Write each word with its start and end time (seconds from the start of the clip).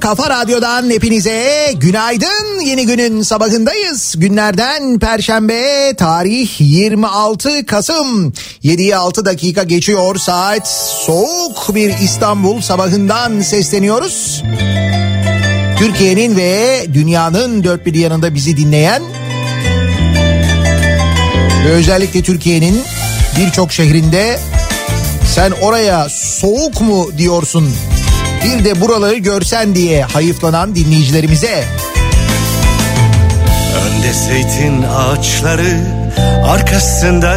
Kafa 0.00 0.30
Radyo'dan 0.30 0.90
hepinize 0.90 1.72
günaydın. 1.76 2.60
Yeni 2.60 2.86
günün 2.86 3.22
sabahındayız. 3.22 4.14
Günlerden 4.18 4.98
Perşembe 4.98 5.94
tarih 5.96 6.50
26 6.58 7.66
Kasım. 7.66 8.32
7'ye 8.64 8.96
6 8.96 9.24
dakika 9.24 9.62
geçiyor 9.62 10.16
saat. 10.16 10.68
Soğuk 11.06 11.74
bir 11.74 11.94
İstanbul 11.98 12.60
sabahından 12.60 13.40
sesleniyoruz. 13.40 14.42
Türkiye'nin 15.78 16.36
ve 16.36 16.86
dünyanın 16.94 17.64
dört 17.64 17.86
bir 17.86 17.94
yanında 17.94 18.34
bizi 18.34 18.56
dinleyen 18.56 19.02
ve 21.66 21.70
özellikle 21.70 22.22
Türkiye'nin 22.22 22.82
birçok 23.38 23.72
şehrinde 23.72 24.38
sen 25.34 25.50
oraya 25.50 26.08
soğuk 26.08 26.80
mu 26.80 27.08
diyorsun 27.18 27.74
bir 28.44 28.64
de 28.64 28.80
buraları 28.80 29.16
görsen 29.16 29.74
diye 29.74 30.02
hayıflanan 30.02 30.74
dinleyicilerimize. 30.74 31.64
Önde 33.86 34.12
zeytin 34.12 34.82
ağaçları 34.82 35.80
arkasında. 36.46 37.34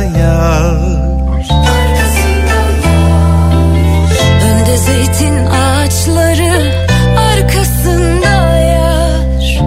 Önde 4.44 4.78
zeytin 4.78 5.46
ağaçları 5.46 6.74
arkasında 7.18 8.56
yar. 8.58 9.62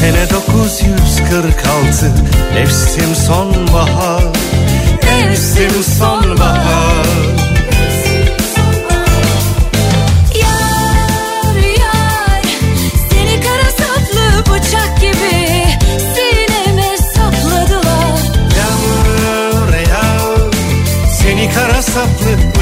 Sene 0.00 0.30
946 0.30 2.12
Mevsim 2.54 3.14
sonbahar 3.26 4.24
Mevsim 5.02 5.82
sonbahar 5.98 6.19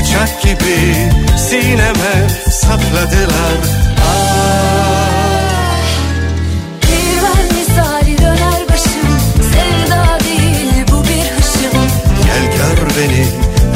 bıçak 0.08 0.42
gibi 0.42 0.94
sineme 1.38 2.28
sapladılar. 2.50 3.58
Ah. 4.00 5.02
Bir 6.82 7.22
ben 7.22 7.58
misali 7.58 8.18
döner 8.18 8.68
başım, 8.68 9.08
sevda 9.52 10.18
değil 10.24 10.84
bu 10.92 11.04
bir 11.04 11.28
hışım. 11.36 11.78
Gel 12.24 12.44
gör 12.56 12.78
beni 12.96 13.26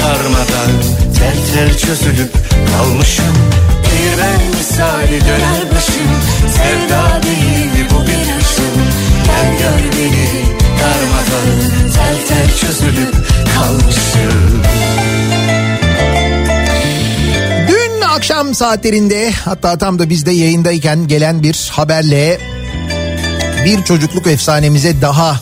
darmadan, 0.03 0.73
tel 1.19 1.55
tel 1.55 1.79
çözülüp 1.79 2.33
kalmışım. 2.77 3.37
Bir 3.85 4.23
ben 4.23 4.59
misali 4.59 5.21
döner 5.21 5.71
başım, 5.75 6.11
sevda 6.49 7.23
değil 7.23 7.87
bu 7.91 8.07
bir 8.07 8.33
hışım. 8.33 8.77
Gel 9.27 9.59
gör 9.59 9.99
beni 9.99 10.29
darmadan, 10.81 11.49
tel 11.95 12.27
tel 12.29 12.57
çözülüp 12.57 13.15
kalmışım. 13.55 14.63
Akşam 18.23 18.55
saatlerinde 18.55 19.31
hatta 19.31 19.79
tam 19.79 19.99
da 19.99 20.11
biz 20.11 20.27
de 20.27 20.33
yayındayken 20.33 21.09
gelen 21.09 21.43
bir 21.43 21.71
haberle 21.73 22.41
bir 23.65 23.83
çocukluk 23.83 24.27
efsanemize 24.27 25.01
daha 25.01 25.41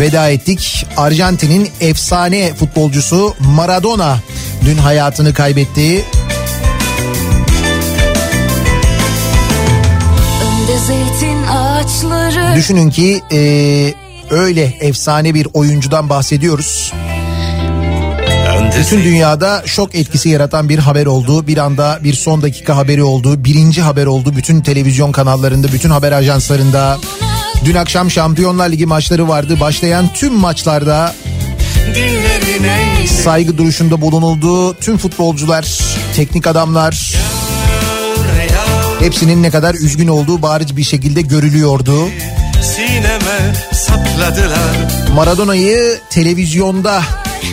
veda 0.00 0.30
ettik. 0.30 0.86
Arjantin'in 0.96 1.70
efsane 1.80 2.54
futbolcusu 2.54 3.34
Maradona 3.40 4.18
dün 4.64 4.76
hayatını 4.76 5.34
kaybetti. 5.34 6.04
Düşünün 12.56 12.90
ki 12.90 13.22
e, 13.32 13.40
öyle 14.30 14.74
efsane 14.80 15.34
bir 15.34 15.48
oyuncudan 15.54 16.08
bahsediyoruz. 16.08 16.92
Bütün 18.88 19.04
dünyada 19.04 19.62
şok 19.66 19.94
etkisi 19.94 20.28
yaratan 20.28 20.68
bir 20.68 20.78
haber 20.78 21.06
oldu. 21.06 21.46
Bir 21.46 21.56
anda 21.56 21.98
bir 22.04 22.14
son 22.14 22.42
dakika 22.42 22.76
haberi 22.76 23.02
oldu. 23.02 23.44
Birinci 23.44 23.82
haber 23.82 24.06
oldu. 24.06 24.36
Bütün 24.36 24.60
televizyon 24.60 25.12
kanallarında, 25.12 25.72
bütün 25.72 25.90
haber 25.90 26.12
ajanslarında. 26.12 26.98
Dün 27.64 27.74
akşam 27.74 28.10
Şampiyonlar 28.10 28.68
Ligi 28.68 28.86
maçları 28.86 29.28
vardı. 29.28 29.60
Başlayan 29.60 30.08
tüm 30.14 30.34
maçlarda 30.34 31.14
saygı 33.24 33.58
duruşunda 33.58 34.00
bulunuldu. 34.00 34.74
Tüm 34.74 34.98
futbolcular, 34.98 35.78
teknik 36.16 36.46
adamlar 36.46 37.14
hepsinin 39.00 39.42
ne 39.42 39.50
kadar 39.50 39.74
üzgün 39.74 40.08
olduğu 40.08 40.42
bariz 40.42 40.76
bir 40.76 40.84
şekilde 40.84 41.20
görülüyordu. 41.20 42.08
Maradona'yı 45.14 45.98
televizyonda 46.10 47.02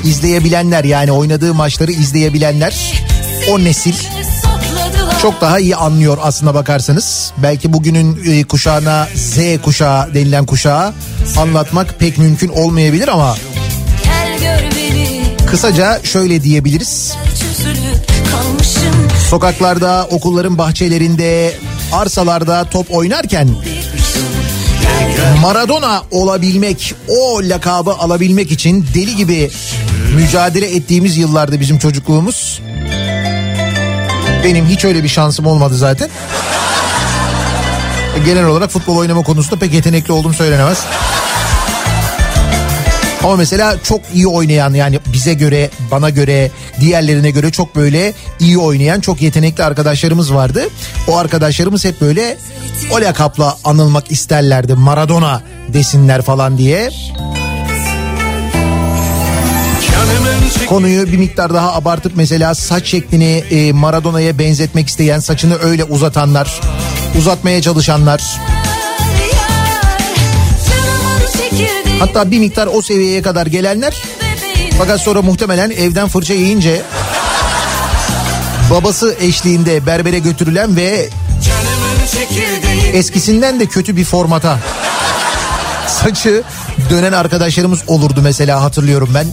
izleyebilenler 0.03 0.83
yani 0.83 1.12
oynadığı 1.12 1.53
maçları 1.53 1.92
izleyebilenler 1.92 3.03
o 3.51 3.59
nesil 3.59 3.94
çok 5.21 5.42
daha 5.42 5.59
iyi 5.59 5.75
anlıyor 5.75 6.18
aslına 6.21 6.53
bakarsanız. 6.53 7.31
Belki 7.38 7.74
bugünün 7.74 8.19
e, 8.25 8.44
kuşağına 8.44 9.07
Z 9.15 9.38
kuşağı 9.63 10.13
denilen 10.13 10.45
kuşağı 10.45 10.94
anlatmak 11.38 12.00
pek 12.00 12.18
mümkün 12.18 12.50
olmayabilir 12.50 13.07
ama 13.07 13.36
kısaca 15.47 16.00
şöyle 16.03 16.44
diyebiliriz. 16.44 17.13
Sokaklarda, 19.30 20.07
okulların 20.12 20.57
bahçelerinde, 20.57 21.57
arsalarda 21.91 22.63
top 22.71 22.88
oynarken 22.91 23.50
Maradona 25.41 26.01
olabilmek, 26.12 26.95
o 27.07 27.39
lakabı 27.44 27.91
alabilmek 27.91 28.51
için 28.51 28.86
deli 28.94 29.15
gibi 29.15 29.51
mücadele 30.15 30.75
ettiğimiz 30.75 31.17
yıllarda 31.17 31.59
bizim 31.59 31.77
çocukluğumuz. 31.77 32.62
Benim 34.44 34.65
hiç 34.65 34.85
öyle 34.85 35.03
bir 35.03 35.09
şansım 35.09 35.45
olmadı 35.45 35.75
zaten. 35.75 36.09
Genel 38.25 38.45
olarak 38.45 38.69
futbol 38.69 38.97
oynama 38.97 39.23
konusunda 39.23 39.59
pek 39.59 39.73
yetenekli 39.73 40.13
olduğum 40.13 40.33
söylenemez. 40.33 40.85
Ama 43.23 43.35
mesela 43.35 43.75
çok 43.83 44.01
iyi 44.13 44.27
oynayan 44.27 44.73
yani 44.73 45.00
bize 45.13 45.33
göre, 45.33 45.69
bana 45.91 46.09
göre, 46.09 46.51
diğerlerine 46.79 47.31
göre 47.31 47.51
çok 47.51 47.75
böyle 47.75 48.13
iyi 48.39 48.57
oynayan 48.57 49.00
çok 49.00 49.21
yetenekli 49.21 49.63
arkadaşlarımız 49.63 50.33
vardı. 50.33 50.63
O 51.07 51.17
arkadaşlarımız 51.17 51.85
hep 51.85 52.01
böyle 52.01 52.38
o 52.91 53.01
lakapla 53.01 53.57
anılmak 53.63 54.12
isterlerdi. 54.12 54.74
Maradona 54.74 55.41
desinler 55.67 56.22
falan 56.22 56.57
diye. 56.57 56.89
Konuyu 60.69 61.12
bir 61.12 61.17
miktar 61.17 61.53
daha 61.53 61.74
abartıp 61.74 62.12
mesela 62.15 62.55
saç 62.55 62.88
şeklini 62.88 63.43
e, 63.51 63.71
Maradona'ya 63.71 64.39
benzetmek 64.39 64.88
isteyen, 64.88 65.19
saçını 65.19 65.59
öyle 65.59 65.83
uzatanlar, 65.83 66.62
uzatmaya 67.19 67.62
çalışanlar. 67.62 68.21
Hatta 72.00 72.31
bir 72.31 72.39
miktar 72.39 72.67
o 72.67 72.81
seviyeye 72.81 73.21
kadar 73.21 73.45
gelenler 73.45 73.93
Fakat 74.77 75.01
sonra 75.01 75.21
muhtemelen 75.21 75.69
evden 75.71 76.07
fırça 76.07 76.33
yiyince 76.33 76.81
babası 78.71 79.15
eşliğinde 79.19 79.85
berbere 79.85 80.19
götürülen 80.19 80.75
ve 80.75 81.09
eskisinden 82.93 83.59
de 83.59 83.65
kötü 83.65 83.95
bir 83.95 84.05
formata 84.05 84.59
saçı 85.88 86.43
dönen 86.89 87.12
arkadaşlarımız 87.12 87.79
olurdu 87.88 88.19
mesela 88.24 88.62
hatırlıyorum 88.62 89.09
ben. 89.13 89.27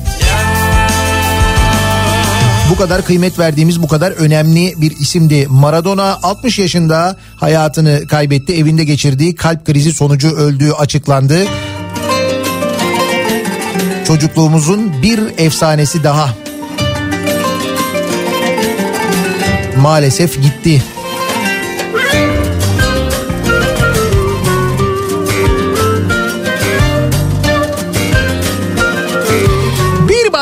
Bu 2.72 2.76
kadar 2.76 3.04
kıymet 3.04 3.38
verdiğimiz 3.38 3.82
bu 3.82 3.88
kadar 3.88 4.10
önemli 4.10 4.74
bir 4.76 4.90
isimdi. 4.90 5.46
Maradona 5.50 6.18
60 6.22 6.58
yaşında 6.58 7.16
hayatını 7.36 8.06
kaybetti. 8.06 8.54
Evinde 8.54 8.84
geçirdiği 8.84 9.34
kalp 9.34 9.66
krizi 9.66 9.92
sonucu 9.92 10.30
öldüğü 10.36 10.72
açıklandı. 10.72 11.46
Çocukluğumuzun 14.06 15.02
bir 15.02 15.20
efsanesi 15.38 16.04
daha. 16.04 16.34
Maalesef 19.76 20.42
gitti. 20.42 20.82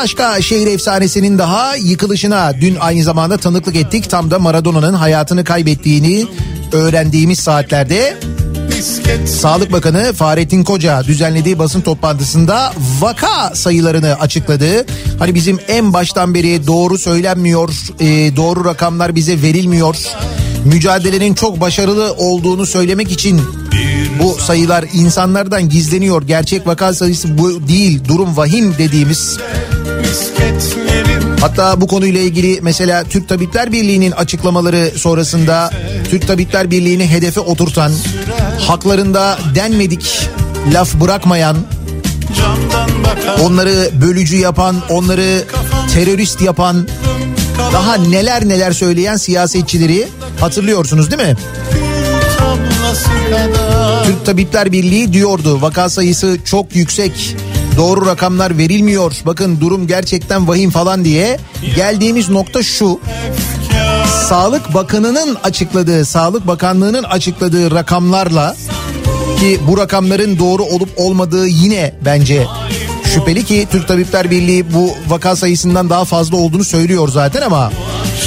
Başka 0.01 0.41
şehir 0.41 0.67
efsanesinin 0.67 1.37
daha 1.37 1.75
yıkılışına 1.75 2.53
dün 2.61 2.75
aynı 2.75 3.03
zamanda 3.03 3.37
tanıklık 3.37 3.75
ettik. 3.75 4.09
Tam 4.09 4.31
da 4.31 4.39
Maradona'nın 4.39 4.93
hayatını 4.93 5.43
kaybettiğini 5.43 6.25
öğrendiğimiz 6.71 7.39
saatlerde 7.39 8.17
Sağlık 9.25 9.71
Bakanı 9.71 10.13
Fahrettin 10.13 10.63
Koca 10.63 11.03
düzenlediği 11.03 11.59
basın 11.59 11.81
toplantısında 11.81 12.73
vaka 12.99 13.55
sayılarını 13.55 14.15
açıkladı. 14.19 14.85
Hani 15.19 15.35
bizim 15.35 15.59
en 15.67 15.93
baştan 15.93 16.33
beri 16.33 16.67
doğru 16.67 16.97
söylenmiyor, 16.97 17.69
e, 17.99 18.35
doğru 18.35 18.65
rakamlar 18.65 19.15
bize 19.15 19.41
verilmiyor. 19.41 19.95
Mücadelenin 20.65 21.33
çok 21.33 21.61
başarılı 21.61 22.13
olduğunu 22.13 22.65
söylemek 22.65 23.11
için 23.11 23.41
bu 24.19 24.37
sayılar 24.39 24.85
insanlardan 24.93 25.69
gizleniyor. 25.69 26.21
Gerçek 26.21 26.67
vaka 26.67 26.93
sayısı 26.93 27.37
bu 27.37 27.67
değil, 27.67 28.01
durum 28.07 28.37
vahim 28.37 28.75
dediğimiz 28.77 29.37
Hatta 31.41 31.81
bu 31.81 31.87
konuyla 31.87 32.21
ilgili 32.21 32.59
mesela 32.61 33.03
Türk 33.03 33.29
Tabipler 33.29 33.71
Birliği'nin 33.71 34.11
açıklamaları 34.11 34.91
sonrasında 34.97 35.71
Türk 36.09 36.27
Tabipler 36.27 36.71
Birliği'ni 36.71 37.07
hedefe 37.07 37.39
oturtan, 37.39 37.91
haklarında 38.67 39.39
denmedik 39.55 40.29
laf 40.73 40.93
bırakmayan, 40.93 41.57
onları 43.41 43.89
bölücü 44.01 44.37
yapan, 44.37 44.75
onları 44.89 45.43
terörist 45.93 46.41
yapan, 46.41 46.87
daha 47.73 47.95
neler 47.95 48.47
neler 48.47 48.71
söyleyen 48.71 49.15
siyasetçileri 49.17 50.07
hatırlıyorsunuz 50.39 51.11
değil 51.11 51.29
mi? 51.29 51.35
Türk 54.05 54.25
Tabipler 54.25 54.71
Birliği 54.71 55.13
diyordu 55.13 55.61
vaka 55.61 55.89
sayısı 55.89 56.37
çok 56.45 56.75
yüksek. 56.75 57.35
Doğru 57.77 58.05
rakamlar 58.05 58.57
verilmiyor. 58.57 59.13
Bakın 59.25 59.59
durum 59.61 59.87
gerçekten 59.87 60.47
vahim 60.47 60.69
falan 60.69 61.05
diye. 61.05 61.39
Geldiğimiz 61.75 62.29
nokta 62.29 62.63
şu. 62.63 62.99
Sağlık 64.29 64.73
Bakanı'nın 64.73 65.37
açıkladığı, 65.43 66.05
Sağlık 66.05 66.47
Bakanlığı'nın 66.47 67.03
açıkladığı 67.03 67.71
rakamlarla 67.71 68.55
ki 69.39 69.59
bu 69.67 69.77
rakamların 69.77 70.39
doğru 70.39 70.63
olup 70.63 70.89
olmadığı 70.97 71.47
yine 71.47 71.93
bence 72.05 72.47
şüpheli 73.13 73.45
ki 73.45 73.67
Türk 73.71 73.87
Tabipler 73.87 74.31
Birliği 74.31 74.73
bu 74.73 74.91
vaka 75.07 75.35
sayısından 75.35 75.89
daha 75.89 76.05
fazla 76.05 76.37
olduğunu 76.37 76.63
söylüyor 76.63 77.07
zaten 77.07 77.41
ama 77.41 77.71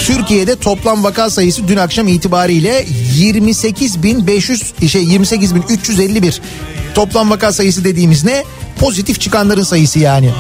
Türkiye'de 0.07 0.57
toplam 0.57 1.05
vaka 1.05 1.31
sayısı 1.31 1.69
dün 1.69 1.77
akşam 1.77 2.09
itibariyle 2.09 2.85
28.500 3.19 4.89
şey 4.89 5.05
28.351 5.05 6.41
toplam 6.95 7.31
vaka 7.31 7.53
sayısı 7.53 7.85
dediğimiz 7.85 8.25
ne? 8.25 8.45
Pozitif 8.79 9.21
çıkanların 9.21 9.63
sayısı 9.63 9.99
yani. 9.99 10.31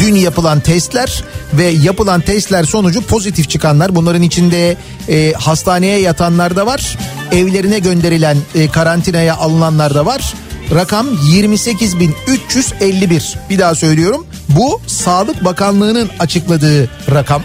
Dün 0.00 0.14
yapılan 0.14 0.60
testler 0.60 1.24
ve 1.52 1.64
yapılan 1.64 2.20
testler 2.20 2.64
sonucu 2.64 3.02
pozitif 3.02 3.50
çıkanlar 3.50 3.94
bunların 3.94 4.22
içinde 4.22 4.76
e, 5.08 5.32
hastaneye 5.32 6.00
yatanlar 6.00 6.56
da 6.56 6.66
var. 6.66 6.98
Evlerine 7.32 7.78
gönderilen 7.78 8.36
e, 8.54 8.68
karantinaya 8.68 9.36
alınanlar 9.36 9.94
da 9.94 10.06
var. 10.06 10.34
Rakam 10.74 11.06
28.351. 11.06 13.34
Bir 13.50 13.58
daha 13.58 13.74
söylüyorum. 13.74 14.26
Bu 14.48 14.80
Sağlık 14.86 15.44
Bakanlığı'nın 15.44 16.10
açıkladığı 16.18 16.90
rakam. 17.10 17.42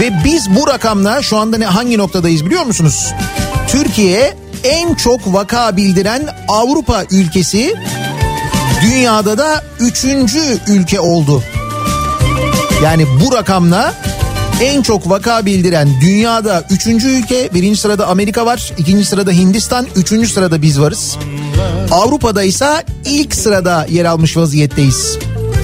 Ve 0.00 0.12
biz 0.24 0.50
bu 0.50 0.66
rakamla 0.66 1.22
şu 1.22 1.36
anda 1.36 1.58
ne 1.58 1.66
hangi 1.66 1.98
noktadayız 1.98 2.46
biliyor 2.46 2.64
musunuz? 2.64 3.12
Türkiye 3.68 4.34
en 4.64 4.94
çok 4.94 5.32
vaka 5.34 5.76
bildiren 5.76 6.28
Avrupa 6.48 7.04
ülkesi 7.10 7.74
dünyada 8.82 9.38
da 9.38 9.62
üçüncü 9.80 10.58
ülke 10.68 11.00
oldu. 11.00 11.42
Yani 12.82 13.06
bu 13.20 13.32
rakamla 13.32 13.94
En 14.60 14.82
çok 14.82 15.10
vaka 15.10 15.46
bildiren 15.46 15.88
dünyada 16.00 16.64
3. 16.70 16.86
ülke. 16.86 17.50
Birinci 17.54 17.80
sırada 17.80 18.06
Amerika 18.06 18.46
var. 18.46 18.72
ikinci 18.78 19.04
sırada 19.04 19.32
Hindistan. 19.32 19.86
Üçüncü 19.96 20.28
sırada 20.28 20.62
biz 20.62 20.80
varız. 20.80 21.16
Avrupa'da 21.90 22.42
ise 22.42 22.84
ilk 23.04 23.34
sırada 23.34 23.86
yer 23.90 24.04
almış 24.04 24.36
vaziyetteyiz. 24.36 25.18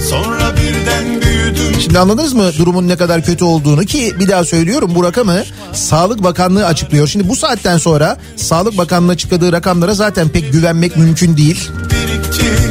Sonra 0.09 0.53
birden 0.57 1.23
büyüdüm 1.23 1.81
Şimdi 1.81 1.99
anladınız 1.99 2.33
mı 2.33 2.51
durumun 2.59 2.89
ne 2.89 2.97
kadar 2.97 3.25
kötü 3.25 3.45
olduğunu 3.45 3.85
ki 3.85 4.15
bir 4.21 4.29
daha 4.29 4.45
söylüyorum 4.45 4.93
bu 4.95 5.05
rakamı 5.05 5.43
Sağlık 5.73 6.23
Bakanlığı 6.23 6.67
açıklıyor. 6.67 7.09
Şimdi 7.09 7.29
bu 7.29 7.37
saatten 7.37 7.79
sonra 7.79 8.17
Sağlık 8.37 8.79
Bakanlığı 8.79 9.13
açıkladığı 9.13 9.53
rakamlara 9.53 9.95
zaten 9.95 10.29
pek 10.29 10.53
güvenmek 10.53 10.97
mümkün 10.97 11.37
değil. 11.37 11.71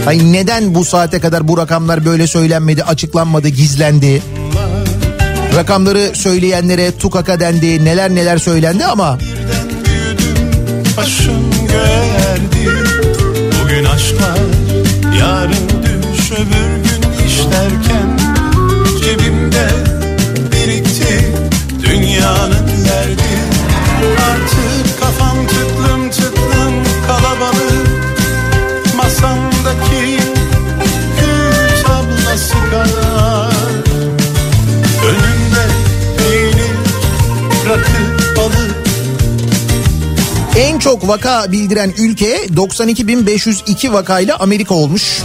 Hani 0.06 0.34
neden 0.34 0.76
bu 0.76 0.86
saate 0.86 1.20
kadar 1.20 1.48
bu 1.48 1.58
rakamlar 1.58 2.06
böyle 2.06 2.28
söylenmedi, 2.28 2.84
açıklanmadı, 2.84 3.48
gizlendi? 3.48 4.22
Rakamları 5.56 6.12
söyleyenlere 6.16 6.98
tukaka 6.98 7.40
dendi, 7.40 7.86
neler 7.86 8.16
neler 8.16 8.38
söylendi 8.38 8.86
ama 8.86 9.18
başım 10.98 11.52
göğe 11.72 12.06
erdi 12.30 12.70
Bugün 13.64 13.86
aşk 13.86 14.16
var 14.16 14.40
yarın 15.20 15.70
düş 15.84 16.32
öbür 16.32 16.84
gün 16.84 16.89
derken 17.52 18.20
Cebimde 19.04 19.70
birikti 20.52 21.34
dünyanın 21.84 22.68
derdi. 22.68 23.34
Artık 24.32 25.00
kafam 25.00 25.48
tıklım 25.48 26.10
tıklım 26.10 26.74
kalabalık. 27.08 27.88
Masamdaki 28.98 30.20
gül 31.20 31.84
tablası 31.84 32.56
kadar. 32.72 33.54
Önümde 35.06 35.66
peynir, 36.18 36.76
rakı, 37.70 38.20
en 40.58 40.80
çok 40.80 41.08
vaka 41.08 41.52
bildiren 41.52 41.94
ülke 41.98 42.46
92.502 42.46 43.94
vakayla 43.94 44.38
Amerika 44.40 44.74
olmuş. 44.74 45.22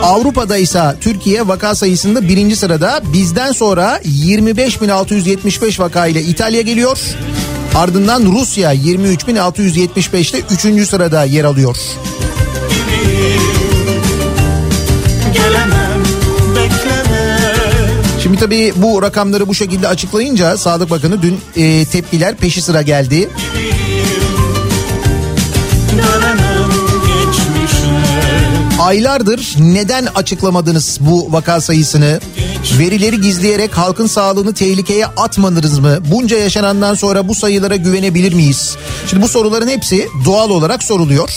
Avrupa'da 0.03 0.57
ise 0.57 0.95
Türkiye 1.01 1.47
vaka 1.47 1.75
sayısında 1.75 2.27
birinci 2.27 2.55
sırada. 2.55 3.01
Bizden 3.13 3.51
sonra 3.51 3.97
25.675 3.97 5.79
vakayla 5.79 6.21
İtalya 6.21 6.61
geliyor. 6.61 6.97
Ardından 7.75 8.25
Rusya 8.25 8.73
23.675'te 8.73 10.41
üçüncü 10.51 10.85
sırada 10.85 11.23
yer 11.23 11.43
alıyor. 11.43 11.77
Şimdi 18.35 18.45
tabii 18.45 18.73
bu 18.75 19.01
rakamları 19.01 19.47
bu 19.47 19.55
şekilde 19.55 19.87
açıklayınca 19.87 20.57
Sağlık 20.57 20.89
Bakanı 20.89 21.21
dün 21.21 21.39
e, 21.55 21.85
tepkiler 21.85 22.35
peşi 22.35 22.61
sıra 22.61 22.81
geldi. 22.81 23.29
Aylardır 28.79 29.55
neden 29.59 30.07
açıklamadınız 30.15 30.97
bu 31.01 31.33
vaka 31.33 31.61
sayısını? 31.61 32.19
Verileri 32.73 33.21
gizleyerek 33.21 33.77
halkın 33.77 34.07
sağlığını 34.07 34.53
tehlikeye 34.53 35.05
atmadınız 35.05 35.79
mı? 35.79 35.97
Bunca 36.11 36.37
yaşanandan 36.37 36.93
sonra 36.93 37.27
bu 37.27 37.35
sayılara 37.35 37.75
güvenebilir 37.75 38.33
miyiz? 38.33 38.75
Şimdi 39.07 39.23
bu 39.23 39.27
soruların 39.27 39.67
hepsi 39.67 40.07
doğal 40.25 40.49
olarak 40.49 40.83
soruluyor. 40.83 41.29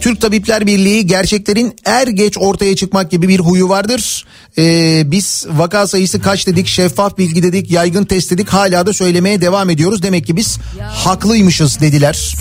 Türk 0.00 0.20
Tabipler 0.20 0.66
Birliği 0.66 1.06
gerçeklerin 1.06 1.76
er 1.84 2.06
geç 2.06 2.38
ortaya 2.38 2.76
çıkmak 2.76 3.10
gibi 3.10 3.28
bir 3.28 3.40
huyu 3.40 3.68
vardır. 3.68 4.24
Ee, 4.58 5.02
biz 5.06 5.46
vaka 5.50 5.86
sayısı 5.86 6.20
kaç 6.20 6.46
dedik, 6.46 6.66
şeffaf 6.66 7.18
bilgi 7.18 7.42
dedik, 7.42 7.70
yaygın 7.70 8.04
test 8.04 8.30
dedik 8.30 8.48
hala 8.48 8.86
da 8.86 8.92
söylemeye 8.92 9.40
devam 9.40 9.70
ediyoruz. 9.70 10.02
Demek 10.02 10.26
ki 10.26 10.36
biz 10.36 10.58
haklıymışız 10.88 11.80
dediler. 11.80 12.34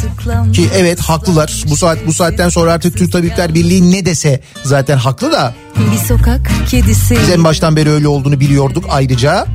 Ki 0.53 0.69
evet 0.75 0.99
haklılar. 0.99 1.63
Bu 1.69 1.77
saat 1.77 2.07
bu 2.07 2.13
saatten 2.13 2.49
sonra 2.49 2.73
artık 2.73 2.97
Türk 2.97 3.11
Tabipler 3.11 3.53
Birliği 3.53 3.91
ne 3.91 4.05
dese 4.05 4.41
zaten 4.63 4.97
haklı 4.97 5.31
da 5.31 5.53
Bir 5.79 5.97
sokak 5.97 6.51
kedisi 6.69 7.17
biz 7.21 7.29
en 7.29 7.43
baştan 7.43 7.75
beri 7.75 7.89
öyle 7.89 8.07
olduğunu 8.07 8.39
biliyorduk 8.39 8.85
ayrıca. 8.89 9.45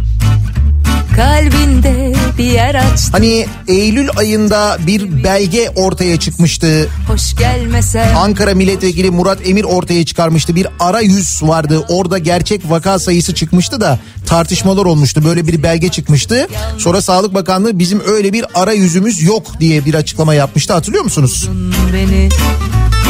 kalbinde 1.16 2.14
bir 2.38 2.44
yer 2.44 2.74
açtı. 2.74 3.08
Hani 3.12 3.46
Eylül 3.68 4.08
ayında 4.16 4.78
bir 4.86 5.24
belge 5.24 5.70
ortaya 5.76 6.18
çıkmıştı. 6.18 6.88
Hoş 7.08 7.36
gelmesen 7.36 8.14
Ankara 8.14 8.54
Milletvekili 8.54 9.10
Murat 9.10 9.38
Emir 9.48 9.64
ortaya 9.64 10.04
çıkarmıştı. 10.04 10.54
Bir 10.54 10.66
arayüz 10.80 11.42
vardı. 11.42 11.84
Orada 11.88 12.18
gerçek 12.18 12.70
vaka 12.70 12.98
sayısı 12.98 13.34
çıkmıştı 13.34 13.80
da 13.80 13.98
tartışmalar 14.26 14.84
olmuştu. 14.84 15.24
Böyle 15.24 15.46
bir 15.46 15.62
belge 15.62 15.88
çıkmıştı. 15.88 16.48
Sonra 16.78 17.02
Sağlık 17.02 17.34
Bakanlığı 17.34 17.78
bizim 17.78 18.02
öyle 18.06 18.32
bir 18.32 18.44
arayüzümüz 18.54 19.22
yok 19.22 19.60
diye 19.60 19.84
bir 19.84 19.94
açıklama 19.94 20.34
yapmıştı. 20.34 20.72
Hatırlıyor 20.72 21.04
musunuz? 21.04 21.48
beni 21.92 22.28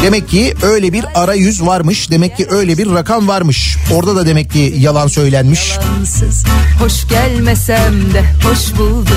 Demek 0.05 0.29
ki 0.29 0.55
öyle 0.63 0.93
bir 0.93 1.05
arayüz 1.15 1.63
varmış. 1.67 2.11
Demek 2.11 2.37
ki 2.37 2.47
öyle 2.51 2.79
bir 2.79 2.91
rakam 2.91 3.29
varmış. 3.29 3.77
Orada 3.95 4.17
da 4.17 4.27
demek 4.27 4.51
ki 4.51 4.75
yalan 4.79 5.07
söylenmiş. 5.07 5.79
ansız 6.01 6.45
Hoş 6.81 7.09
gelmesem 7.09 8.15
de 8.15 8.25
hoş 8.49 8.79
buldun 8.79 9.05
beni 9.07 9.14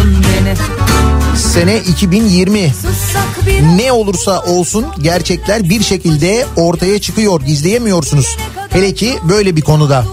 Sene 1.38 1.78
2020. 1.78 2.74
Sussak 2.82 3.46
bir 3.46 3.78
Ne 3.78 3.92
olursa 3.92 4.42
olsun 4.42 4.86
gerçekler 5.02 5.70
bir 5.70 5.84
şekilde 5.84 6.46
ortaya 6.56 7.02
çıkıyor. 7.02 7.42
Gizleyemiyorsunuz. 7.42 8.38
Hele 8.70 8.94
ki 8.94 9.20
böyle 9.30 9.56
bir 9.56 9.62
konuda. 9.62 10.06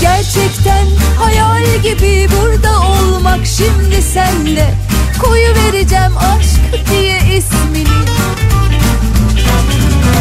Gerçekten 0.00 0.86
hayal 1.18 1.82
gibi 1.82 2.28
burada 2.32 2.80
olmak 2.80 3.46
şimdi 3.46 4.02
sende 4.02 4.74
Koyu 5.22 5.54
vereceğim 5.54 6.12
aşk 6.18 6.90
diye 6.90 7.18
ismini 7.18 8.02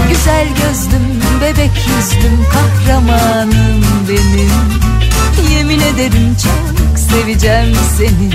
Güzel 0.10 0.48
gözlüm, 0.48 1.22
bebek 1.42 1.72
yüzlüm, 1.88 2.46
kahramanım 2.54 3.84
benim 4.10 4.91
Yemin 5.72 5.86
ederim 5.86 6.38
çok 6.44 7.00
seveceğim 7.00 7.76
seni 7.98 8.30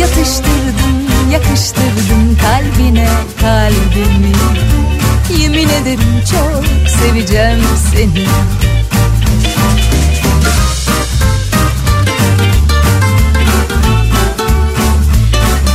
Yatıştırdım, 0.00 1.30
yakıştırdım 1.32 2.38
kalbine 2.42 3.08
kalbimi 3.40 4.32
Yemin 5.38 5.68
ederim 5.68 6.22
çok 6.30 6.64
seveceğim 6.90 7.60
seni 7.94 8.26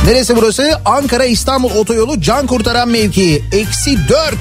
Neresi 0.06 0.36
burası? 0.36 0.80
Ankara 0.84 1.24
İstanbul 1.24 1.70
otoyolu 1.70 2.20
can 2.20 2.46
kurtaran 2.46 2.88
mevki. 2.88 3.44
Eksi 3.52 4.08
4. 4.08 4.34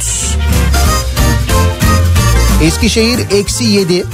Eskişehir 2.63 3.19
eksi 3.31 3.63
7. 3.63 4.05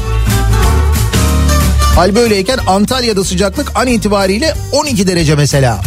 Hal 1.97 2.15
böyleyken 2.15 2.59
Antalya'da 2.67 3.23
sıcaklık 3.23 3.71
an 3.75 3.87
itibariyle 3.87 4.53
12 4.71 5.07
derece 5.07 5.35
mesela. 5.35 5.81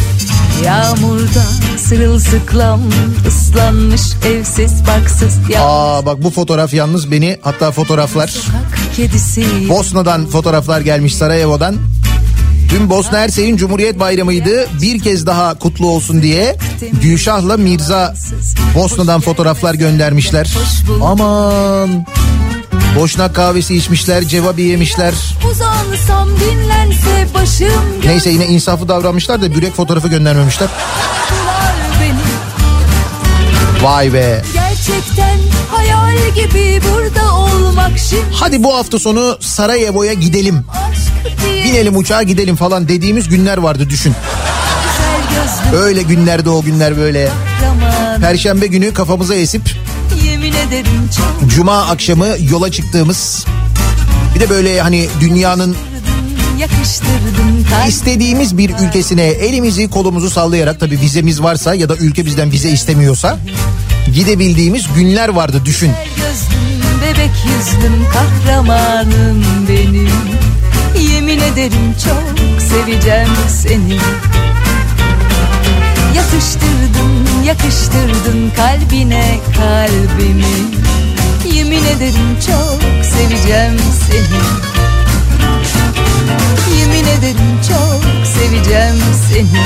Yağmurda 0.65 1.43
sırılsıklam 1.77 2.81
ıslanmış 3.27 4.01
evsiz 4.25 4.71
baksız 4.87 5.49
ya 5.49 5.63
Aa 5.63 6.05
bak 6.05 6.23
bu 6.23 6.29
fotoğraf 6.29 6.73
yalnız 6.73 7.11
beni 7.11 7.37
hatta 7.41 7.71
fotoğraflar 7.71 8.33
Bosna'dan 9.69 10.27
fotoğraflar 10.27 10.81
gelmiş 10.81 11.15
Sarajevo'dan. 11.15 11.75
Dün 12.69 12.89
Bosna 12.89 13.19
Hersey'in 13.19 13.57
Cumhuriyet 13.57 13.99
Bayramı'ydı. 13.99 14.67
Bir 14.81 14.99
kez 14.99 15.25
daha 15.25 15.59
kutlu 15.59 15.87
olsun 15.87 16.21
diye 16.21 16.57
Gülşah'la 17.01 17.57
Mirza 17.57 18.15
Bosna'dan 18.75 19.21
fotoğraflar 19.21 19.73
göndermişler. 19.73 20.53
Aman 21.03 22.05
Boşnak 23.01 23.35
kahvesi 23.35 23.75
içmişler, 23.75 24.23
cevabi 24.23 24.61
yemişler. 24.61 25.13
Uzansam 25.51 26.29
dinlense 26.39 27.27
başım 27.33 27.83
Neyse 28.05 28.29
yine 28.29 28.45
insaflı 28.45 28.87
davranmışlar 28.87 29.41
da 29.41 29.55
bürek 29.55 29.75
fotoğrafı 29.75 30.07
göndermemişler. 30.07 30.69
Vay 33.81 34.13
be. 34.13 34.41
Gerçekten 34.53 35.39
hayal 35.71 36.17
gibi 36.35 36.81
burada 36.83 37.35
olmak 37.35 37.91
şimdi 38.09 38.23
Hadi 38.31 38.63
bu 38.63 38.75
hafta 38.75 38.99
sonu 38.99 39.37
Sarajevo'ya 39.39 40.13
gidelim. 40.13 40.65
Binelim 41.65 41.97
uçağa 41.97 42.23
gidelim 42.23 42.55
falan 42.55 42.87
dediğimiz 42.87 43.29
günler 43.29 43.57
vardı 43.57 43.89
düşün. 43.89 44.13
Öyle 45.75 46.01
günlerde 46.01 46.49
o 46.49 46.61
günler 46.61 46.97
böyle. 46.97 47.29
Perşembe 48.21 48.67
günü 48.67 48.93
kafamıza 48.93 49.35
esip 49.35 49.80
yemin 50.41 50.57
ederim 50.57 51.09
çok 51.17 51.49
Cuma 51.49 51.81
akşamı 51.81 52.27
yola 52.51 52.71
çıktığımız 52.71 53.45
bir 54.35 54.39
de 54.39 54.49
böyle 54.49 54.81
hani 54.81 55.07
dünyanın 55.19 55.75
İstediğimiz 57.87 58.57
bir 58.57 58.69
ülkesine 58.69 59.23
elimizi 59.23 59.89
kolumuzu 59.89 60.29
sallayarak 60.29 60.79
tabii 60.79 60.99
vizemiz 61.01 61.43
varsa 61.43 61.75
ya 61.75 61.89
da 61.89 61.95
ülke 61.95 62.25
bizden 62.25 62.51
vize 62.51 62.69
istemiyorsa 62.69 63.39
gidebildiğimiz 64.13 64.85
günler 64.95 65.29
vardı 65.29 65.61
düşün. 65.65 65.91
gözlüm 66.15 67.01
bebek 67.01 67.31
yüzlüm 67.45 68.05
kahramanım 68.13 69.45
benim. 69.69 70.09
Yemin 71.13 71.39
ederim 71.39 71.95
çok 72.05 72.61
seveceğim 72.61 73.29
seni 73.63 73.97
Yakıştırdın 76.15 77.43
yakıştırdın 77.45 78.51
kalbine 78.55 79.39
kalbimi 79.57 80.55
Yemin 81.55 81.85
ederim 81.85 82.37
çok 82.47 83.05
seveceğim 83.05 83.79
seni 84.07 84.41
Yemin 86.79 87.07
ederim 87.07 87.59
çok 87.69 88.27
seveceğim 88.27 88.95
seni 89.29 89.65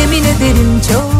Yemin 0.00 0.24
ederim 0.24 0.80
çok 0.92 1.18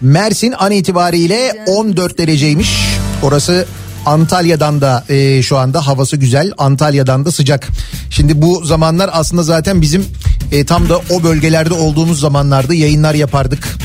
Mersin 0.00 0.54
an 0.58 0.72
itibariyle 0.72 1.64
14 1.66 2.18
dereceymiş. 2.18 2.98
Orası 3.22 3.66
Antalya'dan 4.06 4.80
da 4.80 5.04
e, 5.08 5.42
şu 5.42 5.58
anda 5.58 5.86
havası 5.86 6.16
güzel. 6.16 6.52
Antalya'dan 6.58 7.24
da 7.24 7.32
sıcak. 7.32 7.68
Şimdi 8.10 8.42
bu 8.42 8.64
zamanlar 8.64 9.10
aslında 9.12 9.42
zaten 9.42 9.82
bizim 9.82 10.06
e, 10.52 10.64
tam 10.64 10.88
da 10.88 11.00
o 11.10 11.22
bölgelerde 11.22 11.74
olduğumuz 11.74 12.20
zamanlarda 12.20 12.74
yayınlar 12.74 13.14
yapardık. 13.14 13.76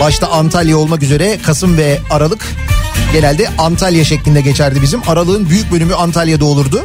Başta 0.00 0.28
Antalya 0.28 0.76
olmak 0.76 1.02
üzere 1.02 1.38
Kasım 1.42 1.76
ve 1.76 1.98
Aralık 2.10 2.46
genelde 3.12 3.48
Antalya 3.58 4.04
şeklinde 4.04 4.40
geçerdi 4.40 4.82
bizim. 4.82 5.00
Aralığın 5.08 5.50
büyük 5.50 5.72
bölümü 5.72 5.94
Antalya'da 5.94 6.44
olurdu. 6.44 6.84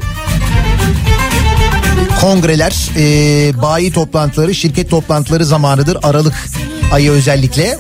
Kongreler, 2.22 2.90
e, 2.98 3.62
bayi 3.62 3.92
toplantıları, 3.92 4.56
şirket 4.56 4.90
toplantıları 4.90 5.46
zamanıdır 5.46 5.98
Aralık 6.04 6.36
ayı 6.92 7.12
özellikle. 7.12 7.78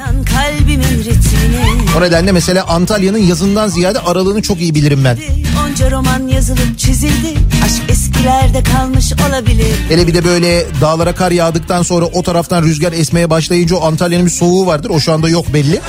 O 1.98 2.02
nedenle 2.02 2.32
mesela 2.32 2.66
Antalya'nın 2.68 3.18
yazından 3.18 3.68
ziyade 3.68 4.00
aralığını 4.00 4.42
çok 4.42 4.62
iyi 4.62 4.76
bilirim 4.76 5.04
ben. 5.04 5.18
Onca 5.66 5.92
roman 5.92 6.28
yazılıp 6.28 6.80
çizildi 6.80 7.34
Aşk 7.66 7.84
eskilerde 8.24 8.64
kalmış 8.64 9.14
olabilir 9.30 9.76
Hele 9.90 10.08
bir 10.08 10.14
de 10.14 10.26
böyle 10.26 10.66
dağlara 10.82 11.16
kar 11.16 11.32
yağdıktan 11.32 11.84
sonra 11.84 12.06
o 12.06 12.24
taraftan 12.24 12.64
rüzgar 12.64 12.94
esmeye 12.94 13.30
başlayınca 13.30 13.76
o 13.76 13.86
Antalya'nın 13.86 14.26
bir 14.26 14.32
soğuğu 14.32 14.66
vardır. 14.66 14.90
O 14.90 15.00
şu 15.00 15.14
anda 15.14 15.30
yok 15.30 15.54
belli. 15.54 15.82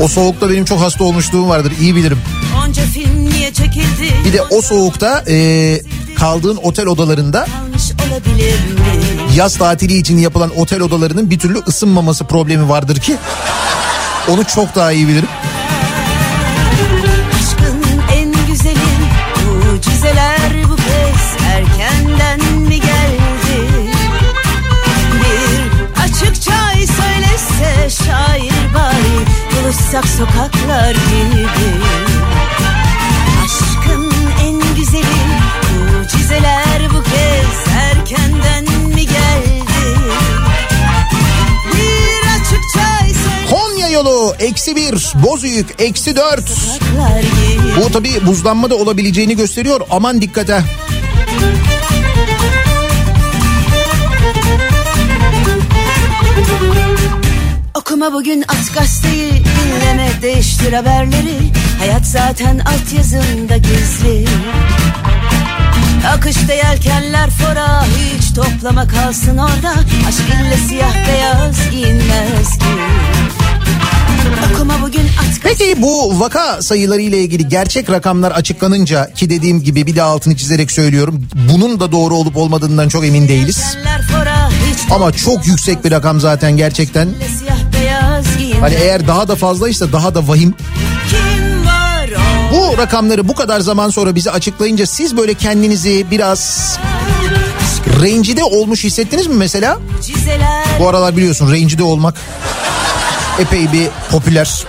O 0.00 0.08
soğukta 0.08 0.50
benim 0.50 0.64
çok 0.64 0.80
hasta 0.80 1.04
olmuşluğum 1.04 1.48
vardır. 1.48 1.72
iyi 1.80 1.96
bilirim. 1.96 2.18
Onca 2.64 2.82
film 2.82 3.30
niye 3.30 3.52
çekildi 3.52 4.14
Bir 4.24 4.32
de 4.32 4.42
o 4.42 4.62
soğukta 4.62 5.24
e, 5.28 5.80
kaldığın 6.16 6.56
otel 6.56 6.86
odalarında 6.86 7.46
yaz 9.36 9.56
tatili 9.56 9.96
için 9.96 10.18
yapılan 10.18 10.50
otel 10.58 10.80
odalarının 10.80 11.30
bir 11.30 11.38
türlü 11.38 11.58
ısınmaması 11.68 12.24
problemi 12.24 12.68
vardır 12.68 12.96
ki 12.96 13.16
onu 14.28 14.44
çok 14.44 14.74
daha 14.74 14.92
iyi 14.92 15.08
bilirim. 15.08 15.28
Şair 27.94 28.74
bari 28.74 29.18
Buluşsak 29.54 30.08
sokaklar 30.08 30.90
gibi 30.90 31.70
Aşkın 33.44 34.12
en 34.44 34.76
güzeli 34.76 35.24
Mucizeler 35.98 36.88
bu 36.90 37.02
kez 37.02 37.74
Erkenden 37.76 38.64
mi 38.88 39.06
geldi 39.06 39.98
Bir 41.74 42.28
açıkça 42.40 42.94
söylese 43.14 43.50
Konya 43.50 43.88
yolu 43.88 44.34
eksi 44.38 44.76
bir, 44.76 45.12
Bozüyük 45.14 45.74
eksi 45.78 46.16
dört. 46.16 46.50
Bu 47.84 47.92
tabi 47.92 48.26
buzlanma 48.26 48.70
da 48.70 48.76
olabileceğini 48.76 49.36
gösteriyor. 49.36 49.80
Aman 49.90 50.20
dikkate. 50.20 50.64
Okuma 58.04 58.18
bugün 58.18 58.42
at 58.48 58.74
gazeteyi 58.74 59.32
dinleme 59.32 60.08
değiştir 60.22 60.72
haberleri 60.72 61.38
Hayat 61.78 62.06
zaten 62.06 62.58
altyazında 62.58 63.56
gizli 63.56 64.24
Akışta 66.14 66.52
yelkenler 66.52 67.30
fora 67.30 67.84
hiç 67.84 68.34
toplama 68.34 68.88
kalsın 68.88 69.38
orada 69.38 69.70
Aşk 70.08 70.20
ille 70.20 70.56
siyah 70.68 71.08
beyaz 71.08 71.70
giyinmez 71.70 72.58
ki 72.58 72.64
Peki 75.42 75.82
bu 75.82 76.20
vaka 76.20 76.62
sayıları 76.62 77.00
ile 77.00 77.18
ilgili 77.18 77.48
gerçek 77.48 77.90
rakamlar 77.90 78.32
açıklanınca 78.32 79.12
ki 79.14 79.30
dediğim 79.30 79.62
gibi 79.62 79.86
bir 79.86 79.96
de 79.96 80.02
altını 80.02 80.36
çizerek 80.36 80.70
söylüyorum. 80.70 81.28
Bunun 81.52 81.80
da 81.80 81.92
doğru 81.92 82.14
olup 82.14 82.36
olmadığından 82.36 82.88
çok 82.88 83.04
emin 83.04 83.28
değiliz. 83.28 83.76
Ama 84.90 85.12
çok 85.12 85.46
yüksek 85.46 85.84
bir 85.84 85.90
rakam 85.90 86.20
zaten 86.20 86.56
gerçekten. 86.56 87.08
Hani 88.64 88.74
eğer 88.74 89.06
daha 89.06 89.28
da 89.28 89.36
fazlaysa 89.36 89.92
daha 89.92 90.14
da 90.14 90.28
vahim. 90.28 90.54
Bu 92.52 92.78
rakamları 92.78 93.28
bu 93.28 93.34
kadar 93.34 93.60
zaman 93.60 93.90
sonra 93.90 94.14
bize 94.14 94.30
açıklayınca 94.30 94.86
siz 94.86 95.16
böyle 95.16 95.34
kendinizi 95.34 96.06
biraz 96.10 96.78
rencide 98.02 98.44
olmuş 98.44 98.84
hissettiniz 98.84 99.26
mi 99.26 99.34
mesela? 99.34 99.78
Bu 100.78 100.88
aralar 100.88 101.16
biliyorsun 101.16 101.52
rencide 101.52 101.82
olmak 101.82 102.14
epey 103.38 103.72
bir 103.72 103.88
popüler. 104.10 104.64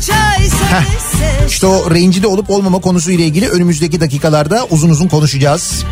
söylese 0.00 1.46
İşte 1.48 1.66
o 1.66 1.90
rencide 1.90 2.26
olup 2.26 2.50
olmama 2.50 2.80
konusu 2.80 3.10
ile 3.10 3.24
ilgili 3.24 3.48
önümüzdeki 3.48 4.00
dakikalarda 4.00 4.66
uzun 4.70 4.90
uzun 4.90 5.08
konuşacağız. 5.08 5.84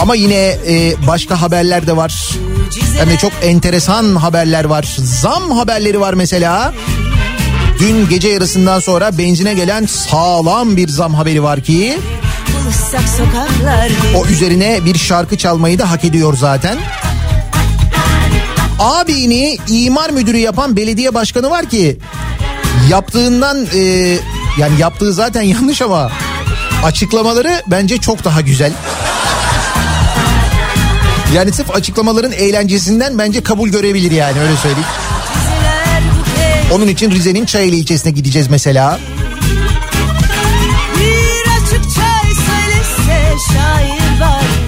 Ama 0.00 0.14
yine 0.14 0.58
e, 0.68 0.94
başka 1.06 1.42
haberler 1.42 1.86
de 1.86 1.96
var. 1.96 2.28
Hem 2.98 3.10
de 3.10 3.16
çok 3.16 3.32
enteresan 3.42 4.16
haberler 4.16 4.64
var. 4.64 4.96
Zam 4.98 5.50
haberleri 5.50 6.00
var 6.00 6.14
mesela. 6.14 6.72
Dün 7.78 8.08
gece 8.08 8.28
yarısından 8.28 8.80
sonra 8.80 9.18
benzine 9.18 9.54
gelen 9.54 9.86
sağlam 9.86 10.76
bir 10.76 10.88
zam 10.88 11.14
haberi 11.14 11.42
var 11.42 11.60
ki 11.60 11.98
o 14.16 14.26
üzerine 14.26 14.84
bir 14.84 14.98
şarkı 14.98 15.36
çalmayı 15.38 15.78
da 15.78 15.90
hak 15.90 16.04
ediyor 16.04 16.36
zaten. 16.36 16.78
Abini 18.78 19.58
imar 19.68 20.10
müdürü 20.10 20.36
yapan 20.38 20.76
belediye 20.76 21.14
başkanı 21.14 21.50
var 21.50 21.70
ki 21.70 21.98
yaptığından 22.90 23.66
e, 23.74 23.80
yani 24.58 24.80
yaptığı 24.80 25.12
zaten 25.12 25.42
yanlış 25.54 25.82
ama 25.82 26.10
açıklamaları 26.84 27.62
bence 27.66 27.98
çok 27.98 28.24
daha 28.24 28.40
güzel. 28.40 28.72
Yani 31.34 31.52
sırf 31.52 31.74
açıklamaların 31.74 32.32
eğlencesinden 32.32 33.18
bence 33.18 33.42
kabul 33.42 33.68
görebilir 33.68 34.10
yani 34.10 34.40
öyle 34.40 34.56
söyleyeyim. 34.56 34.88
Onun 36.72 36.88
için 36.88 37.10
Rize'nin 37.10 37.46
Çayeli 37.46 37.76
ilçesine 37.76 38.12
gideceğiz 38.12 38.48
mesela. 38.50 39.00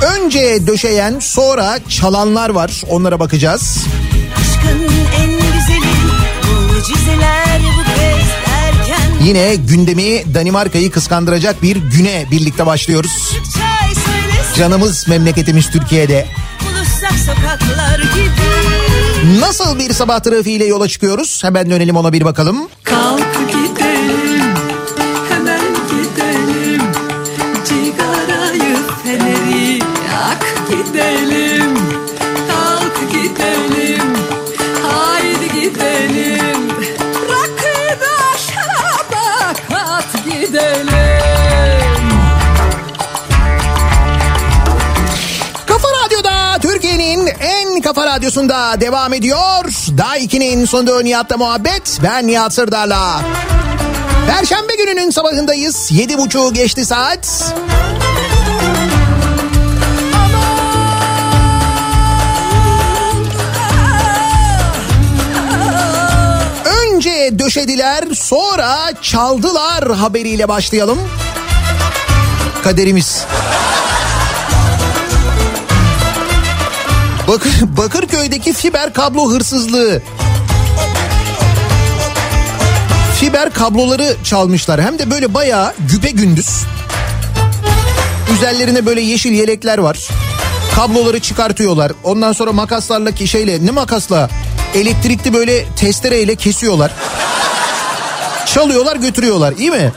Önce 0.01 0.67
döşeyen 0.67 1.19
sonra 1.21 1.79
çalanlar 1.89 2.51
var 2.51 2.83
onlara 2.89 3.21
bakacağız. 3.21 3.79
Güzeli 5.57 7.27
Yine 9.23 9.55
gündemi 9.55 10.35
Danimarka'yı 10.35 10.91
kıskandıracak 10.91 11.63
bir 11.63 11.77
güne 11.77 12.27
birlikte 12.31 12.67
başlıyoruz. 12.67 13.37
Canımız 14.57 15.09
memleketimiz 15.09 15.71
Türkiye'de. 15.71 16.27
Sokaklar 17.17 17.99
gibi 17.99 19.41
Nasıl 19.41 19.79
bir 19.79 19.93
sabah 19.93 20.21
trafiğiyle 20.21 20.65
yola 20.65 20.89
çıkıyoruz? 20.89 21.45
Hemen 21.45 21.71
dönelim 21.71 21.97
ona 21.97 22.13
bir 22.13 22.25
bakalım. 22.25 22.69
Kalk 22.85 23.16
radyosunda 48.37 48.81
devam 48.81 49.13
ediyor. 49.13 49.65
Daha 49.99 50.19
2'nin 50.19 50.65
sonunda 50.65 51.03
Nihat'la 51.03 51.37
muhabbet. 51.37 52.01
Ben 52.03 52.27
Nihat 52.27 52.55
Sırdar'la. 52.55 53.21
Perşembe 54.27 54.75
gününün 54.75 55.11
sabahındayız. 55.11 55.89
Yedi 55.93 56.19
buçuğu 56.19 56.55
geçti 56.55 56.85
saat. 56.85 57.55
Önce 66.65 67.39
döşediler 67.39 68.05
sonra 68.15 68.77
çaldılar 69.03 69.97
haberiyle 69.97 70.49
başlayalım. 70.49 70.99
Kaderimiz. 72.65 73.27
Bakır, 77.29 77.51
Bakırköy'deki 77.77 78.53
fiber 78.53 78.93
kablo 78.93 79.31
hırsızlığı. 79.31 80.03
Fiber 83.21 83.51
kabloları 83.51 84.17
çalmışlar. 84.25 84.83
Hem 84.83 84.99
de 84.99 85.11
böyle 85.11 85.35
bayağı 85.35 85.73
güpe 85.79 86.11
gündüz. 86.11 86.49
Üzerlerine 88.35 88.87
böyle 88.87 89.01
yeşil 89.01 89.33
yelekler 89.33 89.79
var. 89.79 90.09
Kabloları 90.75 91.21
çıkartıyorlar. 91.21 91.93
Ondan 92.05 92.33
sonra 92.33 92.53
makaslarla 92.53 93.11
ki 93.11 93.29
şeyle 93.29 93.67
ne 93.67 93.71
makasla 93.71 94.31
elektrikli 94.75 95.35
böyle 95.35 95.65
testereyle 95.77 96.37
kesiyorlar. 96.37 96.93
Çalıyorlar 98.47 98.97
götürüyorlar 98.97 99.55
iyi 99.59 99.71
mi? 99.71 99.93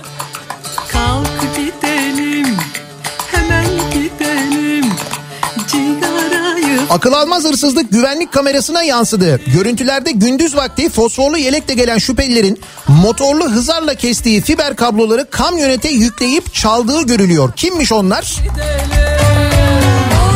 Akıl 6.89 7.13
almaz 7.13 7.43
hırsızlık 7.43 7.91
güvenlik 7.91 8.31
kamerasına 8.31 8.83
yansıdı. 8.83 9.41
Görüntülerde 9.53 10.11
gündüz 10.11 10.55
vakti 10.55 10.89
fosforlu 10.89 11.37
yelekle 11.37 11.73
gelen 11.73 11.97
şüphelilerin 11.97 12.59
motorlu 12.87 13.51
hızarla 13.51 13.95
kestiği 13.95 14.41
fiber 14.41 14.75
kabloları 14.75 15.29
kamyonete 15.29 15.89
yükleyip 15.89 16.53
çaldığı 16.53 17.01
görülüyor. 17.01 17.53
Kimmiş 17.55 17.91
onlar? 17.91 18.35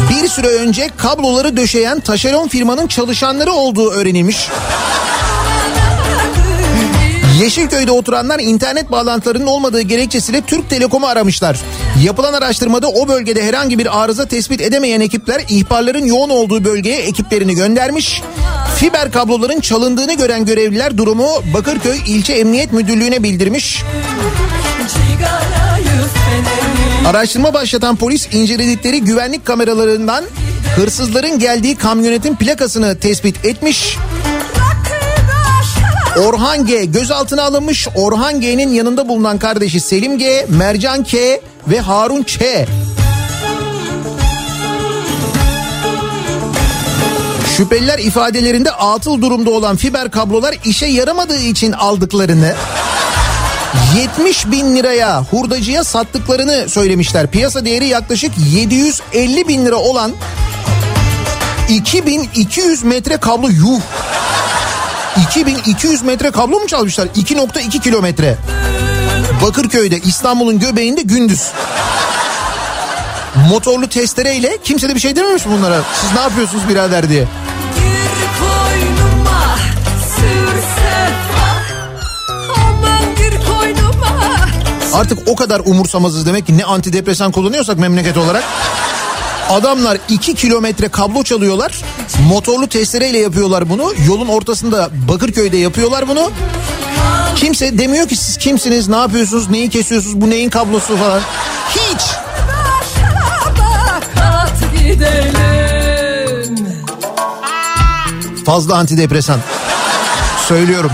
Bir 0.10 0.28
süre 0.28 0.48
önce 0.48 0.90
kabloları 0.98 1.58
döşeyen 1.58 2.00
taşeron 2.00 2.48
firmanın 2.48 2.88
çalışanları 2.88 3.52
olduğu 3.52 3.92
öğrenilmiş. 3.92 4.50
Yeşilköy'de 7.42 7.92
oturanlar 7.92 8.40
internet 8.40 8.92
bağlantılarının 8.92 9.48
olmadığı 9.48 9.82
gerekçesiyle 9.82 10.42
Türk 10.42 10.70
Telekom'u 10.70 11.08
aramışlar. 11.08 11.60
Yapılan 12.04 12.34
araştırmada 12.34 12.88
o 12.88 13.08
bölgede 13.08 13.44
herhangi 13.44 13.80
bir 13.80 14.04
arıza 14.04 14.26
tespit 14.26 14.62
edemeyen 14.62 15.02
ekipler 15.02 15.42
ihbarların 15.50 16.06
yoğun 16.06 16.30
olduğu 16.30 16.66
bölgeye 16.66 16.98
ekiplerini 16.98 17.56
göndermiş. 17.56 18.22
Fiber 18.76 19.12
kabloların 19.12 19.60
çalındığını 19.60 20.14
gören 20.14 20.46
görevliler 20.46 20.98
durumu 20.98 21.28
Bakırköy 21.54 22.00
İlçe 22.08 22.34
Emniyet 22.34 22.74
Müdürlüğü'ne 22.74 23.24
bildirmiş. 23.24 23.84
Araştırma 27.08 27.54
başlatan 27.54 27.96
polis 27.96 28.28
inceledikleri 28.34 29.02
güvenlik 29.02 29.46
kameralarından 29.46 30.24
hırsızların 30.76 31.40
geldiği 31.40 31.76
kamyonetin 31.76 32.36
plakasını 32.36 33.00
tespit 33.00 33.46
etmiş. 33.46 33.98
Orhan 36.18 36.66
G 36.66 36.86
gözaltına 36.86 37.44
alınmış. 37.44 37.88
Orhan 37.96 38.42
G'nin 38.42 38.74
yanında 38.74 39.10
bulunan 39.10 39.38
kardeşi 39.38 39.80
Selim 39.80 40.18
G, 40.18 40.46
Mercan 40.50 41.04
K 41.04 41.42
ve 41.68 41.80
Harun 41.80 42.24
Ç. 42.24 42.40
Şüpheliler 47.58 48.00
ifadelerinde 48.00 48.72
atıl 48.72 49.22
durumda 49.22 49.52
olan 49.52 49.76
fiber 49.76 50.12
kablolar 50.12 50.56
işe 50.66 50.86
yaramadığı 50.86 51.40
için 51.40 51.72
aldıklarını 51.72 52.56
70 53.98 54.52
bin 54.52 54.76
liraya 54.76 55.22
hurdacıya 55.22 55.84
sattıklarını 55.84 56.70
söylemişler. 56.70 57.28
Piyasa 57.28 57.66
değeri 57.66 57.88
yaklaşık 57.88 58.32
750 58.54 59.48
bin 59.48 59.66
lira 59.66 59.76
olan 59.76 60.12
2200 61.70 62.84
metre 62.84 63.18
kablo 63.18 63.48
yuh. 63.48 63.82
2200 65.18 66.02
metre 66.04 66.32
kablo 66.32 66.60
mu 66.60 66.68
çalmışlar? 66.68 67.08
2.2 67.08 67.82
kilometre. 67.82 68.38
Bakırköy'de 69.42 70.00
İstanbul'un 70.00 70.60
göbeğinde 70.60 71.02
gündüz. 71.02 71.52
Motorlu 73.50 73.88
testereyle 73.88 74.58
kimse 74.64 74.90
de 74.90 74.96
bir 74.96 75.00
şey 75.00 75.16
dememiş 75.16 75.46
mi 75.46 75.52
bunlara? 75.58 75.82
Siz 76.02 76.14
ne 76.14 76.20
yapıyorsunuz 76.22 76.70
birader 76.70 77.10
diye. 77.10 77.28
Artık 84.94 85.20
o 85.28 85.36
kadar 85.36 85.60
umursamazız 85.66 86.26
demek 86.26 86.48
ki 86.48 86.58
ne 86.58 86.64
antidepresan 86.64 87.32
kullanıyorsak 87.32 87.78
memleket 87.78 88.18
olarak. 88.18 88.44
Adamlar 89.50 89.98
2 90.10 90.36
kilometre 90.36 90.90
kablo 90.90 91.24
çalıyorlar. 91.24 91.82
Motorlu 92.28 92.68
testereyle 92.68 93.18
yapıyorlar 93.18 93.70
bunu. 93.70 93.94
Yolun 94.08 94.28
ortasında 94.28 94.90
Bakırköy'de 95.08 95.58
yapıyorlar 95.58 96.08
bunu. 96.08 96.32
Kimse 97.36 97.78
demiyor 97.78 98.08
ki 98.08 98.16
siz 98.16 98.38
kimsiniz, 98.38 98.88
ne 98.88 98.96
yapıyorsunuz, 98.96 99.50
neyi 99.50 99.70
kesiyorsunuz, 99.70 100.22
bu 100.22 100.30
neyin 100.30 100.50
kablosu 100.50 100.98
falan. 100.98 101.22
Hiç. 101.70 102.02
Fazla 108.46 108.76
antidepresan. 108.78 109.40
Söylüyorum. 110.48 110.92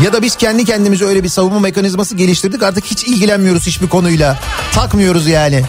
Ya 0.00 0.12
da 0.12 0.22
biz 0.22 0.36
kendi 0.36 0.64
kendimize 0.64 1.04
öyle 1.04 1.24
bir 1.24 1.28
savunma 1.28 1.58
mekanizması 1.60 2.16
geliştirdik 2.16 2.62
artık 2.62 2.84
hiç 2.84 3.04
ilgilenmiyoruz 3.04 3.66
hiçbir 3.66 3.88
konuyla. 3.88 4.38
Takmıyoruz 4.72 5.26
yani. 5.26 5.62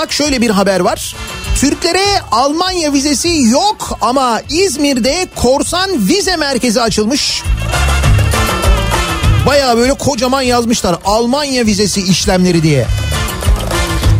Bak 0.00 0.12
şöyle 0.12 0.40
bir 0.40 0.50
haber 0.50 0.80
var. 0.80 1.14
Türklere 1.56 2.04
Almanya 2.32 2.92
vizesi 2.92 3.28
yok 3.28 3.98
ama 4.00 4.40
İzmir'de 4.50 5.28
korsan 5.36 6.08
vize 6.08 6.36
merkezi 6.36 6.82
açılmış. 6.82 7.42
Baya 9.46 9.76
böyle 9.76 9.94
kocaman 9.94 10.42
yazmışlar 10.42 10.96
Almanya 11.04 11.66
vizesi 11.66 12.02
işlemleri 12.02 12.62
diye. 12.62 12.86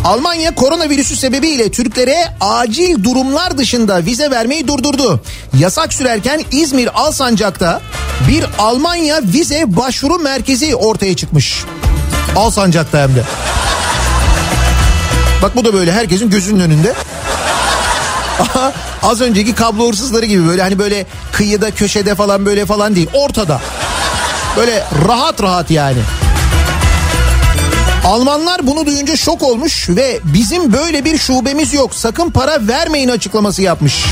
Almanya 0.05 0.55
koronavirüsü 0.55 1.17
sebebiyle 1.17 1.71
Türklere 1.71 2.17
acil 2.41 3.05
durumlar 3.05 3.59
dışında 3.59 4.05
vize 4.05 4.31
vermeyi 4.31 4.69
durdurdu. 4.69 5.23
Yasak 5.59 5.93
sürerken 5.93 6.41
İzmir 6.53 7.01
Alsancak'ta 7.01 7.81
bir 8.29 8.45
Almanya 8.59 9.21
vize 9.23 9.77
başvuru 9.77 10.19
merkezi 10.19 10.75
ortaya 10.77 11.17
çıkmış. 11.17 11.65
Alsancak'ta 12.37 13.03
hem 13.03 13.15
de. 13.15 13.25
Bak 15.43 15.57
bu 15.57 15.65
da 15.65 15.73
böyle 15.73 15.93
herkesin 15.93 16.31
gözünün 16.31 16.61
önünde. 16.61 16.95
Az 19.03 19.21
önceki 19.21 19.55
kablo 19.55 19.89
hırsızları 19.89 20.27
gibi 20.27 20.49
böyle 20.49 20.63
hani 20.63 20.79
böyle 20.79 21.07
kıyıda 21.33 21.71
köşede 21.71 22.15
falan 22.15 22.47
böyle 22.47 22.67
falan 22.67 22.97
değil 22.97 23.09
ortada. 23.13 23.61
Böyle 24.57 24.85
rahat 25.09 25.43
rahat 25.43 25.71
yani. 25.71 25.99
Almanlar 28.07 28.67
bunu 28.67 28.87
duyunca 28.87 29.17
şok 29.17 29.43
olmuş 29.43 29.89
ve 29.89 30.21
bizim 30.25 30.73
böyle 30.73 31.05
bir 31.05 31.19
şubemiz 31.19 31.75
yok 31.75 31.95
sakın 31.95 32.31
para 32.31 32.69
vermeyin 32.69 33.09
açıklaması 33.09 33.63
yapmış. 33.63 34.05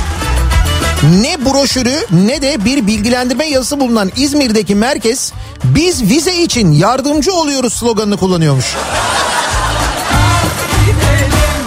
Ne 1.20 1.44
broşürü 1.44 2.06
ne 2.10 2.42
de 2.42 2.64
bir 2.64 2.86
bilgilendirme 2.86 3.46
yazısı 3.46 3.80
bulunan 3.80 4.12
İzmir'deki 4.16 4.74
merkez 4.74 5.32
biz 5.64 6.02
vize 6.02 6.36
için 6.36 6.72
yardımcı 6.72 7.32
oluyoruz 7.32 7.72
sloganını 7.72 8.16
kullanıyormuş. 8.16 8.66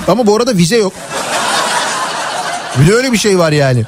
Ama 0.08 0.28
bu 0.28 0.36
arada 0.36 0.58
vize 0.58 0.78
yok. 0.78 0.94
Bir 2.82 2.88
de 2.88 2.94
öyle 2.94 3.12
bir 3.12 3.18
şey 3.18 3.40
var 3.40 3.52
yani. 3.52 3.84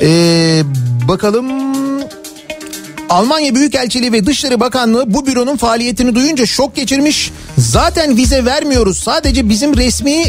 Ee, 0.00 0.62
bakalım 1.08 1.46
Almanya 3.10 3.54
Büyükelçiliği 3.54 4.12
ve 4.12 4.26
Dışişleri 4.26 4.60
Bakanlığı 4.60 5.14
bu 5.14 5.26
büronun 5.26 5.56
faaliyetini 5.56 6.14
duyunca 6.14 6.46
şok 6.46 6.76
geçirmiş. 6.76 7.30
Zaten 7.58 8.16
vize 8.16 8.44
vermiyoruz. 8.44 8.98
Sadece 8.98 9.48
bizim 9.48 9.76
resmi 9.76 10.24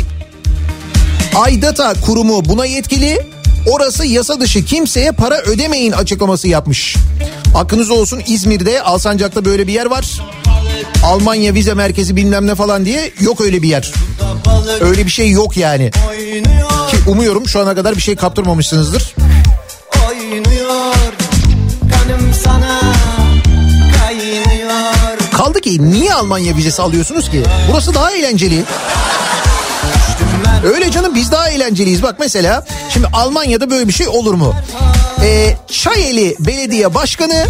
Aydata 1.36 1.94
kurumu 2.06 2.46
buna 2.46 2.66
yetkili. 2.66 3.28
Orası 3.68 4.06
yasa 4.06 4.40
dışı 4.40 4.66
kimseye 4.66 5.12
para 5.12 5.38
ödemeyin 5.38 5.92
açıklaması 5.92 6.48
yapmış. 6.48 6.96
Aklınız 7.56 7.90
olsun 7.90 8.22
İzmir'de 8.28 8.82
Alsancak'ta 8.82 9.46
böyle 9.46 9.68
bir 9.68 9.74
yer 9.74 9.86
var. 9.86 10.22
Almanya 11.06 11.54
vize 11.54 11.74
merkezi 11.74 12.16
bilmem 12.16 12.48
ne 12.48 12.56
falan 12.56 12.86
diye 12.86 13.12
yok 13.20 13.42
öyle 13.42 13.62
bir 13.62 13.68
yer. 13.68 13.94
Öyle 14.82 15.06
bir 15.06 15.12
şey 15.12 15.32
yok 15.32 15.58
yani. 15.58 15.92
Ki 16.92 16.98
umuyorum 17.08 17.48
şu 17.48 17.60
ana 17.62 17.76
kadar 17.76 17.96
bir 17.96 18.02
şey 18.02 18.16
kaptırmamışsınızdır. 18.16 19.16
Kaldı 25.38 25.62
ki 25.62 25.92
niye 25.92 26.14
Almanya 26.14 26.56
vizesi 26.56 26.82
alıyorsunuz 26.82 27.30
ki? 27.32 27.44
Burası 27.72 27.94
daha 27.94 28.12
eğlenceli. 28.12 28.64
Öyle 30.74 30.92
canım 30.92 31.16
biz 31.16 31.32
daha 31.32 31.50
eğlenceliyiz. 31.50 32.04
Bak 32.04 32.16
mesela 32.20 32.66
şimdi 32.90 33.08
Almanya'da 33.14 33.70
böyle 33.70 33.88
bir 33.88 33.94
şey 33.94 34.08
olur 34.08 34.34
mu? 34.34 34.54
Ee, 35.24 35.56
Çayeli 35.72 36.36
Belediye 36.40 36.94
Başkanı 36.94 37.48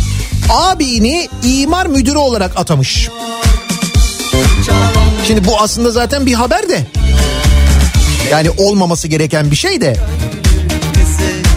abini 0.50 1.30
imar 1.44 1.86
müdürü 1.86 2.18
olarak 2.18 2.60
atamış. 2.60 3.10
Şimdi 5.28 5.46
bu 5.48 5.60
aslında 5.60 5.92
zaten 5.92 6.26
bir 6.26 6.34
haber 6.34 6.70
de. 6.70 6.88
Yani 8.34 8.50
olmaması 8.58 9.08
gereken 9.08 9.52
bir 9.52 9.56
şey 9.56 9.82
de. 9.82 9.98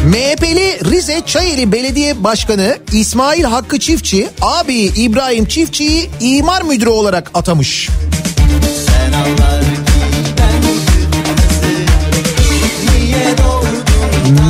MHP'li 0.04 0.90
Rize 0.90 1.22
Çayeli 1.26 1.72
Belediye 1.72 2.24
Başkanı 2.24 2.78
İsmail 2.92 3.44
Hakkı 3.44 3.78
Çiftçi 3.78 4.28
abi 4.42 4.74
İbrahim 4.74 5.46
Çiftçi'yi 5.46 6.10
imar 6.20 6.62
müdürü 6.62 6.88
olarak 6.88 7.30
atamış. 7.34 7.88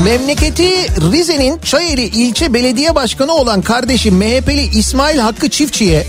Memleketi 0.05 0.71
Rize'nin 1.13 1.59
Çayeli 1.59 2.05
ilçe 2.05 2.55
belediye 2.55 2.95
başkanı 2.95 3.33
olan 3.33 3.63
kardeşi 3.63 4.11
MHP'li 4.11 4.79
İsmail 4.79 5.19
Hakkı 5.19 5.51
Çiftçi'ye 5.51 6.07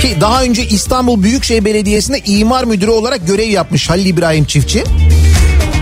ki 0.00 0.16
daha 0.20 0.42
önce 0.42 0.66
İstanbul 0.66 1.22
Büyükşehir 1.22 1.64
Belediyesi'nde 1.64 2.18
imar 2.26 2.64
müdürü 2.64 2.90
olarak 2.90 3.26
görev 3.26 3.50
yapmış 3.50 3.90
Halil 3.90 4.06
İbrahim 4.06 4.44
Çiftçi. 4.44 4.84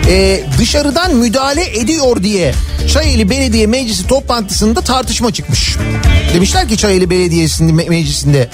Ee, 0.08 0.40
dışarıdan 0.58 1.14
müdahale 1.14 1.78
ediyor 1.78 2.22
diye 2.22 2.54
Çayeli 2.92 3.30
Belediye 3.30 3.66
Meclisi 3.66 4.06
toplantısında 4.06 4.80
tartışma 4.80 5.32
çıkmış. 5.32 5.76
Demişler 6.34 6.68
ki 6.68 6.76
Çayeli 6.76 7.10
Belediyesi'nin 7.10 7.78
me- 7.78 7.88
meclisinde 7.88 8.48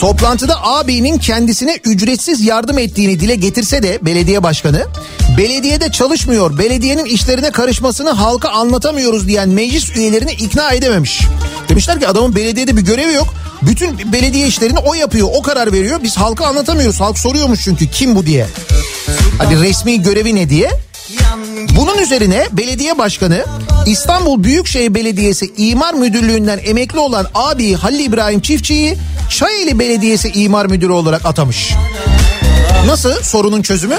Toplantıda 0.00 0.64
abinin 0.64 1.18
kendisine 1.18 1.78
ücretsiz 1.84 2.44
yardım 2.44 2.78
ettiğini 2.78 3.20
dile 3.20 3.34
getirse 3.34 3.82
de 3.82 3.98
belediye 4.02 4.42
başkanı 4.42 4.86
belediyede 5.38 5.92
çalışmıyor, 5.92 6.58
belediyenin 6.58 7.04
işlerine 7.04 7.50
karışmasını 7.50 8.10
halka 8.10 8.48
anlatamıyoruz 8.48 9.28
diyen 9.28 9.48
meclis 9.48 9.96
üyelerini 9.96 10.32
ikna 10.32 10.72
edememiş. 10.72 11.20
Demişler 11.68 12.00
ki 12.00 12.08
adamın 12.08 12.36
belediyede 12.36 12.76
bir 12.76 12.82
görevi 12.82 13.12
yok. 13.12 13.34
Bütün 13.62 14.12
belediye 14.12 14.46
işlerini 14.46 14.78
o 14.78 14.94
yapıyor, 14.94 15.28
o 15.34 15.42
karar 15.42 15.72
veriyor. 15.72 16.00
Biz 16.02 16.16
halka 16.16 16.46
anlatamıyoruz. 16.46 17.00
Halk 17.00 17.18
soruyormuş 17.18 17.60
çünkü 17.64 17.90
kim 17.90 18.16
bu 18.16 18.26
diye. 18.26 18.46
Hadi 19.38 19.60
resmi 19.60 20.02
görevi 20.02 20.34
ne 20.34 20.50
diye? 20.50 20.70
Bunun 21.76 21.98
üzerine 21.98 22.46
belediye 22.52 22.98
başkanı 22.98 23.44
İstanbul 23.86 24.44
Büyükşehir 24.44 24.94
Belediyesi 24.94 25.52
İmar 25.56 25.94
Müdürlüğü'nden 25.94 26.60
emekli 26.64 26.98
olan 26.98 27.26
abi 27.34 27.74
Halil 27.74 28.00
İbrahim 28.04 28.40
Çiftçi'yi 28.40 28.98
Çayeli 29.30 29.78
Belediyesi 29.78 30.28
İmar 30.28 30.66
Müdürü 30.66 30.92
olarak 30.92 31.26
atamış. 31.26 31.74
Nasıl 32.86 33.22
sorunun 33.22 33.62
çözümü? 33.62 33.96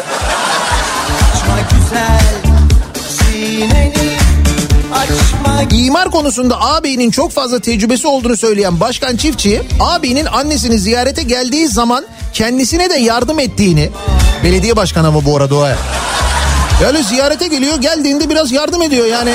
İmar 5.72 6.12
konusunda 6.12 6.62
ağabeyinin 6.62 7.12
çok 7.12 7.32
fazla 7.32 7.60
tecrübesi 7.60 8.08
olduğunu 8.08 8.38
söyleyen 8.38 8.80
Başkan 8.80 9.16
Çiftçi, 9.18 9.62
ağabeyinin 9.80 10.26
annesini 10.26 10.80
ziyarete 10.80 11.24
geldiği 11.24 11.68
zaman 11.68 12.06
kendisine 12.34 12.90
de 12.90 12.96
yardım 12.96 13.40
ettiğini, 13.40 13.90
belediye 14.44 14.76
başkanı 14.76 15.08
ama 15.08 15.26
bu 15.26 15.38
arada 15.38 15.56
o. 15.56 15.68
Yani 16.84 17.04
ziyarete 17.04 17.48
geliyor 17.48 17.82
geldiğinde 17.82 18.30
biraz 18.30 18.52
yardım 18.52 18.82
ediyor 18.82 19.06
yani. 19.06 19.32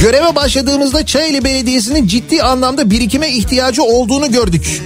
Göreve 0.00 0.36
başladığımızda 0.36 1.06
Çayeli 1.06 1.44
Belediyesi'nin 1.44 2.06
ciddi 2.06 2.42
anlamda 2.42 2.90
birikime 2.90 3.28
ihtiyacı 3.28 3.82
olduğunu 3.82 4.30
gördük. 4.30 4.82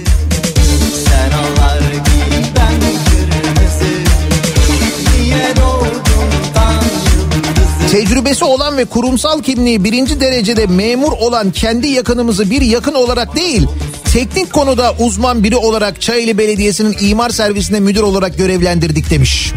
Tecrübesi 7.91 8.45
olan 8.45 8.77
ve 8.77 8.85
kurumsal 8.85 9.41
kimliği 9.41 9.83
birinci 9.83 10.19
derecede 10.19 10.67
memur 10.67 11.11
olan 11.11 11.51
kendi 11.51 11.87
yakınımızı 11.87 12.49
bir 12.49 12.61
yakın 12.61 12.93
olarak 12.93 13.35
değil, 13.35 13.67
teknik 14.15 14.53
konuda 14.53 14.95
uzman 14.99 15.43
biri 15.43 15.55
olarak 15.55 16.01
Çayeli 16.01 16.37
Belediyesi'nin 16.37 16.97
imar 16.99 17.29
servisinde 17.29 17.79
müdür 17.79 18.01
olarak 18.01 18.37
görevlendirdik 18.37 19.09
demiş. 19.09 19.53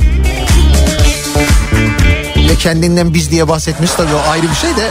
Ve 2.36 2.54
kendinden 2.58 3.14
biz 3.14 3.30
diye 3.30 3.48
bahsetmiş 3.48 3.90
tabii 3.90 4.14
o 4.14 4.30
ayrı 4.30 4.42
bir 4.50 4.54
şey 4.54 4.70
de. 4.70 4.90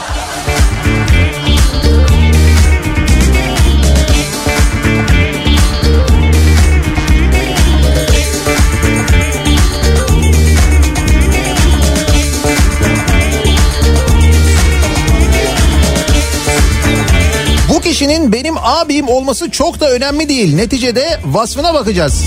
Benim 18.33 18.57
abim 18.57 19.09
olması 19.09 19.51
çok 19.51 19.79
da 19.79 19.91
önemli 19.91 20.29
değil. 20.29 20.55
Neticede 20.55 21.19
vasfına 21.25 21.73
bakacağız. 21.73 22.23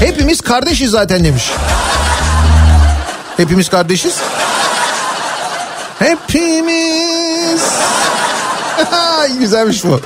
Hepimiz 0.00 0.40
kardeşiz 0.40 0.90
zaten 0.90 1.24
demiş. 1.24 1.50
Hepimiz 3.36 3.68
kardeşiz. 3.68 4.14
Hepimiz. 5.98 7.62
Güzelmiş 9.38 9.84
bu. 9.84 10.00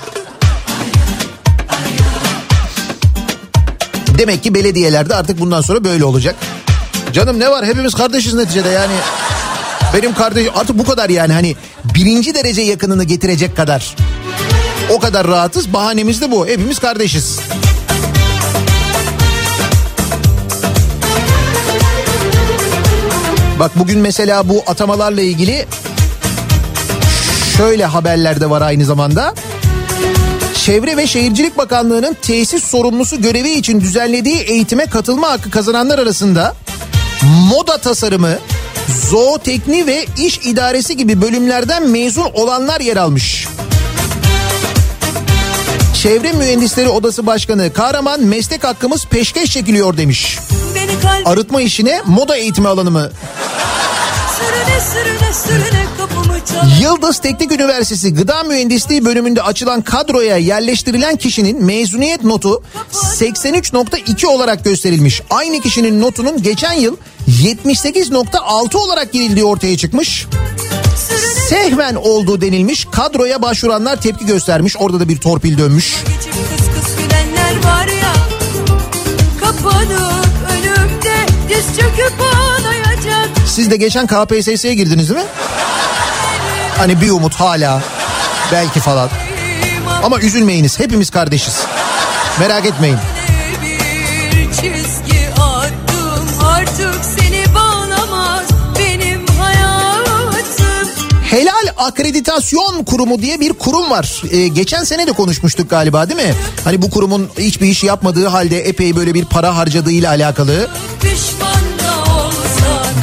Demek 4.18 4.42
ki 4.42 4.54
belediyelerde 4.54 5.14
artık 5.14 5.40
bundan 5.40 5.60
sonra 5.60 5.84
böyle 5.84 6.04
olacak. 6.04 6.34
Canım 7.12 7.40
ne 7.40 7.50
var 7.50 7.64
hepimiz 7.64 7.94
kardeşiz 7.94 8.34
neticede 8.34 8.68
yani. 8.68 8.94
Benim 9.94 10.14
kardeşim 10.14 10.52
artık 10.56 10.78
bu 10.78 10.84
kadar 10.84 11.10
yani 11.10 11.32
hani 11.32 11.56
birinci 11.94 12.34
derece 12.34 12.62
yakınını 12.62 13.04
getirecek 13.04 13.56
kadar. 13.56 13.96
O 14.92 14.98
kadar 14.98 15.26
rahatız 15.26 15.72
bahanemiz 15.72 16.20
de 16.20 16.30
bu 16.30 16.46
hepimiz 16.46 16.78
kardeşiz. 16.78 17.38
Bak 23.58 23.70
bugün 23.76 23.98
mesela 23.98 24.48
bu 24.48 24.62
atamalarla 24.66 25.22
ilgili 25.22 25.66
şöyle 27.56 27.84
haberler 27.84 28.40
de 28.40 28.50
var 28.50 28.62
aynı 28.62 28.84
zamanda. 28.84 29.34
Çevre 30.64 30.96
ve 30.96 31.06
Şehircilik 31.06 31.58
Bakanlığı'nın 31.58 32.16
tesis 32.22 32.64
sorumlusu 32.64 33.22
görevi 33.22 33.50
için 33.50 33.80
düzenlediği 33.80 34.38
eğitime 34.38 34.86
katılma 34.86 35.30
hakkı 35.30 35.50
kazananlar 35.50 35.98
arasında 35.98 36.54
moda 37.50 37.78
tasarımı, 37.78 38.38
zootekni 39.10 39.86
ve 39.86 40.06
iş 40.18 40.38
idaresi 40.38 40.96
gibi 40.96 41.22
bölümlerden 41.22 41.90
mezun 41.90 42.26
olanlar 42.34 42.80
yer 42.80 42.96
almış. 42.96 43.46
Çevre 46.02 46.32
Mühendisleri 46.32 46.88
Odası 46.88 47.26
Başkanı 47.26 47.72
Kahraman 47.72 48.20
meslek 48.20 48.64
hakkımız 48.64 49.06
peşkeş 49.06 49.50
çekiliyor 49.50 49.96
demiş. 49.96 50.38
Arıtma 51.24 51.60
işine 51.60 52.02
moda 52.06 52.36
eğitimi 52.36 52.68
alanı 52.68 52.90
mı? 52.90 53.10
sürüne 54.38 54.80
sürüne 54.80 55.32
sürüne. 55.32 55.82
Yıldız 56.80 57.18
Teknik 57.18 57.52
Üniversitesi 57.52 58.14
Gıda 58.14 58.42
Mühendisliği 58.42 59.04
bölümünde 59.04 59.42
açılan 59.42 59.82
kadroya 59.82 60.36
yerleştirilen 60.36 61.16
kişinin 61.16 61.64
mezuniyet 61.64 62.24
notu 62.24 62.62
83.2 62.92 64.26
olarak 64.26 64.64
gösterilmiş. 64.64 65.22
Aynı 65.30 65.60
kişinin 65.60 66.00
notunun 66.00 66.42
geçen 66.42 66.72
yıl 66.72 66.96
78.6 67.28 68.76
olarak 68.76 69.12
girildiği 69.12 69.44
ortaya 69.44 69.76
çıkmış. 69.76 70.26
Sehven 71.52 71.94
olduğu 71.94 72.40
denilmiş. 72.40 72.86
Kadroya 72.92 73.42
başvuranlar 73.42 74.00
tepki 74.00 74.26
göstermiş. 74.26 74.76
Orada 74.76 75.00
da 75.00 75.08
bir 75.08 75.16
torpil 75.16 75.58
dönmüş. 75.58 76.04
Kıs 76.04 76.66
kıs 76.66 76.96
ya 78.02 78.12
Kapanıp 79.40 80.26
önümde 80.50 81.14
diz 81.48 81.66
çöküp 81.80 82.14
ağlayacak 82.20 83.28
Siz 83.46 83.70
de 83.70 83.76
geçen 83.76 84.06
KPSS'ye 84.06 84.74
girdiniz 84.74 85.08
değil 85.10 85.20
mi? 85.20 85.26
Hani 86.78 87.00
bir 87.00 87.10
umut 87.10 87.34
hala 87.34 87.82
belki 88.52 88.80
falan. 88.80 89.08
Ama 90.02 90.20
üzülmeyiniz 90.20 90.80
hepimiz 90.80 91.10
kardeşiz. 91.10 91.60
Merak 92.40 92.66
etmeyin. 92.66 92.98
Akreditasyon 101.82 102.84
Kurumu 102.84 103.22
diye 103.22 103.40
bir 103.40 103.52
kurum 103.52 103.90
var. 103.90 104.22
Ee, 104.30 104.48
geçen 104.48 104.84
sene 104.84 105.06
de 105.06 105.12
konuşmuştuk 105.12 105.70
galiba 105.70 106.08
değil 106.08 106.28
mi? 106.28 106.34
Hani 106.64 106.82
bu 106.82 106.90
kurumun 106.90 107.28
hiçbir 107.38 107.66
iş 107.66 107.84
yapmadığı 107.84 108.26
halde 108.26 108.60
epey 108.60 108.96
böyle 108.96 109.14
bir 109.14 109.24
para 109.24 109.56
harcadığıyla 109.56 110.10
alakalı. 110.10 110.68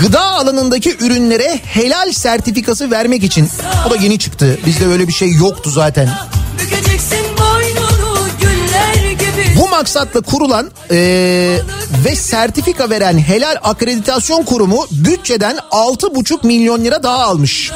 Gıda 0.02 0.22
alanındaki 0.22 0.98
ürünlere 1.00 1.60
helal 1.64 2.12
sertifikası 2.12 2.92
vermek 2.92 3.24
için. 3.24 3.50
O 3.88 3.92
da 3.92 3.96
yeni 3.96 4.20
çıktı. 4.20 4.60
Bizde 4.66 4.86
öyle 4.88 5.08
bir 5.08 5.14
şey 5.14 5.32
yoktu 5.32 5.70
zaten. 5.70 6.10
Maksatla 9.80 10.22
kurulan 10.22 10.72
e, 10.92 10.98
ve 12.06 12.16
sertifika 12.16 12.90
veren 12.90 13.18
Helal 13.18 13.58
Akreditasyon 13.64 14.44
Kurumu 14.44 14.86
bütçeden 14.92 15.58
6,5 15.72 16.48
milyon 16.48 16.84
lira 16.84 17.04
daha 17.04 17.24
almış. 17.24 17.72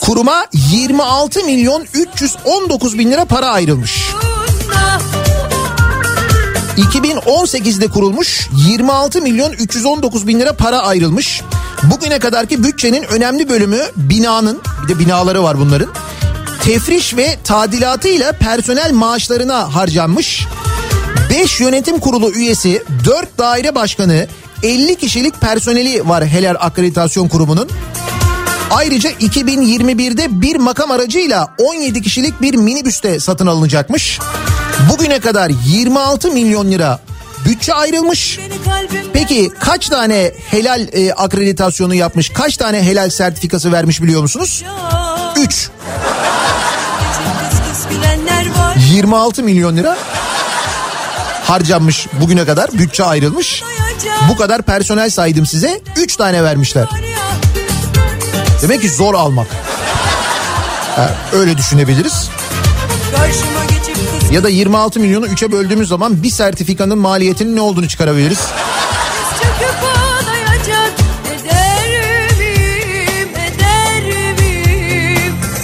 Kuruma 0.00 0.46
26 0.52 1.44
milyon 1.44 1.84
319 1.94 2.98
bin 2.98 3.10
lira 3.10 3.24
para 3.24 3.46
ayrılmış. 3.46 4.10
2018'de 6.76 7.88
kurulmuş 7.88 8.48
26 8.68 9.22
milyon 9.22 9.52
319 9.52 10.26
bin 10.26 10.40
lira 10.40 10.52
para 10.52 10.78
ayrılmış. 10.78 11.42
Bugüne 11.82 12.18
kadarki 12.18 12.64
bütçenin 12.64 13.02
önemli 13.02 13.48
bölümü 13.48 13.80
binanın 13.96 14.62
bir 14.82 14.94
de 14.94 14.98
binaları 14.98 15.42
var 15.42 15.58
bunların. 15.58 15.88
Tefriş 16.64 17.16
ve 17.16 17.38
tadilatıyla 17.44 18.32
personel 18.32 18.92
maaşlarına 18.92 19.74
harcanmış. 19.74 20.46
5 21.30 21.60
yönetim 21.60 21.98
kurulu 21.98 22.32
üyesi, 22.32 22.82
4 23.04 23.38
daire 23.38 23.74
başkanı, 23.74 24.26
50 24.62 24.96
kişilik 24.96 25.40
personeli 25.40 26.08
var 26.08 26.26
Helal 26.26 26.56
Akreditasyon 26.58 27.28
Kurumu'nun. 27.28 27.68
Ayrıca 28.70 29.10
2021'de 29.10 30.40
bir 30.40 30.56
makam 30.56 30.90
aracıyla 30.90 31.54
17 31.58 32.02
kişilik 32.02 32.42
bir 32.42 32.54
minibüste 32.54 33.20
satın 33.20 33.46
alınacakmış. 33.46 34.20
Bugüne 34.92 35.20
kadar 35.20 35.50
26 35.66 36.30
milyon 36.30 36.70
lira 36.70 37.00
bütçe 37.44 37.74
ayrılmış. 37.74 38.38
Peki 39.12 39.50
kaç 39.60 39.88
tane 39.88 40.32
helal 40.50 40.88
e, 40.92 41.12
akreditasyonu 41.12 41.94
yapmış, 41.94 42.28
kaç 42.28 42.56
tane 42.56 42.82
helal 42.82 43.10
sertifikası 43.10 43.72
vermiş 43.72 44.02
biliyor 44.02 44.22
musunuz? 44.22 44.64
3. 45.36 45.70
bilenler 47.90 48.46
var 48.58 48.76
26 48.92 49.42
milyon 49.42 49.76
lira 49.76 49.98
harcanmış 51.50 52.06
bugüne 52.20 52.44
kadar 52.44 52.72
bütçe 52.72 53.04
ayrılmış. 53.04 53.62
Bu 54.28 54.36
kadar 54.36 54.62
personel 54.62 55.10
saydım 55.10 55.46
size 55.46 55.80
3 55.96 56.16
tane 56.16 56.44
vermişler. 56.44 56.88
Demek 58.62 58.82
ki 58.82 58.90
zor 58.90 59.14
almak. 59.14 59.46
Ha, 60.96 61.14
öyle 61.32 61.58
düşünebiliriz. 61.58 62.30
Ya 64.32 64.44
da 64.44 64.48
26 64.48 65.00
milyonu 65.00 65.26
3'e 65.26 65.52
böldüğümüz 65.52 65.88
zaman 65.88 66.22
bir 66.22 66.30
sertifikanın 66.30 66.98
maliyetinin 66.98 67.56
ne 67.56 67.60
olduğunu 67.60 67.88
çıkarabiliriz. 67.88 68.38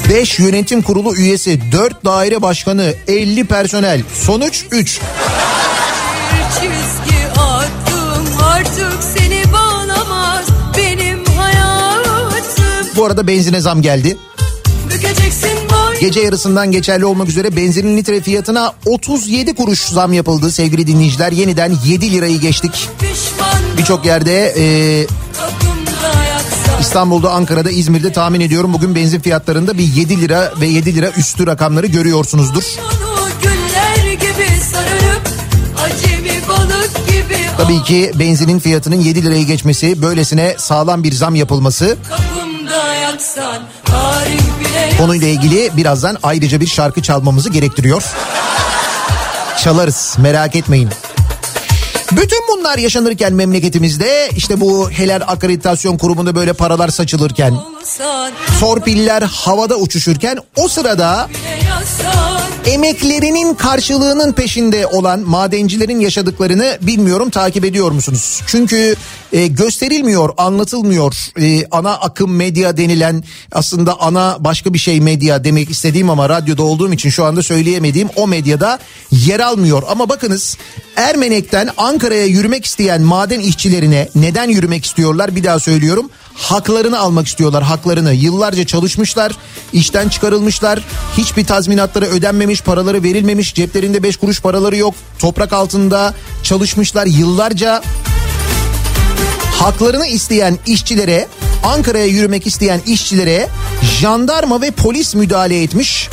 5 0.09 0.39
yönetim 0.39 0.83
kurulu 0.83 1.17
üyesi, 1.17 1.73
4 1.73 2.05
daire 2.05 2.43
başkanı, 2.43 2.95
50 3.09 3.45
personel. 3.45 4.03
Sonuç 4.15 4.65
3. 4.71 5.01
Bu 12.97 13.05
arada 13.05 13.27
benzine 13.27 13.61
zam 13.61 13.83
geldi. 13.83 14.17
Gece 16.01 16.21
yarısından 16.21 16.73
geçerli 16.73 17.05
olmak 17.05 17.29
üzere 17.29 17.57
benzinin 17.57 17.97
litre 17.97 18.21
fiyatına 18.21 18.73
37 18.87 19.55
kuruş 19.55 19.81
zam 19.81 20.13
yapıldı 20.13 20.53
sevgili 20.53 20.87
dinleyiciler. 20.87 21.33
Yeniden 21.33 21.75
7 21.85 22.13
lirayı 22.13 22.41
geçtik. 22.41 22.89
Birçok 23.79 24.07
yerde 24.07 24.55
e, 24.59 25.07
İstanbul'da, 26.81 27.31
Ankara'da, 27.31 27.71
İzmir'de 27.71 28.13
tahmin 28.13 28.41
ediyorum 28.41 28.73
bugün 28.73 28.95
benzin 28.95 29.21
fiyatlarında 29.21 29.79
bir 29.79 29.95
7 29.95 30.21
lira 30.21 30.53
ve 30.61 30.67
7 30.67 30.95
lira 30.95 31.11
üstü 31.17 31.47
rakamları 31.47 31.87
görüyorsunuzdur. 31.87 32.65
Tabii 37.57 37.83
ki 37.83 38.13
benzinin 38.19 38.59
fiyatının 38.59 39.01
7 39.01 39.25
lirayı 39.25 39.47
geçmesi, 39.47 40.03
böylesine 40.03 40.55
sağlam 40.59 41.05
bir 41.05 41.13
zam 41.13 41.35
yapılması 41.35 41.85
bile 41.87 42.46
konuyla 44.99 45.29
ilgili 45.29 45.77
birazdan 45.77 46.17
ayrıca 46.23 46.61
bir 46.61 46.67
şarkı 46.67 47.03
çalmamızı 47.03 47.51
gerektiriyor. 47.51 48.05
Çalarız 49.65 50.15
merak 50.19 50.57
etmeyin. 50.57 50.89
Bütün 52.13 52.41
bunlar 52.49 52.79
yaşanırken 52.79 53.33
memleketimizde 53.33 54.31
işte 54.37 54.61
bu 54.61 54.91
helal 54.91 55.21
akreditasyon 55.27 55.99
kurumunda 55.99 56.35
böyle 56.35 56.53
paralar 56.53 56.89
saçılırken 56.89 57.55
torpiller 58.61 59.23
havada 59.23 59.77
uçuşurken 59.77 60.39
o 60.57 60.69
sırada 60.69 61.29
emeklerinin 62.67 63.55
karşılığının 63.55 64.33
peşinde 64.33 64.87
olan 64.87 65.21
madencilerin 65.21 66.01
yaşadıklarını 66.01 66.79
bilmiyorum 66.83 67.31
takip 67.31 67.65
ediyor 67.65 67.91
musunuz? 67.91 68.43
Çünkü 68.47 68.95
e, 69.33 69.47
gösterilmiyor, 69.47 70.31
anlatılmıyor. 70.37 71.15
E, 71.41 71.67
ana 71.71 71.95
akım 71.95 72.37
medya 72.37 72.77
denilen 72.77 73.25
aslında 73.53 74.01
ana 74.01 74.37
başka 74.41 74.75
bir 74.75 74.79
şey 74.79 75.01
medya 75.01 75.45
demek 75.45 75.71
istediğim 75.71 76.11
ama 76.11 76.29
radyoda 76.29 76.63
olduğum 76.63 76.93
için 76.93 77.11
şu 77.11 77.25
anda 77.25 77.43
söyleyemediğim 77.43 78.09
o 78.17 78.27
medyada 78.27 78.79
yer 79.11 79.41
almıyor. 79.41 79.83
Ama 79.89 80.09
bakınız 80.09 80.57
Ermenek'ten 80.97 81.69
Ankara'ya 81.77 82.27
yürümek 82.27 82.65
isteyen 82.65 83.03
maden 83.03 83.41
işçilerine 83.41 84.09
neden 84.15 84.49
yürümek 84.49 84.85
istiyorlar 84.85 85.37
bir 85.37 85.45
daha 85.45 85.61
söylüyorum. 85.61 86.11
Haklarını 86.37 86.99
almak 86.99 87.27
istiyorlar 87.27 87.63
haklarını. 87.63 88.13
Yıllarca 88.13 88.67
çalışmışlar, 88.67 89.33
işten 89.73 90.09
çıkarılmışlar. 90.09 90.85
Hiçbir 91.19 91.45
tazminatları 91.45 92.05
ödenmemiş, 92.05 92.63
paraları 92.63 93.03
verilmemiş, 93.03 93.55
ceplerinde 93.55 94.03
5 94.03 94.17
kuruş 94.17 94.41
paraları 94.41 94.77
yok. 94.77 94.95
Toprak 95.19 95.53
altında 95.53 96.15
çalışmışlar 96.43 97.07
yıllarca. 97.07 97.83
Haklarını 99.59 100.07
isteyen 100.07 100.59
işçilere, 100.67 101.29
Ankara'ya 101.65 102.07
yürümek 102.07 102.47
isteyen 102.47 102.81
işçilere 102.87 103.49
jandarma 104.01 104.61
ve 104.61 104.71
polis 104.71 105.15
müdahale 105.15 105.63
etmiş. 105.63 106.09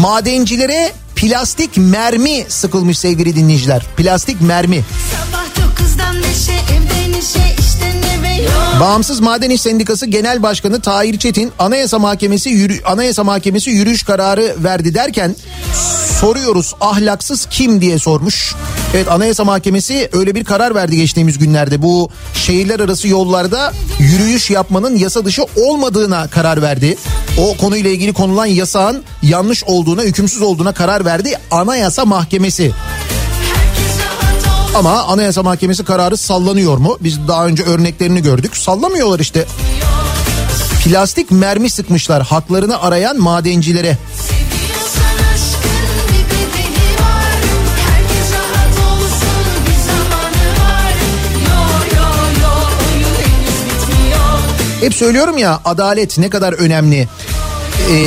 Madencilere 0.00 0.92
plastik 1.16 1.76
mermi 1.76 2.44
sıkılmış 2.48 2.98
sevgili 2.98 3.36
dinleyiciler. 3.36 3.82
Plastik 3.96 4.40
mermi. 4.40 4.84
Sabah 5.12 5.44
dokuzdan 5.66 6.16
beşe 6.16 6.52
evde 6.52 7.18
neşe 7.18 7.54
işte 7.58 7.85
Bağımsız 8.80 9.20
Maden 9.20 9.50
İş 9.50 9.60
Sendikası 9.60 10.06
Genel 10.06 10.42
Başkanı 10.42 10.80
Tahir 10.80 11.18
Çetin 11.18 11.52
Anayasa 11.58 11.98
Mahkemesi 11.98 12.50
yürü, 12.50 12.82
Anayasa 12.84 13.24
Mahkemesi 13.24 13.70
yürüyüş 13.70 14.02
kararı 14.02 14.54
verdi 14.64 14.94
derken 14.94 15.36
soruyoruz 16.20 16.74
ahlaksız 16.80 17.46
kim 17.50 17.80
diye 17.80 17.98
sormuş. 17.98 18.54
Evet 18.94 19.08
Anayasa 19.10 19.44
Mahkemesi 19.44 20.08
öyle 20.12 20.34
bir 20.34 20.44
karar 20.44 20.74
verdi 20.74 20.96
geçtiğimiz 20.96 21.38
günlerde. 21.38 21.82
Bu 21.82 22.10
şehirler 22.34 22.80
arası 22.80 23.08
yollarda 23.08 23.72
yürüyüş 23.98 24.50
yapmanın 24.50 24.96
yasa 24.96 25.24
dışı 25.24 25.42
olmadığına 25.56 26.28
karar 26.28 26.62
verdi. 26.62 26.96
O 27.38 27.56
konuyla 27.56 27.90
ilgili 27.90 28.12
konulan 28.12 28.46
yasağın 28.46 29.02
yanlış 29.22 29.64
olduğuna, 29.64 30.02
hükümsüz 30.02 30.42
olduğuna 30.42 30.72
karar 30.72 31.04
verdi 31.04 31.34
Anayasa 31.50 32.04
Mahkemesi. 32.04 32.72
Ama 34.76 35.02
Anayasa 35.02 35.42
Mahkemesi 35.42 35.84
kararı 35.84 36.16
sallanıyor 36.16 36.78
mu? 36.78 36.98
Biz 37.00 37.28
daha 37.28 37.46
önce 37.46 37.62
örneklerini 37.62 38.22
gördük. 38.22 38.56
Sallamıyorlar 38.56 39.20
işte. 39.20 39.46
Plastik 40.84 41.30
mermi 41.30 41.70
sıkmışlar 41.70 42.22
haklarını 42.22 42.82
arayan 42.82 43.20
madencilere. 43.20 43.98
Hep 54.80 54.94
söylüyorum 54.94 55.38
ya 55.38 55.60
adalet 55.64 56.18
ne 56.18 56.30
kadar 56.30 56.52
önemli. 56.52 57.08
Ee, 57.90 58.06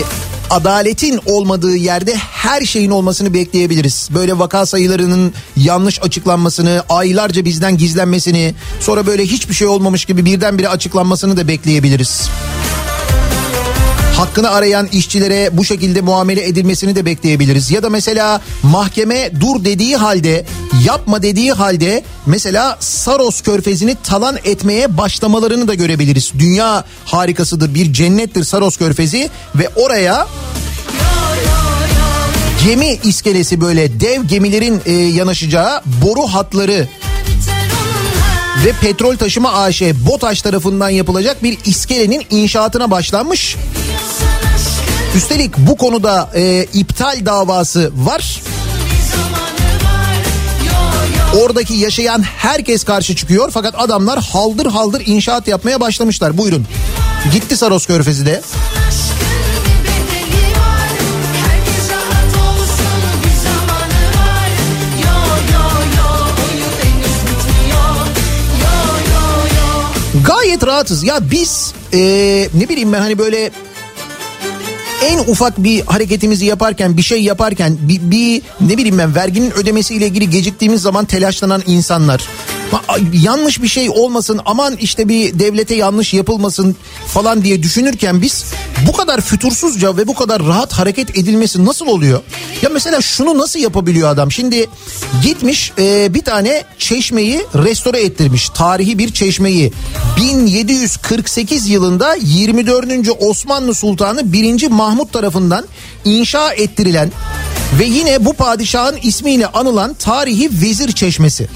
adaletin 0.49 1.19
olmadığı 1.25 1.75
yerde 1.75 2.15
her 2.15 2.61
şeyin 2.61 2.91
olmasını 2.91 3.33
bekleyebiliriz. 3.33 4.09
Böyle 4.13 4.39
vaka 4.39 4.65
sayılarının 4.65 5.33
yanlış 5.57 6.03
açıklanmasını, 6.03 6.83
aylarca 6.89 7.45
bizden 7.45 7.77
gizlenmesini, 7.77 8.55
sonra 8.79 9.05
böyle 9.05 9.23
hiçbir 9.23 9.53
şey 9.53 9.67
olmamış 9.67 10.05
gibi 10.05 10.25
birdenbire 10.25 10.69
açıklanmasını 10.69 11.37
da 11.37 11.47
bekleyebiliriz. 11.47 12.29
Hakkını 14.19 14.49
arayan 14.49 14.87
işçilere 14.87 15.49
bu 15.57 15.65
şekilde 15.65 16.01
muamele 16.01 16.47
edilmesini 16.47 16.95
de 16.95 17.05
bekleyebiliriz. 17.05 17.71
Ya 17.71 17.83
da 17.83 17.89
mesela 17.89 18.41
mahkeme 18.63 19.31
dur 19.39 19.63
dediği 19.65 19.95
halde, 19.95 20.45
yapma 20.85 21.23
dediği 21.23 21.51
halde 21.53 22.03
mesela 22.25 22.77
Saros 22.79 23.41
körfezini 23.41 23.95
talan 24.03 24.37
etmeye 24.43 24.97
başlamalarını 24.97 25.67
da 25.67 25.73
görebiliriz. 25.73 26.31
Dünya 26.39 26.83
harikasıdır, 27.05 27.73
bir 27.73 27.93
cennettir 27.93 28.43
Saros 28.43 28.77
körfezi 28.77 29.29
ve 29.55 29.69
oraya 29.75 30.27
gemi 32.65 32.97
iskelesi 33.03 33.61
böyle 33.61 33.99
dev 33.99 34.23
gemilerin 34.23 34.81
e, 34.85 34.91
yanaşacağı 34.93 35.81
boru 35.85 36.27
hatları 36.27 36.87
ve 38.65 38.71
petrol 38.81 39.17
taşıma 39.17 39.53
AŞ 39.53 39.81
BOTAŞ 39.81 40.41
tarafından 40.41 40.89
yapılacak 40.89 41.43
bir 41.43 41.57
iskelenin 41.65 42.25
inşaatına 42.29 42.91
başlanmış. 42.91 43.57
Üstelik 45.15 45.57
bu 45.57 45.77
konuda 45.77 46.29
e, 46.35 46.65
iptal 46.73 47.25
davası 47.25 47.91
var. 47.95 48.41
Oradaki 51.41 51.73
yaşayan 51.73 52.21
herkes 52.21 52.83
karşı 52.83 53.15
çıkıyor 53.15 53.51
fakat 53.53 53.75
adamlar 53.77 54.19
haldır 54.23 54.65
haldır 54.65 55.03
inşaat 55.05 55.47
yapmaya 55.47 55.79
başlamışlar. 55.79 56.37
Buyurun. 56.37 56.65
Gitti 57.33 57.57
Saros 57.57 57.85
Körfezi 57.85 58.25
de. 58.25 58.41
Gayet 70.25 70.65
rahatız. 70.67 71.03
Ya 71.03 71.31
biz 71.31 71.73
eee, 71.93 72.49
ne 72.53 72.69
bileyim 72.69 72.93
ben 72.93 72.99
hani 72.99 73.17
böyle 73.17 73.51
en 75.01 75.19
ufak 75.19 75.57
bir 75.57 75.85
hareketimizi 75.85 76.45
yaparken 76.45 76.97
bir 76.97 77.01
şey 77.01 77.23
yaparken 77.23 77.77
bir, 77.81 78.01
bir 78.11 78.41
ne 78.61 78.77
bileyim 78.77 78.97
ben 78.97 79.15
verginin 79.15 79.51
ödemesiyle 79.51 80.07
ilgili 80.07 80.29
geciktiğimiz 80.29 80.81
zaman 80.81 81.05
telaşlanan 81.05 81.63
insanlar. 81.67 82.21
"A- 82.21 82.48
yanlış 83.13 83.61
bir 83.61 83.67
şey 83.67 83.89
olmasın 83.89 84.41
aman 84.45 84.75
işte 84.75 85.09
bir 85.09 85.39
devlete 85.39 85.75
yanlış 85.75 86.13
yapılmasın 86.13 86.75
falan 87.07 87.43
diye 87.43 87.63
düşünürken 87.63 88.21
biz 88.21 88.45
bu 88.87 88.91
kadar 88.91 89.21
fütursuzca 89.21 89.97
ve 89.97 90.07
bu 90.07 90.15
kadar 90.15 90.43
rahat 90.43 90.73
hareket 90.73 91.17
edilmesi 91.17 91.65
nasıl 91.65 91.87
oluyor? 91.87 92.21
Ya 92.61 92.69
mesela 92.73 93.01
şunu 93.01 93.37
nasıl 93.37 93.59
yapabiliyor 93.59 94.09
adam? 94.09 94.31
Şimdi 94.31 94.67
gitmiş 95.23 95.71
e, 95.77 96.13
bir 96.13 96.21
tane 96.21 96.63
çeşmeyi 96.77 97.45
restore 97.55 98.01
ettirmiş. 98.01 98.49
Tarihi 98.49 98.97
bir 98.97 99.13
çeşmeyi. 99.13 99.73
1748 100.17 101.69
yılında 101.69 102.15
24. 102.21 102.85
Osmanlı 103.19 103.75
Sultanı 103.75 104.33
1. 104.33 104.67
Mahmut 104.67 105.13
tarafından 105.13 105.65
inşa 106.05 106.53
ettirilen 106.53 107.11
ve 107.79 107.85
yine 107.85 108.25
bu 108.25 108.33
padişahın 108.33 108.97
ismiyle 109.03 109.47
anılan 109.47 109.93
tarihi 109.93 110.49
Vezir 110.61 110.91
Çeşmesi. 110.91 111.49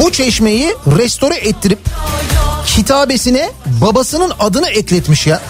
Bu 0.00 0.12
çeşmeyi 0.12 0.74
restore 0.98 1.34
ettirip 1.34 1.78
kitabesine 2.66 3.50
babasının 3.66 4.32
adını 4.40 4.68
ekletmiş 4.68 5.26
ya. 5.26 5.40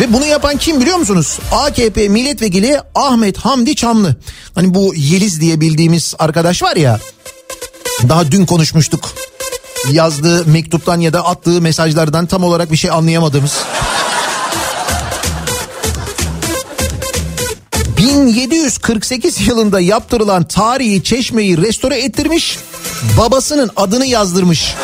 Ve 0.00 0.12
bunu 0.12 0.24
yapan 0.26 0.56
kim 0.56 0.80
biliyor 0.80 0.96
musunuz? 0.96 1.38
AKP 1.52 2.08
milletvekili 2.08 2.80
Ahmet 2.94 3.38
Hamdi 3.38 3.76
Çamlı. 3.76 4.16
Hani 4.54 4.74
bu 4.74 4.94
Yeliz 4.94 5.40
diye 5.40 5.60
bildiğimiz 5.60 6.14
arkadaş 6.18 6.62
var 6.62 6.76
ya. 6.76 7.00
Daha 8.08 8.30
dün 8.30 8.46
konuşmuştuk. 8.46 9.10
Yazdığı 9.90 10.46
mektuptan 10.46 11.00
ya 11.00 11.12
da 11.12 11.26
attığı 11.26 11.60
mesajlardan 11.60 12.26
tam 12.26 12.44
olarak 12.44 12.72
bir 12.72 12.76
şey 12.76 12.90
anlayamadığımız. 12.90 13.52
1748 18.16 19.48
yılında 19.48 19.80
yaptırılan 19.80 20.44
tarihi 20.44 21.02
çeşmeyi 21.02 21.58
restore 21.58 21.98
ettirmiş, 21.98 22.58
babasının 23.18 23.70
adını 23.76 24.06
yazdırmış. 24.06 24.74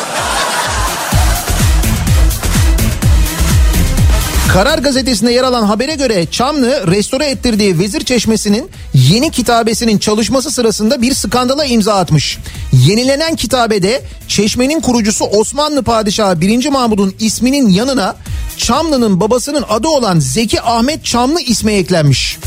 Karar 4.53 4.79
gazetesinde 4.79 5.31
yer 5.31 5.43
alan 5.43 5.63
habere 5.63 5.95
göre 5.95 6.25
Çamlı 6.25 6.91
restore 6.91 7.25
ettirdiği 7.25 7.79
Vezir 7.79 8.03
Çeşmesi'nin 8.03 8.69
yeni 8.93 9.31
kitabesinin 9.31 9.97
çalışması 9.97 10.51
sırasında 10.51 11.01
bir 11.01 11.13
skandala 11.13 11.65
imza 11.65 11.93
atmış. 11.93 12.37
Yenilenen 12.71 13.35
kitabede 13.35 14.01
çeşmenin 14.27 14.81
kurucusu 14.81 15.25
Osmanlı 15.25 15.83
Padişahı 15.83 16.41
1. 16.41 16.69
Mahmud'un 16.69 17.15
isminin 17.19 17.69
yanına 17.69 18.15
Çamlı'nın 18.57 19.19
babasının 19.19 19.65
adı 19.69 19.87
olan 19.87 20.19
Zeki 20.19 20.61
Ahmet 20.61 21.05
Çamlı 21.05 21.41
ismi 21.41 21.71
eklenmiş. 21.71 22.37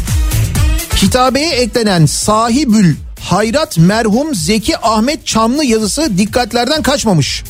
Kitabeye 0.97 1.51
eklenen 1.51 2.07
sahibül 2.07 2.97
hayrat 3.20 3.78
merhum 3.78 4.34
Zeki 4.34 4.78
Ahmet 4.78 5.26
Çamlı 5.26 5.64
yazısı 5.64 6.18
dikkatlerden 6.18 6.82
kaçmamış. 6.82 7.44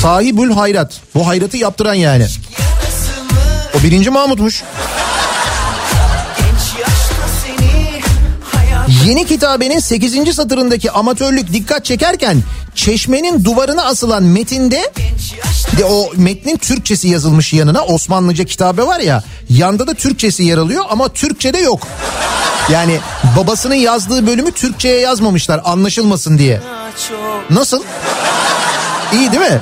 Sahibül 0.00 0.50
hayrat. 0.50 1.00
Bu 1.14 1.26
hayratı 1.26 1.56
yaptıran 1.56 1.94
yani. 1.94 2.26
O 3.78 3.82
birinci 3.82 4.10
Mahmut'muş. 4.10 4.62
Yeni 8.90 9.26
kitabenin 9.26 9.78
8. 9.78 10.34
satırındaki 10.34 10.90
amatörlük 10.90 11.52
dikkat 11.52 11.84
çekerken 11.84 12.42
çeşmenin 12.74 13.44
duvarına 13.44 13.84
asılan 13.84 14.22
metinde 14.22 14.92
de 15.78 15.84
o 15.84 16.10
metnin 16.16 16.56
Türkçesi 16.56 17.08
yazılmış 17.08 17.52
yanına 17.52 17.84
Osmanlıca 17.84 18.44
kitabe 18.44 18.82
var 18.86 19.00
ya 19.00 19.22
yanda 19.48 19.86
da 19.86 19.94
Türkçesi 19.94 20.42
yer 20.42 20.58
alıyor 20.58 20.84
ama 20.90 21.08
Türkçe'de 21.08 21.58
yok. 21.58 21.86
Yani 22.70 22.98
babasının 23.36 23.74
yazdığı 23.74 24.26
bölümü 24.26 24.52
Türkçe'ye 24.52 25.00
yazmamışlar 25.00 25.60
anlaşılmasın 25.64 26.38
diye. 26.38 26.60
Nasıl? 27.50 27.82
İyi 29.12 29.32
değil 29.32 29.52
mi? 29.52 29.60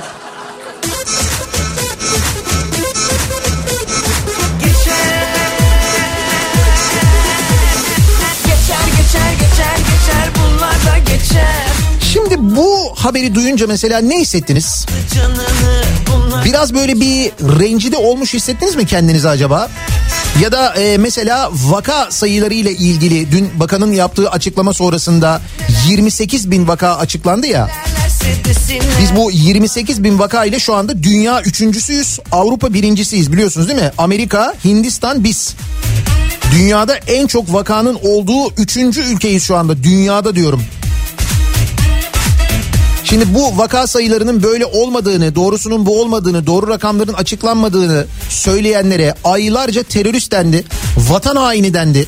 Bu 12.59 12.93
haberi 12.95 13.35
duyunca 13.35 13.67
mesela 13.67 13.99
ne 13.99 14.19
hissettiniz? 14.19 14.85
Biraz 16.45 16.73
böyle 16.73 16.99
bir 16.99 17.31
rencide 17.59 17.97
olmuş 17.97 18.33
hissettiniz 18.33 18.75
mi 18.75 18.85
kendinizi 18.85 19.29
acaba? 19.29 19.69
Ya 20.41 20.51
da 20.51 20.73
e, 20.73 20.97
mesela 20.97 21.51
vaka 21.53 22.11
sayıları 22.11 22.53
ile 22.53 22.71
ilgili 22.71 23.31
dün 23.31 23.49
bakanın 23.59 23.91
yaptığı 23.91 24.29
açıklama 24.29 24.73
sonrasında 24.73 25.41
28 25.87 26.51
bin 26.51 26.67
vaka 26.67 26.97
açıklandı 26.97 27.47
ya. 27.47 27.69
Biz 29.01 29.15
bu 29.15 29.31
28 29.31 30.03
bin 30.03 30.19
vaka 30.19 30.45
ile 30.45 30.59
şu 30.59 30.73
anda 30.75 31.03
dünya 31.03 31.41
üçüncüsüyüz. 31.41 32.19
Avrupa 32.31 32.73
birincisiyiz 32.73 33.31
biliyorsunuz 33.31 33.67
değil 33.67 33.81
mi? 33.81 33.91
Amerika, 33.97 34.53
Hindistan 34.65 35.23
biz. 35.23 35.55
Dünyada 36.51 36.95
en 36.95 37.27
çok 37.27 37.53
vakanın 37.53 37.97
olduğu 38.03 38.51
üçüncü 38.57 39.01
ülkeyiz 39.01 39.43
şu 39.43 39.55
anda. 39.55 39.83
Dünyada 39.83 40.35
diyorum. 40.35 40.63
Şimdi 43.09 43.33
bu 43.33 43.57
vaka 43.57 43.87
sayılarının 43.87 44.43
böyle 44.43 44.65
olmadığını, 44.65 45.35
doğrusunun 45.35 45.85
bu 45.85 46.01
olmadığını, 46.01 46.45
doğru 46.45 46.67
rakamların 46.67 47.13
açıklanmadığını 47.13 48.05
söyleyenlere 48.29 49.15
aylarca 49.23 49.83
terörist 49.83 50.31
dendi, 50.31 50.63
vatan 50.97 51.35
haini 51.35 51.73
dendi. 51.73 52.07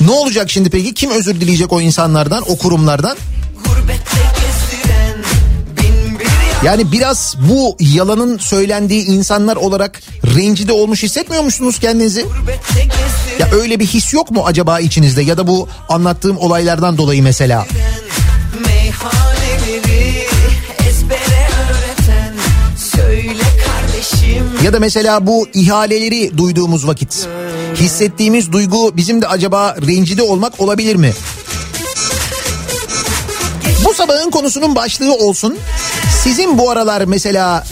Ne 0.00 0.10
olacak 0.10 0.50
şimdi 0.50 0.70
peki? 0.70 0.94
Kim 0.94 1.10
özür 1.10 1.40
dileyecek 1.40 1.72
o 1.72 1.80
insanlardan, 1.80 2.42
o 2.50 2.56
kurumlardan? 2.56 3.16
Yani 6.64 6.92
biraz 6.92 7.36
bu 7.50 7.76
yalanın 7.80 8.38
söylendiği 8.38 9.04
insanlar 9.04 9.56
olarak 9.56 10.00
rencide 10.36 10.72
olmuş 10.72 11.02
hissetmiyor 11.02 11.42
musunuz 11.42 11.78
kendinizi? 11.78 12.26
Ya 13.38 13.48
öyle 13.52 13.80
bir 13.80 13.86
his 13.86 14.14
yok 14.14 14.30
mu 14.30 14.42
acaba 14.46 14.80
içinizde 14.80 15.22
ya 15.22 15.36
da 15.36 15.46
bu 15.46 15.68
anlattığım 15.88 16.38
olaylardan 16.38 16.98
dolayı 16.98 17.22
mesela? 17.22 17.66
Meyhaneleri 17.72 17.99
Ya 24.64 24.72
da 24.72 24.80
mesela 24.80 25.26
bu 25.26 25.48
ihaleleri 25.54 26.38
duyduğumuz 26.38 26.86
vakit 26.86 27.28
hissettiğimiz 27.74 28.52
duygu 28.52 28.96
bizim 28.96 29.22
de 29.22 29.28
acaba 29.28 29.76
rencide 29.86 30.22
olmak 30.22 30.60
olabilir 30.60 30.96
mi? 30.96 31.12
Bu 33.84 33.94
sabahın 33.94 34.30
konusunun 34.30 34.76
başlığı 34.76 35.14
olsun. 35.14 35.58
Sizin 36.22 36.58
bu 36.58 36.70
aralar 36.70 37.02
mesela 37.02 37.64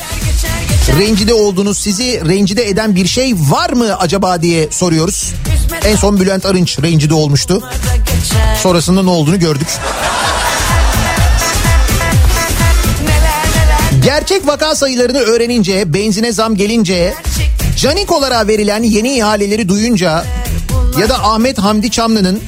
rencide 0.99 1.35
olduğunuz, 1.35 1.79
sizi 1.79 2.23
rencide 2.29 2.69
eden 2.69 2.97
bir 2.97 3.07
şey 3.07 3.35
var 3.35 3.71
mı 3.71 3.97
acaba 3.99 4.43
diye 4.43 4.69
soruyoruz. 4.71 5.33
En 5.85 5.97
son 5.97 6.21
Bülent 6.21 6.47
Arınç 6.47 6.79
rencide 6.83 7.15
olmuştu. 7.15 7.63
Sonrasında 8.63 9.03
ne 9.03 9.11
olduğunu 9.11 9.39
gördük. 9.39 9.69
Gerçek 14.09 14.47
vaka 14.47 14.75
sayılarını 14.75 15.19
öğrenince, 15.19 15.95
benzine 15.95 16.33
zam 16.33 16.55
gelince, 16.55 17.15
Canikolara 17.77 18.49
verilen 18.49 18.83
yeni 18.83 19.17
ihaleleri 19.17 19.69
duyunca 19.69 20.25
ya 21.01 21.09
da 21.09 21.25
Ahmet 21.25 21.59
Hamdi 21.59 21.91
Çamlı'nın 21.91 22.41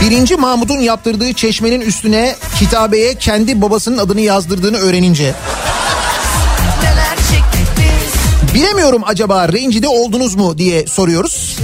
birinci 0.00 0.36
Mahmud'un 0.36 0.78
yaptırdığı 0.78 1.32
çeşmenin 1.32 1.80
üstüne 1.80 2.36
kitabeye 2.58 3.14
kendi 3.14 3.62
babasının 3.62 3.98
adını 3.98 4.20
yazdırdığını 4.20 4.76
öğrenince 4.76 5.34
bilemiyorum 8.54 9.02
acaba 9.06 9.48
rencide 9.48 9.88
oldunuz 9.88 10.34
mu 10.34 10.58
diye 10.58 10.86
soruyoruz. 10.86 11.58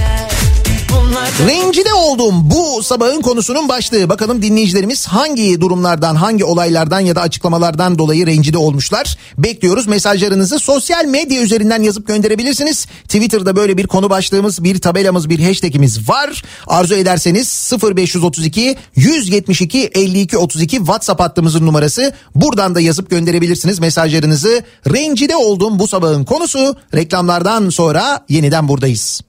Rencide 1.15 1.95
oldum 1.95 2.51
bu 2.51 2.83
sabahın 2.83 3.21
konusunun 3.21 3.69
başlığı. 3.69 4.09
Bakalım 4.09 4.43
dinleyicilerimiz 4.43 5.07
hangi 5.07 5.61
durumlardan, 5.61 6.15
hangi 6.15 6.45
olaylardan 6.45 7.01
ya 7.01 7.17
da 7.17 7.21
açıklamalardan 7.21 7.99
dolayı 7.99 8.27
rencide 8.27 8.59
olmuşlar. 8.59 9.17
Bekliyoruz 9.39 9.87
mesajlarınızı 9.87 10.59
sosyal 10.59 11.05
medya 11.05 11.43
üzerinden 11.43 11.83
yazıp 11.83 12.07
gönderebilirsiniz. 12.07 12.87
Twitter'da 12.87 13.57
böyle 13.57 13.77
bir 13.77 13.87
konu 13.87 14.11
başlığımız, 14.11 14.65
bir 14.65 14.81
tabelamız, 14.81 15.29
bir 15.29 15.45
hashtagimiz 15.45 16.09
var. 16.09 16.43
Arzu 16.67 16.95
ederseniz 16.95 17.73
0532 17.83 18.77
172 18.97 19.91
52 19.95 20.39
32 20.39 20.77
WhatsApp 20.77 21.21
hattımızın 21.21 21.67
numarası. 21.67 22.15
Buradan 22.35 22.75
da 22.75 22.81
yazıp 22.81 23.11
gönderebilirsiniz 23.11 23.79
mesajlarınızı. 23.79 24.63
Rencide 24.93 25.37
oldum 25.37 25.79
bu 25.79 25.89
sabahın 25.89 26.25
konusu. 26.25 26.77
Reklamlardan 26.95 27.71
sonra 27.71 28.25
yeniden 28.29 28.69
buradayız. 28.69 29.21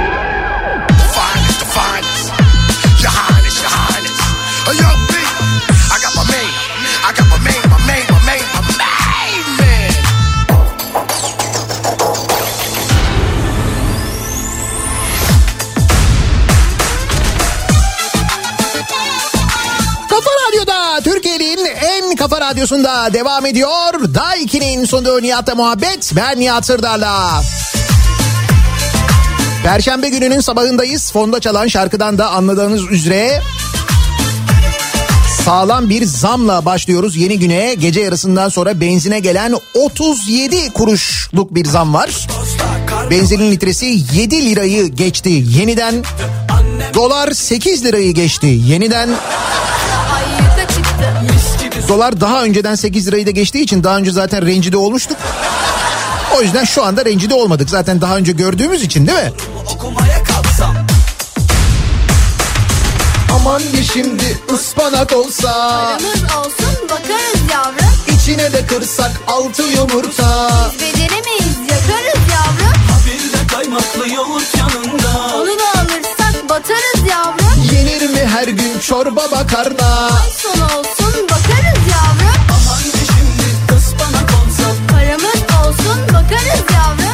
Oh, 20.12 20.24
Radyo'da 20.48 21.02
Türkiye'nin 21.04 21.66
en 21.66 22.16
kafa 22.16 22.42
radyosunda 22.42 23.14
devam 23.14 23.46
ediyor. 23.46 24.14
Daiki'nin 24.16 24.86
sunduğu 24.86 25.22
Nihat'la 25.22 25.56
muhabbet. 25.56 26.12
Ben 26.16 26.40
Nihat 26.40 26.66
Sırdar'la. 26.66 27.42
Perşembe 29.68 30.10
gününün 30.10 30.40
sabahındayız. 30.40 31.12
Fonda 31.12 31.40
çalan 31.40 31.68
şarkıdan 31.68 32.18
da 32.18 32.30
anladığınız 32.30 32.92
üzere 32.92 33.42
sağlam 35.46 35.90
bir 35.90 36.06
zamla 36.06 36.66
başlıyoruz 36.66 37.16
yeni 37.16 37.40
güne. 37.40 37.74
Gece 37.74 38.02
yarısından 38.02 38.50
sonra 38.50 38.82
benzine 38.82 39.20
gelen 39.20 39.56
37 39.74 40.74
kuruşluk 40.74 41.56
bir 41.56 41.66
zam 41.66 41.94
var. 41.94 42.28
Benzinin 43.12 43.52
litresi 43.52 43.86
7 44.14 44.50
lirayı 44.50 44.88
geçti 44.88 45.30
yeniden. 45.30 46.04
Dolar 46.94 47.32
8 47.32 47.86
lirayı 47.86 48.14
geçti 48.14 48.48
yeniden. 48.48 49.10
Dolar 51.88 52.22
daha 52.22 52.44
önceden 52.44 52.76
8 52.76 53.08
lirayı 53.08 53.26
da 53.26 53.32
geçtiği 53.32 53.62
için 53.62 53.84
daha 53.84 53.98
önce 53.98 54.12
zaten 54.12 54.46
rencide 54.46 54.78
olmuştuk. 54.78 55.18
O 56.36 56.42
yüzden 56.42 56.64
şu 56.64 56.84
anda 56.84 57.06
rencide 57.06 57.34
olmadık. 57.34 57.70
Zaten 57.70 58.02
daha 58.02 58.18
önce 58.18 58.32
gördüğümüz 58.32 58.84
için 58.84 59.08
değil 59.08 59.18
mi? 59.20 59.32
Aman 63.36 63.62
bir 63.74 63.84
şimdi 63.84 64.38
ıspanak 64.54 65.14
olsa 65.14 65.52
Paramız 65.52 66.24
olsun 66.38 66.90
bakarız 66.90 67.42
yavrum. 67.54 67.94
içine 68.18 68.54
de 68.54 68.66
kırsak 68.66 69.12
altı 69.28 69.64
yumurta. 69.64 70.50
Beceremeyiz 70.74 71.58
yakarız 71.70 72.22
yavrum. 72.34 72.74
Bir 73.06 73.34
de 73.34 73.48
kaymaklı 73.48 74.14
yoğurt 74.14 74.56
yanında 74.58 75.36
Onu 75.36 75.48
da 75.60 75.80
alırsak 75.80 76.50
batarız 76.50 77.10
yavrum. 77.10 77.64
Yenir 77.74 78.10
mi 78.10 78.26
her 78.38 78.48
gün 78.48 78.80
çorba 78.80 79.28
makarna? 79.32 80.10
Son 80.38 80.62
olsun 80.62 80.87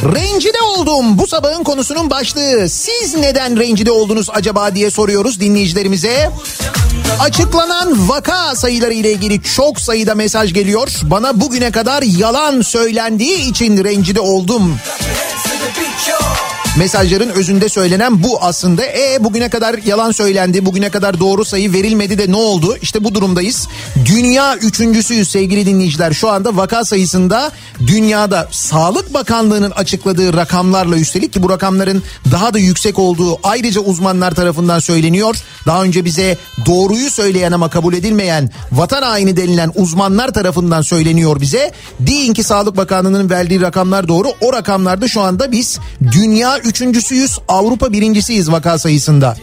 Rencide 0.03 0.61
oldum 0.61 1.17
bu 1.17 1.27
sabahın 1.27 1.63
konusunun 1.63 2.09
başlığı. 2.09 2.69
Siz 2.69 3.15
neden 3.15 3.59
rencide 3.59 3.91
oldunuz 3.91 4.29
acaba 4.33 4.75
diye 4.75 4.91
soruyoruz 4.91 5.39
dinleyicilerimize. 5.39 6.31
Açıklanan 7.19 8.09
vaka 8.09 8.55
sayıları 8.55 8.93
ile 8.93 9.11
ilgili 9.11 9.41
çok 9.43 9.79
sayıda 9.79 10.15
mesaj 10.15 10.53
geliyor. 10.53 10.91
Bana 11.03 11.41
bugüne 11.41 11.71
kadar 11.71 12.03
yalan 12.03 12.61
söylendiği 12.61 13.49
için 13.49 13.83
rencide 13.83 14.19
oldum. 14.19 14.77
Mesajların 16.77 17.29
özünde 17.29 17.69
söylenen 17.69 18.23
bu 18.23 18.43
aslında. 18.43 18.85
E 18.85 19.17
bugüne 19.19 19.49
kadar 19.49 19.79
yalan 19.85 20.11
söylendi, 20.11 20.65
bugüne 20.65 20.89
kadar 20.89 21.19
doğru 21.19 21.45
sayı 21.45 21.73
verilmedi 21.73 22.17
de 22.17 22.31
ne 22.31 22.35
oldu? 22.35 22.77
İşte 22.81 23.03
bu 23.03 23.15
durumdayız. 23.15 23.67
Dünya 24.05 24.55
üçüncüsüyüz 24.55 25.29
sevgili 25.29 25.65
dinleyiciler. 25.65 26.13
Şu 26.13 26.29
anda 26.29 26.57
vaka 26.57 26.85
sayısında 26.85 27.51
dünyada 27.87 28.47
Sağlık 28.51 29.13
Bakanlığı'nın 29.13 29.71
açıkladığı 29.71 30.33
rakamlarla 30.33 30.97
üstelik 30.97 31.33
ki 31.33 31.43
bu 31.43 31.49
rakamların 31.49 32.03
daha 32.31 32.53
da 32.53 32.59
yüksek 32.59 32.99
olduğu 32.99 33.39
ayrıca 33.43 33.81
uzmanlar 33.81 34.35
tarafından 34.35 34.79
söyleniyor. 34.79 35.35
Daha 35.65 35.83
önce 35.83 36.05
bize 36.05 36.37
doğruyu 36.65 37.11
söyleyen 37.11 37.51
ama 37.51 37.69
kabul 37.69 37.93
edilmeyen 37.93 38.51
vatan 38.71 39.01
haini 39.01 39.37
denilen 39.37 39.71
uzmanlar 39.75 40.33
tarafından 40.33 40.81
söyleniyor 40.81 41.41
bize. 41.41 41.71
Deyin 41.99 42.33
ki 42.33 42.43
Sağlık 42.43 42.77
Bakanlığı'nın 42.77 43.29
verdiği 43.29 43.61
rakamlar 43.61 44.07
doğru. 44.07 44.27
O 44.41 44.53
rakamlarda 44.53 45.07
şu 45.07 45.21
anda 45.21 45.51
biz 45.51 45.79
dünya 46.11 46.62
üçüncüsüyüz, 46.65 47.39
Avrupa 47.47 47.91
birincisiyiz 47.93 48.51
vaka 48.51 48.79
sayısında. 48.79 49.37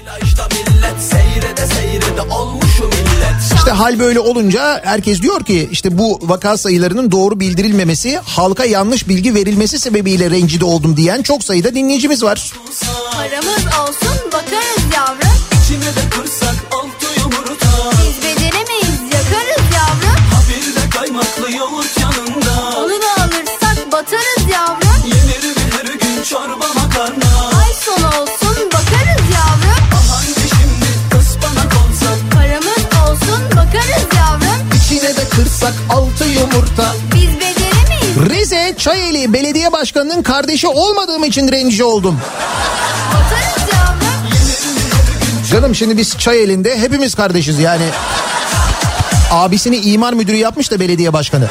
İşte 3.54 3.70
hal 3.70 3.98
böyle 3.98 4.20
olunca 4.20 4.80
herkes 4.84 5.22
diyor 5.22 5.44
ki 5.44 5.68
işte 5.72 5.98
bu 5.98 6.18
vaka 6.22 6.56
sayılarının 6.56 7.10
doğru 7.10 7.40
bildirilmemesi, 7.40 8.18
halka 8.24 8.64
yanlış 8.64 9.08
bilgi 9.08 9.34
verilmesi 9.34 9.78
sebebiyle 9.78 10.30
rencide 10.30 10.64
oldum 10.64 10.96
diyen 10.96 11.22
çok 11.22 11.44
sayıda 11.44 11.74
dinleyicimiz 11.74 12.22
var. 12.22 12.52
Paramız 13.12 13.64
olsun 13.80 14.18
bakarız 14.32 14.94
yavrum. 14.96 15.36
İçine 15.64 15.80
de 15.84 16.10
kırsak 16.10 16.54
altı 16.72 17.20
yumurta 17.20 17.90
Biz 17.92 18.24
beceremeyiz 18.24 19.00
yakarız 19.12 19.64
yavrum. 19.76 20.20
Bir 20.48 20.76
de 20.76 20.90
kaymaklı 20.90 21.56
yoğurt 21.56 21.98
yanında 22.00 22.78
Onu 22.78 22.90
da 23.02 23.22
alırsak 23.22 23.92
batarız 23.92 24.50
yavrum. 24.52 24.90
Yenir 25.06 25.56
mi 25.56 25.62
her 25.72 25.86
gün 25.92 26.22
çorba 26.22 26.69
kırsak 35.45 35.74
altı 35.91 36.24
yumurta. 36.24 36.95
Biz 37.14 37.30
beceremeyiz 37.41 38.30
Rize 38.30 38.74
Çayeli 38.78 39.32
Belediye 39.32 39.72
Başkanı'nın 39.72 40.22
kardeşi 40.22 40.68
olmadığım 40.68 41.24
için 41.24 41.53
rencide 41.53 41.84
oldum. 41.84 42.20
Canım 45.51 45.74
şimdi 45.74 45.97
biz 45.97 46.18
Çayeli'nde 46.18 46.78
hepimiz 46.78 47.14
kardeşiz 47.14 47.59
yani. 47.59 47.84
Abisini 49.30 49.76
imar 49.76 50.12
müdürü 50.12 50.36
yapmış 50.36 50.70
da 50.70 50.80
belediye 50.80 51.12
başkanı. 51.12 51.49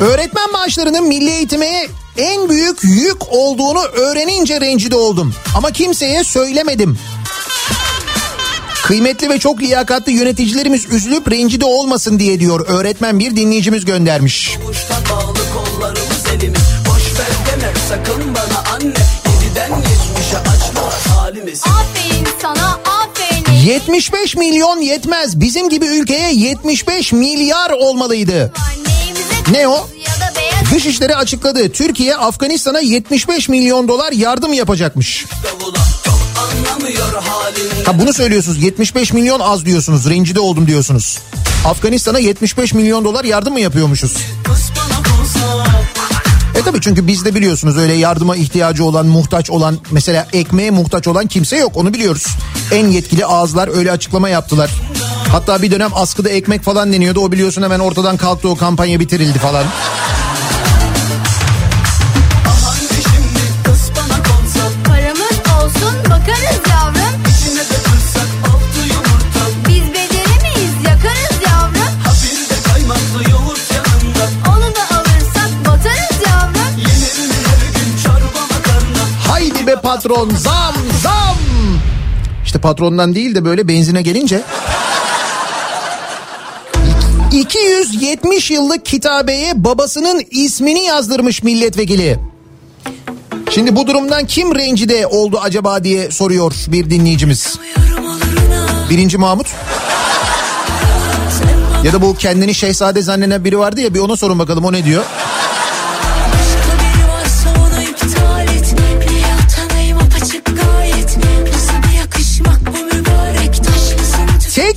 Öğretmen 0.00 0.52
maaşlarının 0.52 1.08
milli 1.08 1.30
eğitime 1.30 1.86
en 2.16 2.48
büyük 2.48 2.84
yük 2.84 3.28
olduğunu 3.28 3.82
öğrenince 3.82 4.60
rencide 4.60 4.96
oldum. 4.96 5.34
Ama 5.56 5.70
kimseye 5.70 6.24
söylemedim. 6.24 6.98
Kıymetli 8.84 9.30
ve 9.30 9.38
çok 9.38 9.60
liyakatli 9.60 10.12
yöneticilerimiz 10.12 10.86
üzülüp 10.92 11.30
rencide 11.32 11.64
olmasın 11.64 12.18
diye 12.18 12.40
diyor 12.40 12.66
öğretmen 12.68 13.18
bir 13.18 13.36
dinleyicimiz 13.36 13.84
göndermiş. 13.84 14.58
Uçtan 14.70 15.02
bağlı 15.10 15.38
kollarımız 15.54 16.26
elimiz 16.36 16.60
Boş 16.88 17.18
ver 17.18 17.60
deme 17.60 17.72
sakın 17.88 18.34
bana 18.34 18.74
anne 18.74 18.94
Yediden 19.44 19.76
yetmişe 19.76 20.38
açma 20.38 21.14
halimiz 21.16 21.62
Aferin 21.62 22.28
sana 22.42 22.80
aferin. 22.84 23.66
75 23.66 24.36
milyon 24.36 24.80
yetmez. 24.80 25.40
Bizim 25.40 25.68
gibi 25.68 25.86
ülkeye 25.86 26.32
75 26.34 27.12
milyar 27.12 27.70
olmalıydı. 27.70 28.52
Ne 29.50 29.68
o? 29.68 29.88
Dışişleri 30.74 31.16
açıkladı. 31.16 31.72
Türkiye 31.72 32.16
Afganistan'a 32.16 32.80
75 32.80 33.48
milyon 33.48 33.88
dolar 33.88 34.12
yardım 34.12 34.52
yapacakmış. 34.52 35.26
Ha 37.84 37.98
bunu 37.98 38.12
söylüyorsunuz. 38.12 38.62
75 38.62 39.12
milyon 39.12 39.40
az 39.40 39.64
diyorsunuz. 39.64 40.10
Rencide 40.10 40.40
oldum 40.40 40.66
diyorsunuz. 40.66 41.18
Afganistan'a 41.64 42.18
75 42.18 42.74
milyon 42.74 43.04
dolar 43.04 43.24
yardım 43.24 43.52
mı 43.52 43.60
yapıyormuşuz? 43.60 44.16
E 46.54 46.62
tabii 46.64 46.80
çünkü 46.80 47.06
bizde 47.06 47.34
biliyorsunuz 47.34 47.78
öyle 47.78 47.92
yardıma 47.92 48.36
ihtiyacı 48.36 48.84
olan, 48.84 49.06
muhtaç 49.06 49.50
olan, 49.50 49.78
mesela 49.90 50.26
ekmeğe 50.32 50.70
muhtaç 50.70 51.08
olan 51.08 51.26
kimse 51.26 51.56
yok 51.56 51.76
onu 51.76 51.94
biliyoruz. 51.94 52.26
En 52.72 52.86
yetkili 52.86 53.26
ağızlar 53.26 53.76
öyle 53.76 53.92
açıklama 53.92 54.28
yaptılar. 54.28 54.70
Hatta 55.32 55.62
bir 55.62 55.70
dönem 55.70 55.90
askıda 55.94 56.28
ekmek 56.28 56.62
falan 56.62 56.92
deniyordu. 56.92 57.20
O 57.20 57.32
biliyorsun 57.32 57.62
hemen 57.62 57.80
ortadan 57.80 58.16
kalktı 58.16 58.48
o 58.48 58.56
kampanya 58.56 59.00
bitirildi 59.00 59.38
falan. 59.38 59.64
Patron 79.94 80.30
zam 80.30 80.74
zam. 81.02 81.36
İşte 82.44 82.58
patrondan 82.58 83.14
değil 83.14 83.34
de 83.34 83.44
böyle 83.44 83.68
benzine 83.68 84.02
gelince 84.02 84.42
270 87.32 88.50
yıllık 88.50 88.86
kitabeye 88.86 89.64
babasının 89.64 90.22
ismini 90.30 90.84
yazdırmış 90.84 91.42
milletvekili. 91.42 92.18
Şimdi 93.50 93.76
bu 93.76 93.86
durumdan 93.86 94.26
kim 94.26 94.54
rencide 94.54 95.06
oldu 95.06 95.40
acaba 95.42 95.84
diye 95.84 96.10
soruyor 96.10 96.54
bir 96.68 96.90
dinleyicimiz. 96.90 97.58
Birinci 98.90 99.18
Mahmut. 99.18 99.46
Ya 101.84 101.92
da 101.92 102.02
bu 102.02 102.14
kendini 102.14 102.54
şehzade 102.54 103.02
zanneden 103.02 103.44
biri 103.44 103.58
vardı 103.58 103.80
ya 103.80 103.94
bir 103.94 104.00
ona 104.00 104.16
sorun 104.16 104.38
bakalım 104.38 104.64
o 104.64 104.72
ne 104.72 104.84
diyor. 104.84 105.04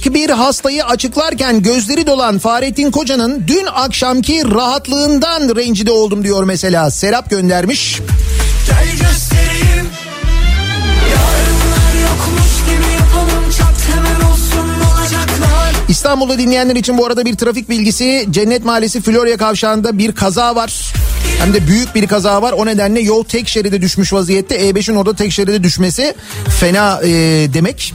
Tek 0.04 0.14
bir 0.14 0.30
hastayı 0.30 0.86
açıklarken 0.86 1.62
gözleri 1.62 2.08
dolan 2.08 2.40
Fahrettin 2.40 2.92
Koca'nın 2.92 3.44
dün 3.48 3.66
akşamki 3.74 4.44
rahatlığından 4.56 5.56
rencide 5.56 5.92
oldum 5.92 6.24
diyor 6.24 6.44
mesela. 6.44 6.92
Serap 6.92 7.30
göndermiş. 7.30 8.02
Gel 8.68 8.92
göstereyim 8.92 9.88
İstanbul'da 15.90 16.38
dinleyenler 16.38 16.76
için 16.76 16.98
bu 16.98 17.06
arada 17.06 17.26
bir 17.26 17.36
trafik 17.36 17.70
bilgisi. 17.70 18.28
Cennet 18.32 18.66
Mahallesi 18.66 19.02
Florya 19.02 19.38
kavşağında 19.38 19.98
bir 19.98 20.12
kaza 20.12 20.56
var. 20.56 20.94
Hem 21.40 21.54
de 21.54 21.68
büyük 21.68 21.96
bir 21.96 22.08
kaza 22.08 22.42
var. 22.42 22.52
O 22.52 22.66
nedenle 22.66 23.00
yol 23.00 23.24
tek 23.24 23.48
şeride 23.48 23.82
düşmüş 23.82 24.14
vaziyette. 24.14 24.70
E5'in 24.70 24.96
orada 24.96 25.16
tek 25.16 25.32
şeride 25.32 25.64
düşmesi 25.64 26.16
fena 26.60 27.02
e, 27.04 27.10
demek. 27.54 27.94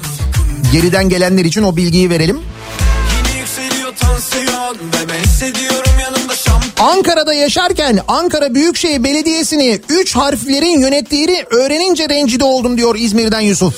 Geriden 0.73 1.09
gelenler 1.09 1.45
için 1.45 1.63
o 1.63 1.77
bilgiyi 1.77 2.11
verelim. 2.11 2.41
Ankara'da 6.81 7.35
yaşarken 7.35 8.01
Ankara 8.09 8.55
Büyükşehir 8.55 9.05
Belediyesi'ni 9.05 9.81
3 9.89 10.17
harflerin 10.17 10.81
yönettiğini 10.81 11.45
öğrenince 11.51 12.09
rencide 12.09 12.45
oldum 12.45 12.77
diyor 12.79 12.97
İzmir'den 12.97 13.41
Yusuf. 13.41 13.75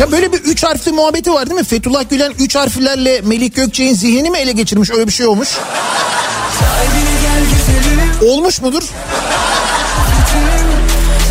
Ya 0.00 0.12
böyle 0.12 0.32
bir 0.32 0.38
3 0.38 0.62
harfli 0.64 0.92
muhabbeti 0.92 1.32
var 1.32 1.50
değil 1.50 1.60
mi? 1.60 1.66
Fethullah 1.66 2.10
Gülen 2.10 2.32
3 2.38 2.56
harflerle 2.56 3.20
Melik 3.20 3.54
Gökçe'nin 3.56 3.94
zihnini 3.94 4.30
mi 4.30 4.38
ele 4.38 4.52
geçirmiş? 4.52 4.90
Öyle 4.90 5.06
bir 5.06 5.12
şey 5.12 5.26
olmuş. 5.26 5.48
Olmuş 8.28 8.62
mudur? 8.62 8.82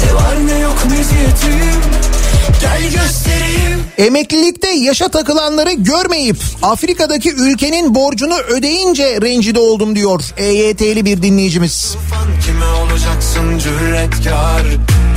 Ne 0.06 0.14
var 0.16 0.47
ne 0.47 0.60
yok 0.60 0.78
meziyetim 0.89 1.93
Gel 2.64 2.84
göstereyim 2.84 3.84
Emeklilikte 3.97 4.70
yaşa 4.70 5.07
takılanları 5.07 5.72
görmeyip 5.72 6.38
Afrika'daki 6.61 7.34
ülkenin 7.34 7.95
borcunu 7.95 8.38
ödeyince 8.38 9.22
rencide 9.22 9.59
oldum 9.59 9.95
diyor 9.95 10.24
EYT'li 10.38 11.05
bir 11.05 11.22
dinleyicimiz. 11.22 11.95
Fan 12.09 12.28
kime 12.45 12.66
olacaksın 12.66 13.59
cüretkar 13.59 14.64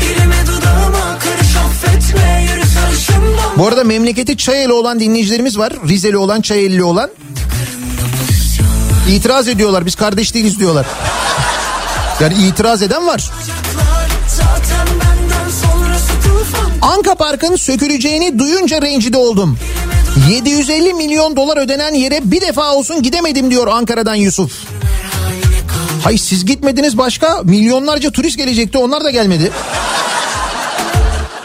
Dilime 0.01 0.47
dudağıma 0.47 1.19
karış 1.19 1.57
affetme 1.57 2.47
Yürü 2.51 2.67
sarışınma 2.67 3.43
Bu 3.57 3.67
arada 3.67 3.85
memleketi 3.85 4.37
Çayeli 4.37 4.73
olan 4.73 5.01
dinleyicilerimiz 5.01 5.59
var. 5.59 5.73
Rizeli 5.89 6.17
olan, 6.17 6.41
Çayeli 6.41 6.85
olan. 6.85 7.11
İtiraz 9.11 9.49
ediyorlar 9.49 9.87
biz 9.87 9.95
kardeş 9.95 10.35
değiliz 10.35 10.59
diyorlar. 10.59 10.87
Yani 12.21 12.35
itiraz 12.35 12.83
eden 12.83 13.07
var. 13.07 13.31
Anka 16.83 17.15
Park'ın 17.15 17.57
söküleceğini 17.57 18.39
duyunca 18.39 18.83
rencide 18.83 19.17
oldum. 19.17 19.59
750 20.31 20.95
milyon 20.95 21.37
dolar 21.37 21.57
ödenen 21.57 21.95
yere 21.95 22.21
bir 22.31 22.41
defa 22.41 22.73
olsun 22.75 23.03
gidemedim 23.03 23.51
diyor 23.51 23.67
Ankara'dan 23.67 24.15
Yusuf. 24.15 24.53
Hayır 26.05 26.19
siz 26.19 26.45
gitmediniz 26.47 26.99
başka 26.99 27.43
milyonlarca 27.45 28.11
turist 28.11 28.37
gelecekti 28.37 28.79
onlar 28.79 29.05
da 29.05 29.11
gelmedi. 29.11 29.53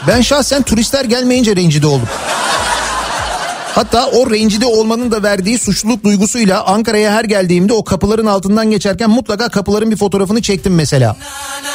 Ben 0.08 0.20
şahsen 0.20 0.62
turistler 0.62 1.04
gelmeyince 1.04 1.56
rencide 1.56 1.86
oldum. 1.86 2.08
Hatta 3.74 4.06
o 4.06 4.30
rencide 4.30 4.66
olmanın 4.66 5.10
da 5.10 5.22
verdiği 5.22 5.58
suçluluk 5.58 6.04
duygusuyla 6.04 6.64
Ankara'ya 6.64 7.12
her 7.12 7.24
geldiğimde 7.24 7.72
o 7.72 7.84
kapıların 7.84 8.26
altından 8.26 8.70
geçerken 8.70 9.10
mutlaka 9.10 9.48
kapıların 9.48 9.90
bir 9.90 9.96
fotoğrafını 9.96 10.42
çektim 10.42 10.74
mesela. 10.74 11.16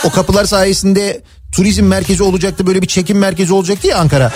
O 0.04 0.10
kapılar 0.10 0.46
sayesinde 0.46 1.22
turizm 1.52 1.84
merkezi 1.86 2.24
olacaktı 2.24 2.68
böyle 2.68 2.82
bir 2.82 2.88
çekim 2.88 3.18
merkezi 3.18 3.54
olacaktı 3.54 3.88
ya 3.88 3.98
Ankara. 3.98 4.32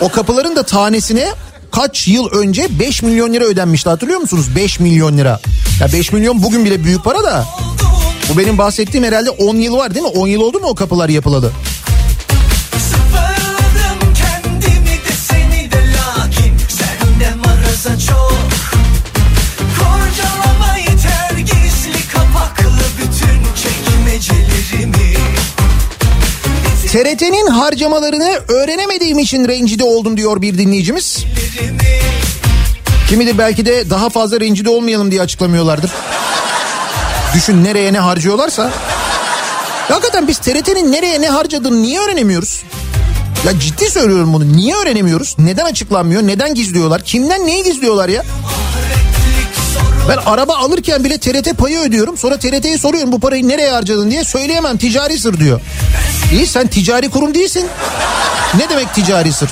O 0.00 0.08
kapıların 0.08 0.56
da 0.56 0.62
tanesine 0.62 1.28
kaç 1.72 2.08
yıl 2.08 2.28
önce 2.30 2.78
5 2.80 3.02
milyon 3.02 3.32
lira 3.32 3.44
ödenmişti 3.44 3.88
hatırlıyor 3.88 4.20
musunuz? 4.20 4.46
5 4.56 4.80
milyon 4.80 5.18
lira. 5.18 5.40
Ya 5.80 5.92
5 5.92 6.12
milyon 6.12 6.42
bugün 6.42 6.64
bile 6.64 6.84
büyük 6.84 7.04
para 7.04 7.22
da. 7.24 7.44
Bu 8.32 8.38
benim 8.38 8.58
bahsettiğim 8.58 9.06
herhalde 9.06 9.30
10 9.30 9.56
yıl 9.56 9.76
var 9.76 9.94
değil 9.94 10.04
mi? 10.06 10.10
10 10.14 10.26
yıl 10.26 10.40
oldu 10.40 10.60
mu 10.60 10.66
o 10.66 10.74
kapılar 10.74 11.08
yapılalı? 11.08 11.52
Sıfırladım 12.72 14.14
kendimi 14.14 14.86
de 14.86 15.12
seni 15.28 15.70
de 15.72 15.76
lakin 15.92 16.54
Sende 16.68 17.34
maraza 17.34 17.98
çok 17.98 18.21
TRT'nin 26.92 27.46
harcamalarını 27.46 28.38
öğrenemediğim 28.48 29.18
için 29.18 29.48
rencide 29.48 29.84
oldum 29.84 30.16
diyor 30.16 30.42
bir 30.42 30.58
dinleyicimiz. 30.58 31.24
Kimi 33.08 33.26
de 33.26 33.38
belki 33.38 33.66
de 33.66 33.90
daha 33.90 34.08
fazla 34.08 34.40
rencide 34.40 34.70
olmayalım 34.70 35.10
diye 35.10 35.20
açıklamıyorlardır. 35.22 35.90
Düşün 37.34 37.64
nereye 37.64 37.92
ne 37.92 37.98
harcıyorlarsa. 37.98 38.70
Hakikaten 39.88 40.28
biz 40.28 40.38
TRT'nin 40.38 40.92
nereye 40.92 41.20
ne 41.20 41.28
harcadığını 41.28 41.82
niye 41.82 42.00
öğrenemiyoruz? 42.00 42.62
Ya 43.46 43.60
ciddi 43.60 43.90
söylüyorum 43.90 44.32
bunu. 44.32 44.52
Niye 44.52 44.74
öğrenemiyoruz? 44.76 45.36
Neden 45.38 45.64
açıklanmıyor? 45.64 46.22
Neden 46.22 46.54
gizliyorlar? 46.54 47.04
Kimden 47.04 47.46
neyi 47.46 47.64
gizliyorlar 47.64 48.08
ya? 48.08 48.22
Ben 50.08 50.16
araba 50.26 50.56
alırken 50.56 51.04
bile 51.04 51.18
TRT 51.18 51.58
payı 51.58 51.78
ödüyorum. 51.78 52.18
Sonra 52.18 52.38
TRT'ye 52.38 52.78
soruyorum 52.78 53.12
bu 53.12 53.20
parayı 53.20 53.48
nereye 53.48 53.70
harcadın 53.70 54.10
diye. 54.10 54.24
Söyleyemem 54.24 54.76
ticari 54.76 55.18
sır 55.18 55.40
diyor. 55.40 55.60
İyi 56.32 56.46
sen 56.46 56.66
ticari 56.66 57.10
kurum 57.10 57.34
değilsin. 57.34 57.68
Ne 58.58 58.68
demek 58.68 58.94
ticari 58.94 59.32
sır? 59.32 59.50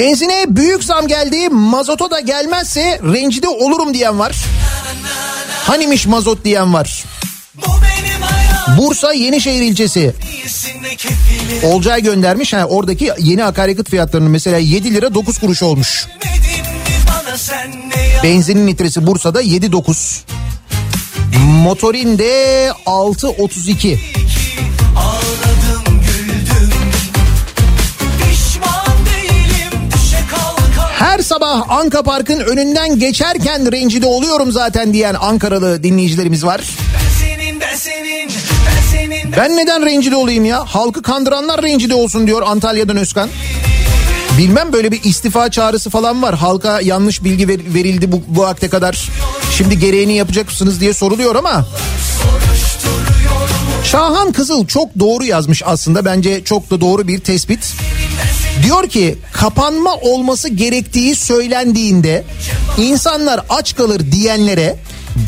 Benzine 0.00 0.44
büyük 0.48 0.84
zam 0.84 1.06
geldi 1.06 1.48
mazota 1.48 2.10
da 2.10 2.20
gelmezse 2.20 3.00
rencide 3.02 3.48
olurum 3.48 3.94
diyen 3.94 4.18
var. 4.18 4.36
Hanimiş 5.66 6.06
mazot 6.06 6.44
diyen 6.44 6.74
var. 6.74 7.04
Bursa 8.78 9.12
Yenişehir 9.12 9.62
ilçesi. 9.62 10.14
Olcay 11.62 12.02
göndermiş. 12.02 12.52
Ha, 12.52 12.64
oradaki 12.64 13.12
yeni 13.18 13.44
akaryakıt 13.44 13.90
fiyatlarının 13.90 14.30
mesela 14.30 14.58
7 14.58 14.94
lira 14.94 15.14
9 15.14 15.38
kuruş 15.38 15.62
olmuş. 15.62 16.06
Benzinin 18.22 18.68
litresi 18.68 19.06
Bursa'da 19.06 19.42
7.9. 19.42 20.20
Motorin 21.62 22.18
de 22.18 22.68
6.32. 22.86 24.19
Her 31.10 31.18
sabah 31.18 31.70
Anka 31.70 32.02
Park'ın 32.02 32.40
önünden 32.40 32.98
geçerken 32.98 33.72
rencide 33.72 34.06
oluyorum 34.06 34.52
zaten 34.52 34.92
diyen 34.92 35.14
Ankaralı 35.20 35.82
dinleyicilerimiz 35.82 36.44
var. 36.44 36.60
Ben 36.94 37.24
senin 37.24 37.60
ben 37.60 37.76
senin 37.76 38.30
ben 38.66 38.98
senin 38.98 39.32
Ben 39.36 39.56
neden 39.56 39.86
rencide 39.86 40.16
olayım 40.16 40.44
ya? 40.44 40.64
Halkı 40.66 41.02
kandıranlar 41.02 41.62
rencide 41.62 41.94
olsun 41.94 42.26
diyor 42.26 42.42
Antalya'dan 42.46 42.96
Özkan. 42.96 43.28
Bilmem 44.38 44.72
böyle 44.72 44.92
bir 44.92 45.04
istifa 45.04 45.50
çağrısı 45.50 45.90
falan 45.90 46.22
var. 46.22 46.34
Halka 46.34 46.80
yanlış 46.80 47.24
bilgi 47.24 47.48
ver- 47.48 47.74
verildi 47.74 48.12
bu, 48.12 48.22
bu 48.28 48.40
vakte 48.40 48.68
kadar. 48.68 49.08
Şimdi 49.56 49.78
gereğini 49.78 50.12
yapacaksınız 50.16 50.80
diye 50.80 50.94
soruluyor 50.94 51.34
ama. 51.36 51.66
Şahan 53.84 54.32
Kızıl 54.32 54.66
çok 54.66 54.98
doğru 54.98 55.24
yazmış 55.24 55.62
aslında. 55.66 56.04
Bence 56.04 56.44
çok 56.44 56.70
da 56.70 56.80
doğru 56.80 57.08
bir 57.08 57.20
tespit. 57.20 57.74
Diyor 58.62 58.88
ki 58.88 59.18
kapanma 59.32 59.94
olması 59.94 60.48
gerektiği 60.48 61.16
söylendiğinde 61.16 62.24
insanlar 62.78 63.40
aç 63.48 63.76
kalır 63.76 64.12
diyenlere 64.12 64.76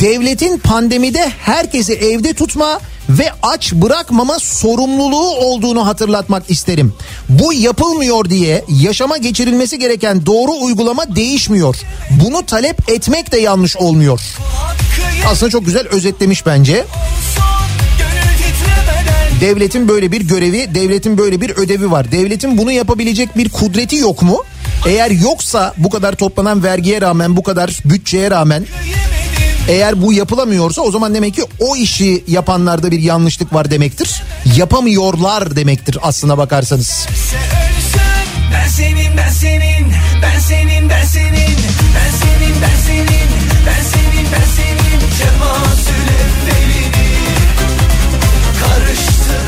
devletin 0.01 0.59
pandemide 0.59 1.33
herkesi 1.39 1.93
evde 1.93 2.35
tutma 2.35 2.81
ve 3.09 3.33
aç 3.43 3.73
bırakmama 3.73 4.39
sorumluluğu 4.39 5.31
olduğunu 5.37 5.87
hatırlatmak 5.87 6.51
isterim. 6.51 6.95
Bu 7.29 7.53
yapılmıyor 7.53 8.31
diye 8.31 8.65
yaşama 8.69 9.17
geçirilmesi 9.17 9.79
gereken 9.79 10.27
doğru 10.27 10.53
uygulama 10.53 11.17
değişmiyor. 11.17 11.77
Bunu 12.11 12.47
talep 12.47 12.91
etmek 12.91 13.33
de 13.33 13.41
yanlış 13.41 13.77
olmuyor. 13.77 14.21
Aslında 15.27 15.51
çok 15.51 15.67
güzel 15.67 15.89
özetlemiş 15.89 16.47
bence. 16.47 16.85
Devletin 19.43 19.89
böyle 19.89 20.13
bir 20.13 20.21
görevi, 20.21 20.75
devletin 20.75 21.19
böyle 21.19 21.41
bir 21.41 21.51
ödevi 21.51 21.91
var. 21.91 22.13
Devletin 22.13 22.59
bunu 22.59 22.73
yapabilecek 22.73 23.37
bir 23.37 23.49
kudreti 23.49 23.97
yok 23.97 24.23
mu? 24.23 24.43
Eğer 24.87 25.11
yoksa 25.11 25.75
bu 25.77 25.91
kadar 25.91 26.13
toplanan 26.13 26.63
vergiye 26.63 27.01
rağmen, 27.01 27.37
bu 27.37 27.43
kadar 27.43 27.71
bütçeye 27.85 28.31
rağmen 28.31 28.67
eğer 29.69 30.03
bu 30.03 30.13
yapılamıyorsa 30.13 30.83
o 30.83 30.91
zaman 30.91 31.15
demek 31.15 31.35
ki 31.35 31.43
o 31.61 31.77
işi 31.77 32.25
yapanlarda 32.29 32.91
bir 32.91 33.01
yanlışlık 33.01 33.55
var 33.55 33.71
demektir. 33.71 34.23
Yapamıyorlar 34.57 35.57
demektir 35.57 35.99
aslına 36.03 36.39
bakarsanız. 36.39 37.07
Ben 38.53 38.69
senin, 38.69 39.17
ben 39.17 39.31
senin, 39.31 39.93
ben 40.23 40.39
senin, 40.39 40.89
ben 40.91 41.05
senin, 41.05 41.31
ben 41.95 42.11
senin, 42.21 42.55
ben 42.63 42.87
senin, 42.87 43.22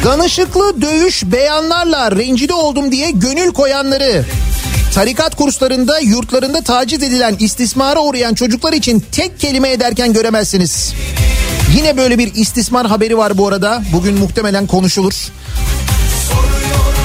Danışıklı 0.05 0.83
dövüş 0.83 1.25
beyanlarla 1.25 2.13
rencide 2.13 2.55
oldum 2.55 2.93
diye 2.93 3.11
gönül 3.11 3.53
koyanları 3.53 4.25
tarikat 4.95 5.37
kurslarında 5.37 5.99
yurtlarında 5.99 6.61
taciz 6.61 7.03
edilen 7.03 7.37
istismara 7.39 8.01
uğrayan 8.01 8.35
çocuklar 8.35 8.73
için 8.73 9.05
tek 9.13 9.41
kelime 9.41 9.71
ederken 9.71 10.13
göremezsiniz. 10.13 10.93
Yine 11.77 11.97
böyle 11.97 12.19
bir 12.19 12.35
istismar 12.35 12.87
haberi 12.87 13.19
var 13.19 13.39
bu 13.39 13.49
arada. 13.49 13.83
Bugün 13.93 14.19
muhtemelen 14.19 14.67
konuşulur. 14.67 15.15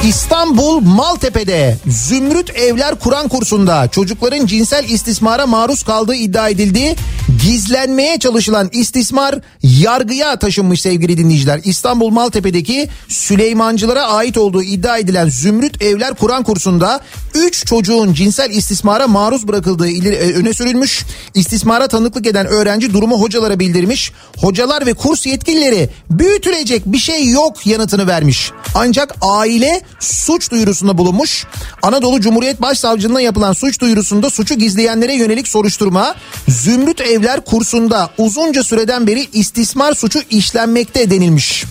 İstanbul 0.07 0.79
Maltepe'de 0.79 1.77
Zümrüt 1.87 2.49
Evler 2.49 2.95
Kur'an 2.99 3.27
kursunda 3.27 3.87
çocukların 3.87 4.45
cinsel 4.45 4.89
istismara 4.89 5.47
maruz 5.47 5.83
kaldığı 5.83 6.15
iddia 6.15 6.49
edildi. 6.49 6.95
Gizlenmeye 7.43 8.19
çalışılan 8.19 8.69
istismar 8.71 9.35
yargıya 9.63 10.39
taşınmış 10.39 10.81
sevgili 10.81 11.17
dinleyiciler. 11.17 11.61
İstanbul 11.63 12.09
Maltepe'deki 12.09 12.89
Süleymancılara 13.07 14.03
ait 14.03 14.37
olduğu 14.37 14.63
iddia 14.63 14.97
edilen 14.97 15.29
Zümrüt 15.29 15.81
Evler 15.81 16.13
Kur'an 16.13 16.43
kursunda 16.43 17.01
3 17.35 17.65
çocuğun 17.65 18.13
cinsel 18.13 18.51
istismara 18.51 19.07
maruz 19.07 19.47
bırakıldığı 19.47 19.89
e, 19.89 20.33
öne 20.33 20.53
sürülmüş. 20.53 21.05
İstismara 21.33 21.87
tanıklık 21.87 22.27
eden 22.27 22.47
öğrenci 22.47 22.93
durumu 22.93 23.21
hocalara 23.21 23.59
bildirmiş. 23.59 24.11
Hocalar 24.37 24.85
ve 24.85 24.93
kurs 24.93 25.25
yetkilileri 25.25 25.89
büyütülecek 26.09 26.85
bir 26.85 26.97
şey 26.97 27.29
yok 27.29 27.67
yanıtını 27.67 28.07
vermiş. 28.07 28.51
Ancak 28.75 29.15
aile 29.21 29.81
suç 29.99 30.51
duyurusunda 30.51 30.97
bulunmuş. 30.97 31.45
Anadolu 31.81 32.21
Cumhuriyet 32.21 32.61
Başsavcılığına 32.61 33.21
yapılan 33.21 33.53
suç 33.53 33.81
duyurusunda 33.81 34.29
suçu 34.29 34.55
gizleyenlere 34.55 35.13
yönelik 35.13 35.47
soruşturma 35.47 36.15
Zümrüt 36.47 37.01
Evler 37.01 37.45
kursunda 37.45 38.09
uzunca 38.17 38.63
süreden 38.63 39.07
beri 39.07 39.27
istismar 39.33 39.93
suçu 39.93 40.19
işlenmekte 40.29 41.11
denilmiş. 41.11 41.65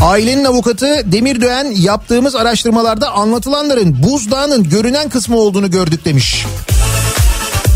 Ailenin 0.00 0.44
avukatı 0.44 1.12
Demirdöğen 1.12 1.64
yaptığımız 1.64 2.34
araştırmalarda 2.34 3.10
anlatılanların 3.10 4.02
buzdağının 4.02 4.68
görünen 4.68 5.08
kısmı 5.08 5.36
olduğunu 5.36 5.70
gördük 5.70 6.04
demiş. 6.04 6.46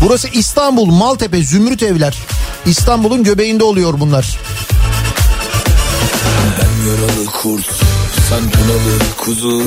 Burası 0.01 0.27
İstanbul 0.27 0.85
Maltepe 0.85 1.43
Zümrüt 1.43 1.83
Evler. 1.83 2.17
İstanbul'un 2.65 3.23
göbeğinde 3.23 3.63
oluyor 3.63 3.99
bunlar. 3.99 4.39
Ben 6.61 6.89
yaralı 6.89 7.25
kurt, 7.25 7.69
sen 8.29 8.51
kınalı 8.51 8.99
kuzu 9.17 9.63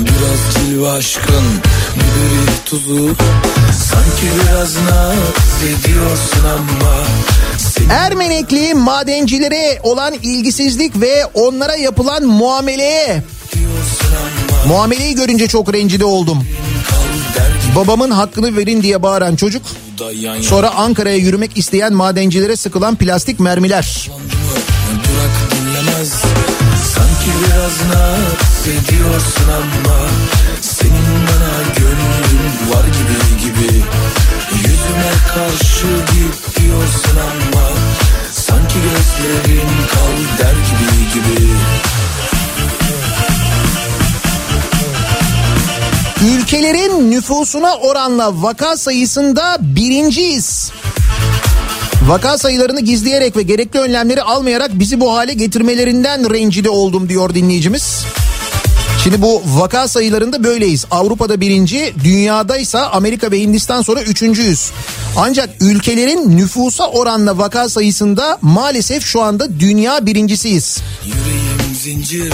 Biraz 0.00 0.54
cilve 0.54 0.90
aşkın, 0.90 1.44
biberi 1.96 2.64
tuzu 2.66 3.16
Sanki 3.88 4.26
biraz 4.40 4.74
naz 4.74 5.62
ediyorsun 5.64 6.44
ama 6.44 6.94
Ermenekli 7.94 8.74
madencilere 8.74 9.80
olan 9.82 10.14
ilgisizlik 10.22 11.00
ve 11.00 11.26
onlara 11.34 11.76
yapılan 11.76 12.24
muameleye 12.24 13.22
muameleyi 14.68 15.14
görünce 15.14 15.48
çok 15.48 15.74
rencide 15.74 16.04
oldum. 16.04 16.44
Babamın 17.76 18.10
hakkını 18.10 18.56
verin 18.56 18.82
diye 18.82 19.02
bağıran 19.02 19.36
çocuk 19.36 19.62
sonra 20.42 20.70
Ankara'ya 20.74 21.16
yürümek 21.16 21.58
isteyen 21.58 21.92
madencilere 21.92 22.56
sıkılan 22.56 22.96
plastik 22.96 23.40
mermiler. 23.40 24.10
Sanki 26.94 27.30
biraz 27.40 27.80
naz 27.88 28.66
ediyorsun 28.68 29.48
ama 29.48 29.98
Senin 30.60 31.26
bana 31.26 31.74
gönlün 31.76 32.72
var 32.72 32.84
gibi 32.84 33.42
gibi 33.42 33.74
Yüzüme 34.54 35.12
karşı 35.34 35.86
git 35.86 36.58
ama 37.20 37.68
Sanki 38.32 38.74
gözlerin 38.74 39.68
kal 39.90 40.38
der 40.38 40.54
gibi 40.54 41.12
gibi 41.14 41.50
Ülkelerin 46.34 47.10
nüfusuna 47.10 47.74
oranla 47.74 48.42
vaka 48.42 48.76
sayısında 48.76 49.56
birinciyiz. 49.60 50.72
Vaka 52.10 52.38
sayılarını 52.38 52.80
gizleyerek 52.80 53.36
ve 53.36 53.42
gerekli 53.42 53.80
önlemleri 53.80 54.22
almayarak 54.22 54.70
bizi 54.74 55.00
bu 55.00 55.14
hale 55.16 55.32
getirmelerinden 55.34 56.34
rencide 56.34 56.70
oldum 56.70 57.08
diyor 57.08 57.34
dinleyicimiz. 57.34 58.04
Şimdi 59.04 59.22
bu 59.22 59.42
vaka 59.46 59.88
sayılarında 59.88 60.44
böyleyiz. 60.44 60.84
Avrupa'da 60.90 61.40
birinci, 61.40 61.94
dünyadaysa 62.04 62.90
Amerika 62.90 63.30
ve 63.30 63.40
Hindistan 63.40 63.82
sonra 63.82 64.02
üçüncüyüz. 64.02 64.70
Ancak 65.16 65.50
ülkelerin 65.60 66.36
nüfusa 66.36 66.86
oranla 66.86 67.38
vaka 67.38 67.68
sayısında 67.68 68.38
maalesef 68.42 69.04
şu 69.04 69.22
anda 69.22 69.60
dünya 69.60 70.06
birincisiyiz. 70.06 70.78
Yüreğim 71.06 71.74
zincir 71.82 72.32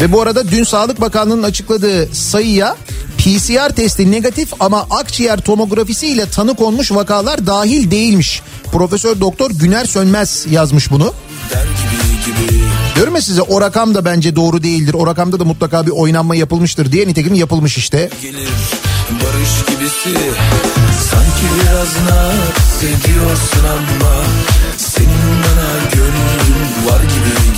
Ve 0.00 0.12
bu 0.12 0.22
arada 0.22 0.50
dün 0.50 0.64
Sağlık 0.64 1.00
Bakanlığı'nın 1.00 1.42
açıkladığı 1.42 2.08
sayıya 2.14 2.76
PCR 3.18 3.74
testi 3.74 4.10
negatif 4.10 4.52
ama 4.60 4.86
akciğer 4.90 5.40
tomografisi 5.40 6.06
ile 6.06 6.26
tanı 6.30 6.56
konmuş 6.56 6.92
vakalar 6.92 7.46
dahil 7.46 7.90
değilmiş. 7.90 8.42
Profesör 8.72 9.20
Doktor 9.20 9.50
Güner 9.50 9.84
Sönmez 9.84 10.46
yazmış 10.50 10.90
bunu. 10.90 11.14
Diyorum 12.96 13.14
ya 13.14 13.20
size 13.20 13.42
o 13.42 13.60
rakam 13.60 13.94
da 13.94 14.04
bence 14.04 14.36
doğru 14.36 14.62
değildir. 14.62 14.94
O 14.94 15.06
rakamda 15.06 15.40
da 15.40 15.44
mutlaka 15.44 15.86
bir 15.86 15.90
oynanma 15.90 16.34
yapılmıştır 16.34 16.92
diye 16.92 17.08
nitekim 17.08 17.34
yapılmış 17.34 17.78
işte. 17.78 18.10
gelir 18.22 18.48
barış 19.10 19.50
gibisi 19.68 20.18
Sanki 21.10 21.46
biraz 21.60 21.88
naz 22.10 22.82
ediyorsun 22.82 23.64
ama 23.64 24.14
Senin 24.76 25.42
bana 25.44 25.90
gönlün 25.94 26.86
var 26.86 27.00
gibi 27.02 27.53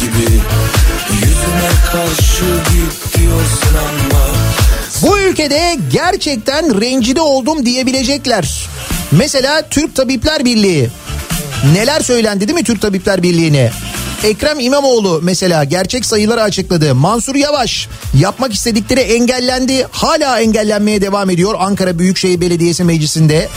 Bu 5.03 5.19
ülkede 5.19 5.77
gerçekten 5.93 6.81
rencide 6.81 7.21
oldum 7.21 7.67
diyebilecekler. 7.67 8.69
Mesela 9.12 9.62
Türk 9.71 9.95
Tabipler 9.97 10.45
Birliği. 10.45 10.89
Neler 11.75 12.01
söylendi 12.01 12.49
değil 12.49 12.59
mi 12.59 12.64
Türk 12.64 12.83
Tabipler 12.83 13.23
Birliği'ne? 13.23 13.71
Ekrem 14.25 14.61
İmamoğlu 14.61 15.21
mesela 15.23 15.64
gerçek 15.64 16.07
sayıları 16.07 16.43
açıkladı. 16.43 16.95
Mansur 16.95 17.35
Yavaş 17.35 17.89
yapmak 18.14 18.55
istedikleri 18.55 19.01
engellendi. 19.01 19.87
Hala 19.91 20.41
engellenmeye 20.41 21.01
devam 21.01 21.31
ediyor 21.31 21.55
Ankara 21.59 21.99
Büyükşehir 21.99 22.41
Belediyesi 22.41 22.85
Meclisi'nde. 22.85 23.49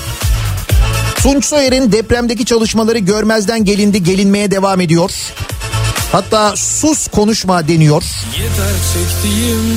Tunç 1.16 1.45
Soyer'in 1.45 1.91
depremdeki 1.91 2.45
çalışmaları 2.45 2.99
görmezden 2.99 3.66
gelindi, 3.66 4.03
gelinmeye 4.03 4.51
devam 4.51 4.82
ediyor. 4.82 5.12
Hatta 6.12 6.55
sus 6.55 7.07
konuşma 7.07 7.68
deniyor. 7.68 8.03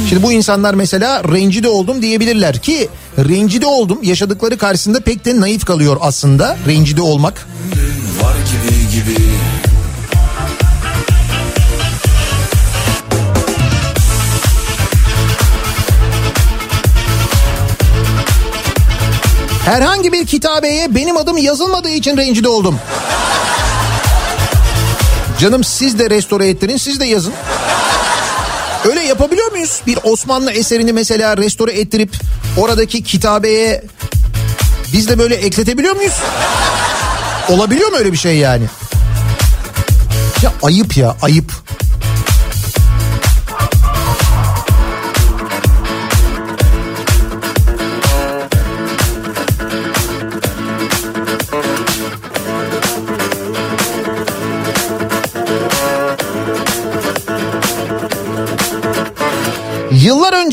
Şimdi 0.09 0.23
bu 0.23 0.33
insanlar 0.33 0.75
mesela 0.75 1.25
rencide 1.25 1.69
oldum 1.69 2.03
diyebilirler 2.03 2.59
ki 2.59 2.89
rencide 3.19 3.67
oldum 3.67 3.99
yaşadıkları 4.03 4.59
karşısında 4.59 5.01
pek 5.01 5.25
de 5.25 5.41
naif 5.41 5.65
kalıyor 5.65 5.97
aslında 6.01 6.57
rencide 6.67 7.03
olmak. 7.03 7.47
var 8.23 8.35
gibi 8.35 8.91
gibi 8.91 9.23
Herhangi 19.65 20.13
bir 20.13 20.27
kitabeye 20.27 20.95
benim 20.95 21.17
adım 21.17 21.37
yazılmadığı 21.37 21.91
için 21.91 22.17
rencide 22.17 22.49
oldum. 22.49 22.79
Canım 25.43 25.65
siz 25.65 25.99
de 25.99 26.11
restore 26.11 26.49
ettirin 26.49 26.77
siz 26.77 27.01
de 27.01 27.05
yazın. 27.05 27.33
Öyle 28.89 29.01
yapabiliyor 29.01 29.53
muyuz? 29.53 29.81
Bir 29.87 29.99
Osmanlı 30.05 30.53
eserini 30.53 30.93
mesela 30.93 31.37
restore 31.37 31.73
ettirip 31.73 32.17
oradaki 32.57 33.03
kitabeye 33.03 33.85
biz 34.93 35.09
de 35.09 35.19
böyle 35.19 35.35
ekletebiliyor 35.35 35.97
muyuz? 35.97 36.15
Olabiliyor 37.49 37.91
mu 37.91 37.97
öyle 37.97 38.13
bir 38.13 38.17
şey 38.17 38.37
yani? 38.37 38.65
Ya 40.43 40.53
ayıp 40.63 40.97
ya 40.97 41.17
ayıp. 41.23 41.53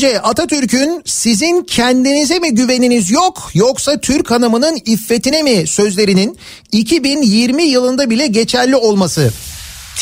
Önce 0.04 0.20
Atatürk'ün 0.20 1.02
sizin 1.04 1.62
kendinize 1.62 2.38
mi 2.38 2.54
güveniniz 2.54 3.10
yok 3.10 3.50
yoksa 3.54 4.00
Türk 4.00 4.30
hanımının 4.30 4.78
iffetine 4.84 5.42
mi 5.42 5.66
sözlerinin 5.66 6.38
2020 6.72 7.62
yılında 7.62 8.10
bile 8.10 8.26
geçerli 8.26 8.76
olması. 8.76 9.32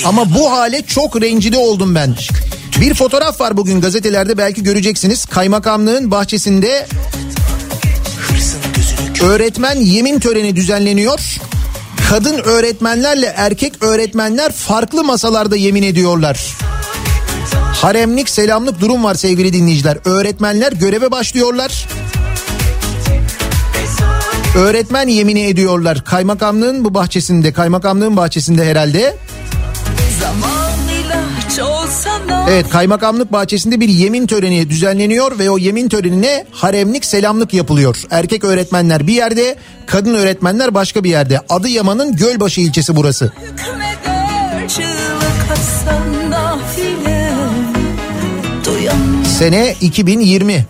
Ama 0.05 0.35
bu 0.35 0.53
hale 0.53 0.83
çok 0.83 1.23
rencide 1.23 1.59
oldum 1.59 1.95
ben. 1.95 2.15
Bir 2.81 2.95
fotoğraf 2.95 3.41
var 3.41 3.57
bugün 3.57 3.81
gazetelerde 3.81 4.39
belki 4.39 4.63
göreceksiniz. 4.63 5.25
Kaymakamlığın 5.25 6.11
bahçesinde 6.11 6.87
öğretmen 9.23 9.77
yemin 9.77 10.21
töreni 10.21 10.57
düzenleniyor. 10.57 11.21
Kadın 12.11 12.39
öğretmenlerle 12.39 13.33
erkek 13.37 13.83
öğretmenler 13.83 14.53
farklı 14.53 15.05
masalarda 15.05 15.57
yemin 15.57 15.83
ediyorlar. 15.83 16.57
Haremlik 17.83 18.29
selamlık 18.29 18.81
durum 18.81 19.05
var 19.05 19.15
sevgili 19.15 19.53
dinleyiciler. 19.53 19.99
Öğretmenler 20.05 20.73
göreve 20.73 21.11
başlıyorlar. 21.11 21.89
Öğretmen 24.57 25.09
yemini 25.09 25.41
ediyorlar. 25.41 26.05
Kaymakamlığın 26.05 26.85
bu 26.85 26.95
bahçesinde, 26.95 27.53
kaymakamlığın 27.53 28.17
bahçesinde 28.17 28.67
herhalde. 28.67 29.17
Evet 32.51 32.69
kaymakamlık 32.69 33.33
bahçesinde 33.33 33.81
bir 33.81 33.89
yemin 33.89 34.27
töreni 34.27 34.71
düzenleniyor 34.71 35.39
ve 35.39 35.51
o 35.51 35.59
yemin 35.59 35.89
törenine 35.89 36.45
haremlik 36.51 37.05
selamlık 37.05 37.55
yapılıyor. 37.55 38.03
Erkek 38.11 38.45
öğretmenler 38.45 39.07
bir 39.07 39.15
yerde, 39.15 39.57
kadın 39.87 40.15
öğretmenler 40.15 40.75
başka 40.75 41.05
bir 41.05 41.11
yerde. 41.11 41.41
Adıyaman'ın 41.49 42.17
Gölbaşı 42.17 42.61
ilçesi 42.61 42.97
burası. 42.97 43.33
hükmeder 43.41 44.69
Çığlık 44.69 46.18
Sene 49.39 49.75
2020. 49.81 50.67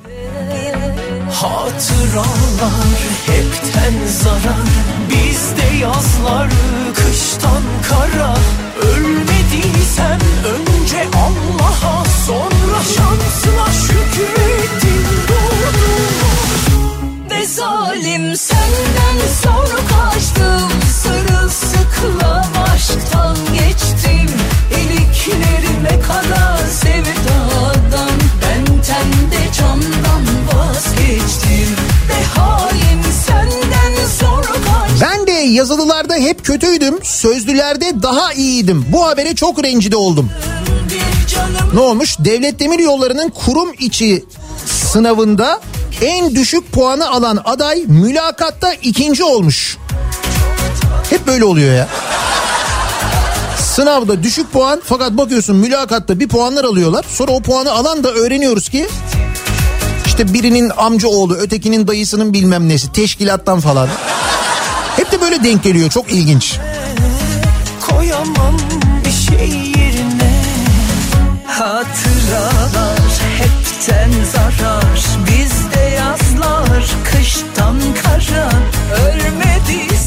Hatıralar 1.33 2.89
hepten 3.27 4.07
zarar 4.07 4.69
Bizde 5.11 5.77
yazlar 5.77 6.49
kıştan 6.95 7.63
kara. 7.89 8.35
Ölmediysen 8.83 10.21
önce 10.45 10.99
Allah'a 11.17 12.05
Sonra 12.27 12.81
şansına 12.97 13.73
şükrettin 13.87 15.05
doğru. 15.29 15.89
Ne 17.31 17.47
zalim 17.47 18.37
senden 18.37 19.19
sonra 19.43 19.81
kaçtım 19.89 20.71
Sırılsıklam 21.03 22.65
aşktan 22.75 23.37
geçtim. 23.55 24.31
İliklerime 24.71 26.01
kadar 26.01 26.28
yazılılarda 35.49 36.15
hep 36.15 36.45
kötüydüm, 36.45 37.05
sözlülerde 37.05 38.03
daha 38.03 38.33
iyiydim. 38.33 38.87
Bu 38.93 39.07
habere 39.07 39.35
çok 39.35 39.65
rencide 39.65 39.97
oldum. 39.97 40.31
Ne 41.75 41.81
olmuş? 41.81 42.17
Devlet 42.19 42.61
Demir 42.61 42.79
Yolları'nın 42.79 43.29
kurum 43.29 43.73
içi 43.79 44.25
sınavında 44.67 45.61
en 46.01 46.35
düşük 46.35 46.73
puanı 46.73 47.11
alan 47.11 47.39
aday 47.45 47.85
mülakatta 47.87 48.73
ikinci 48.73 49.25
olmuş. 49.25 49.77
Hep 51.11 51.27
böyle 51.27 51.45
oluyor 51.45 51.75
ya. 51.75 51.89
Sınavda 53.59 54.23
düşük 54.23 54.53
puan 54.53 54.83
fakat 54.85 55.13
bakıyorsun 55.13 55.57
mülakatta 55.57 56.21
bir 56.21 56.29
puanlar 56.29 56.65
alıyorlar. 56.65 57.05
Sonra 57.09 57.33
o 57.33 57.41
puanı 57.41 57.73
alan 57.73 58.05
da 58.05 58.13
öğreniyoruz 58.13 58.69
ki 58.69 58.89
işte 60.07 60.35
birinin 60.35 60.73
amca 60.77 61.09
oğlu 61.09 61.35
ötekinin 61.35 61.87
dayısının 61.87 62.33
bilmem 62.33 62.69
nesi 62.69 62.93
teşkilattan 62.93 63.61
falan. 63.61 63.89
Hep 64.99 65.13
de 65.13 65.21
böyle 65.21 65.45
denk 65.45 65.63
geliyor 65.63 65.91
çok 65.91 66.13
ilginç. 66.13 66.59
Koyamam 67.89 68.57
bir 69.05 69.11
şey 69.11 69.49
yerine 69.49 70.43
Hatıralar 71.47 72.99
hepten 73.39 74.11
zarar 74.33 74.85
Bizde 75.27 75.81
yazlar 75.81 76.87
kıştan 77.05 77.77
kara 78.03 78.51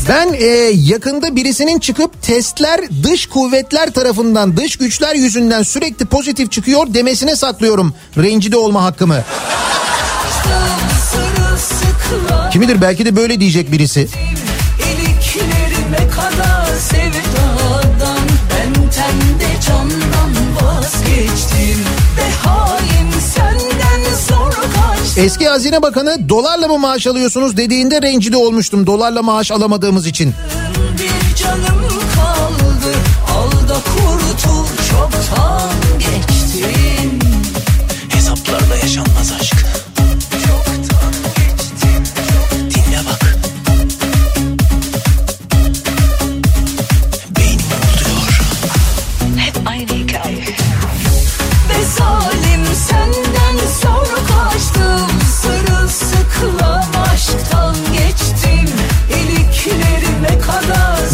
Ben 0.09 0.33
e, 0.33 0.45
yakında 0.73 1.35
birisinin 1.35 1.79
çıkıp 1.79 2.21
testler 2.21 2.81
dış 3.03 3.25
kuvvetler 3.25 3.93
tarafından 3.93 4.57
dış 4.57 4.75
güçler 4.75 5.15
yüzünden 5.15 5.63
sürekli 5.63 6.05
pozitif 6.05 6.51
çıkıyor 6.51 6.93
demesine 6.93 7.35
saklıyorum 7.35 7.93
rencide 8.17 8.57
olma 8.57 8.83
hakkımı. 8.83 9.23
sırılsıklam 11.11 12.49
Kimidir 12.49 12.81
belki 12.81 13.05
de 13.05 13.15
böyle 13.15 13.39
diyecek 13.39 13.71
birisi. 13.71 14.07
Eski 25.23 25.47
Hazine 25.47 25.81
Bakanı 25.81 26.29
dolarla 26.29 26.67
mı 26.67 26.79
maaş 26.79 27.07
alıyorsunuz 27.07 27.57
dediğinde 27.57 28.01
rencide 28.01 28.37
olmuştum 28.37 28.87
dolarla 28.87 29.23
maaş 29.23 29.51
alamadığımız 29.51 30.07
için. 30.07 30.33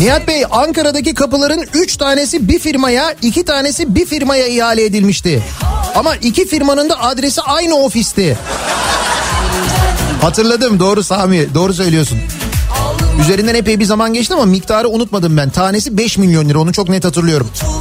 Nihat 0.08 0.28
Bey 0.28 0.44
Ankara'daki 0.52 1.14
kapıların 1.14 1.66
3 1.74 1.98
tanesi 1.98 2.48
bir 2.48 2.60
firmaya 2.60 3.16
2 3.22 3.46
tanesi 3.46 3.96
bir 3.96 4.06
firmaya 4.06 4.48
ihale 4.48 4.86
edilmişti. 4.86 5.44
Ama 5.96 6.16
iki 6.16 6.48
firmanın 6.48 6.90
da 6.90 7.02
adresi 7.02 7.42
aynı 7.42 7.76
ofisti. 7.76 8.38
Hatırladım 10.22 10.80
doğru 10.80 11.04
Sami 11.04 11.54
doğru 11.54 11.74
söylüyorsun. 11.74 12.18
Üzerinden 13.22 13.56
epey 13.56 13.80
bir 13.80 13.86
zaman 13.86 14.14
geçti 14.14 14.34
ama 14.34 14.46
miktarı 14.46 14.90
unutmadım 14.90 15.38
ben. 15.38 15.50
Tanesi 15.50 15.98
5 15.98 16.18
milyon 16.18 16.50
lira 16.50 16.60
onu 16.60 16.74
çok 16.74 16.90
net 16.90 17.06
hatırlıyorum. 17.06 17.50
Çoktan 17.60 17.77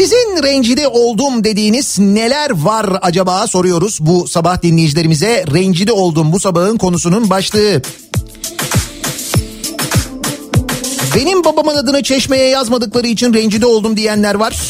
Sizin 0.00 0.42
rencide 0.42 0.88
oldum 0.88 1.44
dediğiniz 1.44 1.98
neler 1.98 2.50
var 2.50 2.98
acaba 3.02 3.46
soruyoruz 3.46 3.98
bu 4.00 4.28
sabah 4.28 4.62
dinleyicilerimize. 4.62 5.44
Rencide 5.54 5.92
oldum 5.92 6.32
bu 6.32 6.40
sabahın 6.40 6.76
konusunun 6.76 7.30
başlığı. 7.30 7.82
Benim 11.16 11.44
babamın 11.44 11.76
adını 11.76 12.02
çeşmeye 12.02 12.48
yazmadıkları 12.48 13.06
için 13.06 13.34
rencide 13.34 13.66
oldum 13.66 13.96
diyenler 13.96 14.34
var. 14.34 14.60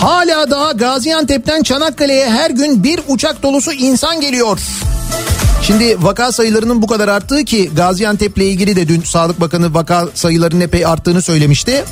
Hala 0.00 0.50
daha 0.50 0.72
Gaziantep'ten 0.72 1.62
Çanakkale'ye 1.62 2.30
her 2.30 2.50
gün 2.50 2.84
bir 2.84 3.00
uçak 3.08 3.42
dolusu 3.42 3.72
insan 3.72 4.20
geliyor. 4.20 4.58
Şimdi 5.68 6.02
vaka 6.02 6.32
sayılarının 6.32 6.82
bu 6.82 6.86
kadar 6.86 7.08
arttığı 7.08 7.44
ki 7.44 7.70
Gaziantep'le 7.76 8.38
ilgili 8.38 8.76
de 8.76 8.88
dün 8.88 9.02
Sağlık 9.02 9.40
Bakanı 9.40 9.74
vaka 9.74 10.08
sayılarının 10.14 10.60
epey 10.60 10.86
arttığını 10.86 11.22
söylemişti. 11.22 11.84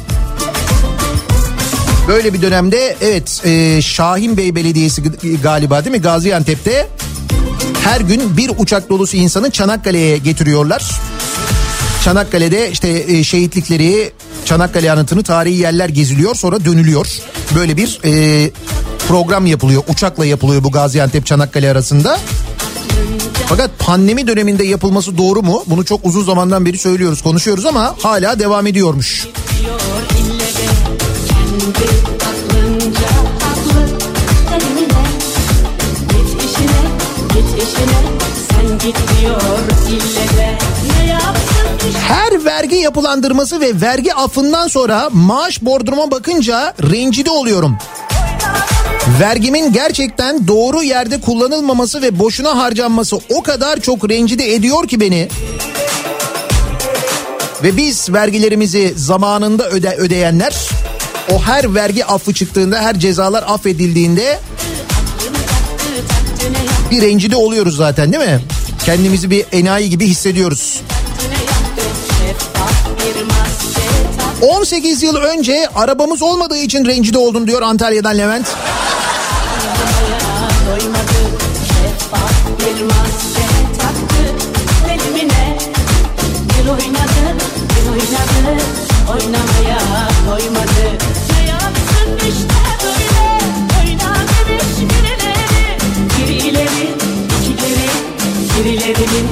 Böyle 2.08 2.32
bir 2.32 2.42
dönemde 2.42 2.96
evet 3.00 3.42
e, 3.44 3.82
Şahin 3.82 4.36
Bey 4.36 4.54
Belediyesi 4.54 5.02
galiba 5.42 5.84
değil 5.84 5.96
mi 5.96 6.02
Gaziantep'te 6.02 6.88
Her 7.84 8.00
gün 8.00 8.36
bir 8.36 8.50
uçak 8.58 8.90
dolusu 8.90 9.16
insanı 9.16 9.50
Çanakkale'ye 9.50 10.18
getiriyorlar. 10.18 10.90
Çanakkale'de 12.04 12.70
işte 12.70 12.88
e, 12.88 13.24
şehitlikleri, 13.24 14.12
Çanakkale 14.44 14.92
anıtını, 14.92 15.22
tarihi 15.22 15.58
yerler 15.58 15.88
geziliyor 15.88 16.34
sonra 16.34 16.64
dönülüyor. 16.64 17.06
Böyle 17.54 17.76
bir 17.76 18.00
e, 18.04 18.50
program 19.08 19.46
yapılıyor. 19.46 19.82
Uçakla 19.88 20.26
yapılıyor 20.26 20.64
bu 20.64 20.70
Gaziantep 20.70 21.26
Çanakkale 21.26 21.70
arasında. 21.70 22.18
Fakat 23.48 23.70
pandemi 23.78 24.26
döneminde 24.26 24.64
yapılması 24.64 25.18
doğru 25.18 25.42
mu? 25.42 25.62
Bunu 25.66 25.84
çok 25.84 26.06
uzun 26.06 26.24
zamandan 26.24 26.64
beri 26.64 26.78
söylüyoruz, 26.78 27.22
konuşuyoruz 27.22 27.66
ama 27.66 27.94
hala 28.02 28.38
devam 28.38 28.66
ediyormuş. 28.66 29.26
Her 42.08 42.44
vergi 42.44 42.76
yapılandırması 42.76 43.60
ve 43.60 43.80
vergi 43.80 44.14
affından 44.14 44.68
sonra 44.68 45.08
maaş 45.12 45.62
bordroma 45.62 46.10
bakınca 46.10 46.74
rencide 46.82 47.30
oluyorum. 47.30 47.78
Vergimin 49.20 49.72
gerçekten 49.72 50.48
doğru 50.48 50.82
yerde 50.82 51.20
kullanılmaması 51.20 52.02
ve 52.02 52.18
boşuna 52.18 52.58
harcanması 52.58 53.16
o 53.30 53.42
kadar 53.42 53.80
çok 53.80 54.10
rencide 54.10 54.54
ediyor 54.54 54.88
ki 54.88 55.00
beni. 55.00 55.28
Ve 57.62 57.76
biz 57.76 58.12
vergilerimizi 58.12 58.94
zamanında 58.96 59.68
öde 59.68 59.94
ödeyenler 59.94 60.54
o 61.32 61.42
her 61.42 61.74
vergi 61.74 62.04
affı 62.04 62.34
çıktığında 62.34 62.80
her 62.80 62.98
cezalar 62.98 63.44
affedildiğinde 63.46 64.38
bir 66.90 67.02
rencide 67.02 67.36
oluyoruz 67.36 67.76
zaten 67.76 68.12
değil 68.12 68.24
mi? 68.24 68.40
Kendimizi 68.84 69.30
bir 69.30 69.44
enayi 69.52 69.90
gibi 69.90 70.06
hissediyoruz. 70.06 70.80
18 74.42 75.02
yıl 75.02 75.16
önce 75.16 75.68
arabamız 75.74 76.22
olmadığı 76.22 76.58
için 76.58 76.84
rencide 76.84 77.18
oldum 77.18 77.46
diyor 77.46 77.62
Antalya'dan 77.62 78.18
Levent. 78.18 78.46
Bir 82.66 82.82
maske 82.82 83.46
taktı 83.78 84.22
Elimine 84.90 85.58
Bir 86.48 86.68
oynadı 86.68 87.44
Bir 87.70 87.90
oynadı 87.90 88.62
Oynamaya 89.10 89.78
koymadı 90.28 90.98
Ne 91.30 91.46
yapsın 91.48 92.28
işte 92.28 92.54
böyle 92.84 93.38
Oyna 93.80 94.14
demiş 94.48 94.78
birileri 94.80 95.78
Bir 96.18 96.44
ileri 96.44 96.94
iki 97.40 97.56
geri 97.56 97.88
Birilerinin 98.64 99.25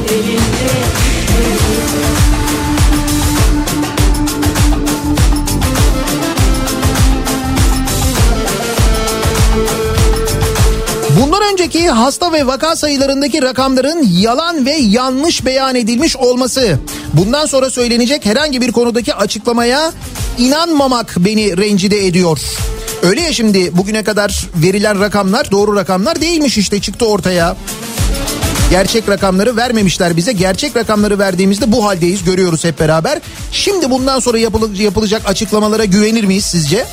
Hasta 11.90 12.32
ve 12.32 12.46
vaka 12.46 12.76
sayılarındaki 12.76 13.42
rakamların 13.42 14.08
yalan 14.12 14.66
ve 14.66 14.72
yanlış 14.72 15.44
beyan 15.44 15.74
edilmiş 15.74 16.16
olması. 16.16 16.78
Bundan 17.12 17.46
sonra 17.46 17.70
söylenecek 17.70 18.26
herhangi 18.26 18.60
bir 18.60 18.72
konudaki 18.72 19.14
açıklamaya 19.14 19.92
inanmamak 20.38 21.14
beni 21.18 21.56
rencide 21.56 22.06
ediyor. 22.06 22.40
Öyle 23.02 23.20
ya 23.20 23.32
şimdi 23.32 23.76
bugüne 23.76 24.04
kadar 24.04 24.46
verilen 24.56 25.00
rakamlar 25.00 25.50
doğru 25.50 25.76
rakamlar 25.76 26.20
değilmiş 26.20 26.58
işte 26.58 26.80
çıktı 26.80 27.06
ortaya. 27.06 27.56
Gerçek 28.70 29.08
rakamları 29.08 29.56
vermemişler 29.56 30.16
bize. 30.16 30.32
Gerçek 30.32 30.76
rakamları 30.76 31.18
verdiğimizde 31.18 31.72
bu 31.72 31.84
haldeyiz 31.84 32.24
görüyoruz 32.24 32.64
hep 32.64 32.80
beraber. 32.80 33.20
Şimdi 33.52 33.90
bundan 33.90 34.20
sonra 34.20 34.38
yapılacak 34.78 35.22
açıklamalara 35.26 35.84
güvenir 35.84 36.24
miyiz 36.24 36.44
sizce? 36.44 36.86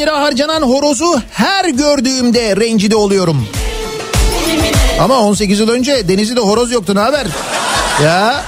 100 0.00 0.06
milyon 0.06 0.16
lira 0.16 0.26
harcanan 0.26 0.62
horozu 0.62 1.22
her 1.30 1.64
gördüğümde 1.64 2.56
rencide 2.56 2.96
oluyorum. 2.96 3.46
Ama 5.00 5.18
18 5.18 5.58
yıl 5.60 5.68
önce 5.68 6.08
Denizli'de 6.08 6.40
horoz 6.40 6.72
yoktu 6.72 6.94
ne 6.94 7.00
haber? 7.00 7.26
Ya 8.04 8.44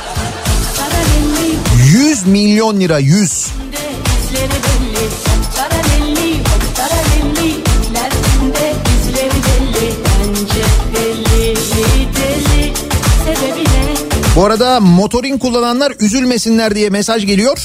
100 1.93 2.27
milyon 2.27 2.81
lira 2.81 2.99
100. 2.99 3.13
izleri 3.13 3.49
belli 4.49 5.09
Taralelli, 5.57 6.37
taralelli 6.77 7.51
İlerinde 7.91 8.73
izleri 9.01 9.31
belli 9.31 9.95
Bence 10.05 10.65
belli, 10.95 11.57
deli 12.17 12.73
Sebebi 13.25 13.65
ne? 13.65 14.37
Bu 14.37 14.45
arada 14.45 14.81
motorin 14.81 15.39
kullananlar 15.39 15.93
üzülmesinler 16.01 16.75
diye 16.75 16.91
mesaj 16.91 17.27
geliyor. 17.27 17.59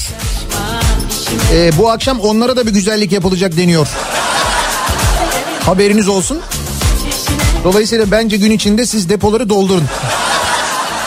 Ee, 1.52 1.70
bu 1.78 1.90
akşam 1.90 2.20
onlara 2.20 2.56
da 2.56 2.66
bir 2.66 2.70
güzellik 2.72 3.12
yapılacak 3.12 3.56
deniyor. 3.56 3.88
Haberiniz 5.66 6.08
olsun. 6.08 6.40
Dolayısıyla 7.64 8.10
bence 8.10 8.36
gün 8.36 8.50
içinde 8.50 8.86
siz 8.86 9.08
depoları 9.08 9.48
doldurun. 9.48 9.84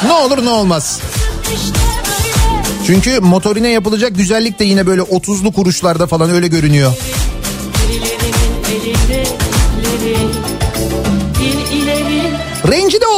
Ne 0.06 0.14
olur 0.14 0.46
ne 0.46 0.50
olmaz. 0.50 1.00
Çünkü 2.88 3.20
motorine 3.20 3.70
yapılacak 3.70 4.16
güzellik 4.16 4.60
de 4.60 4.64
yine 4.64 4.88
böyle 4.88 5.02
30'lu 5.02 5.52
kuruşlarda 5.52 6.08
falan 6.08 6.30
öyle 6.30 6.48
görünüyor. 6.48 6.94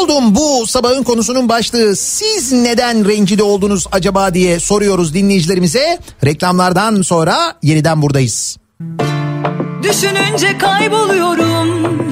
Oldum 0.03 0.35
bu 0.35 0.67
sabahın 0.67 1.03
konusunun 1.03 1.49
başlığı. 1.49 1.95
Siz 1.95 2.51
neden 2.51 3.07
rencide 3.07 3.43
oldunuz 3.43 3.87
acaba 3.91 4.33
diye 4.33 4.59
soruyoruz 4.59 5.13
dinleyicilerimize. 5.13 5.99
Reklamlardan 6.25 7.01
sonra 7.01 7.55
yeniden 7.63 8.01
buradayız. 8.01 8.57
Düşününce 9.83 10.57
kayboluyorum 10.57 11.69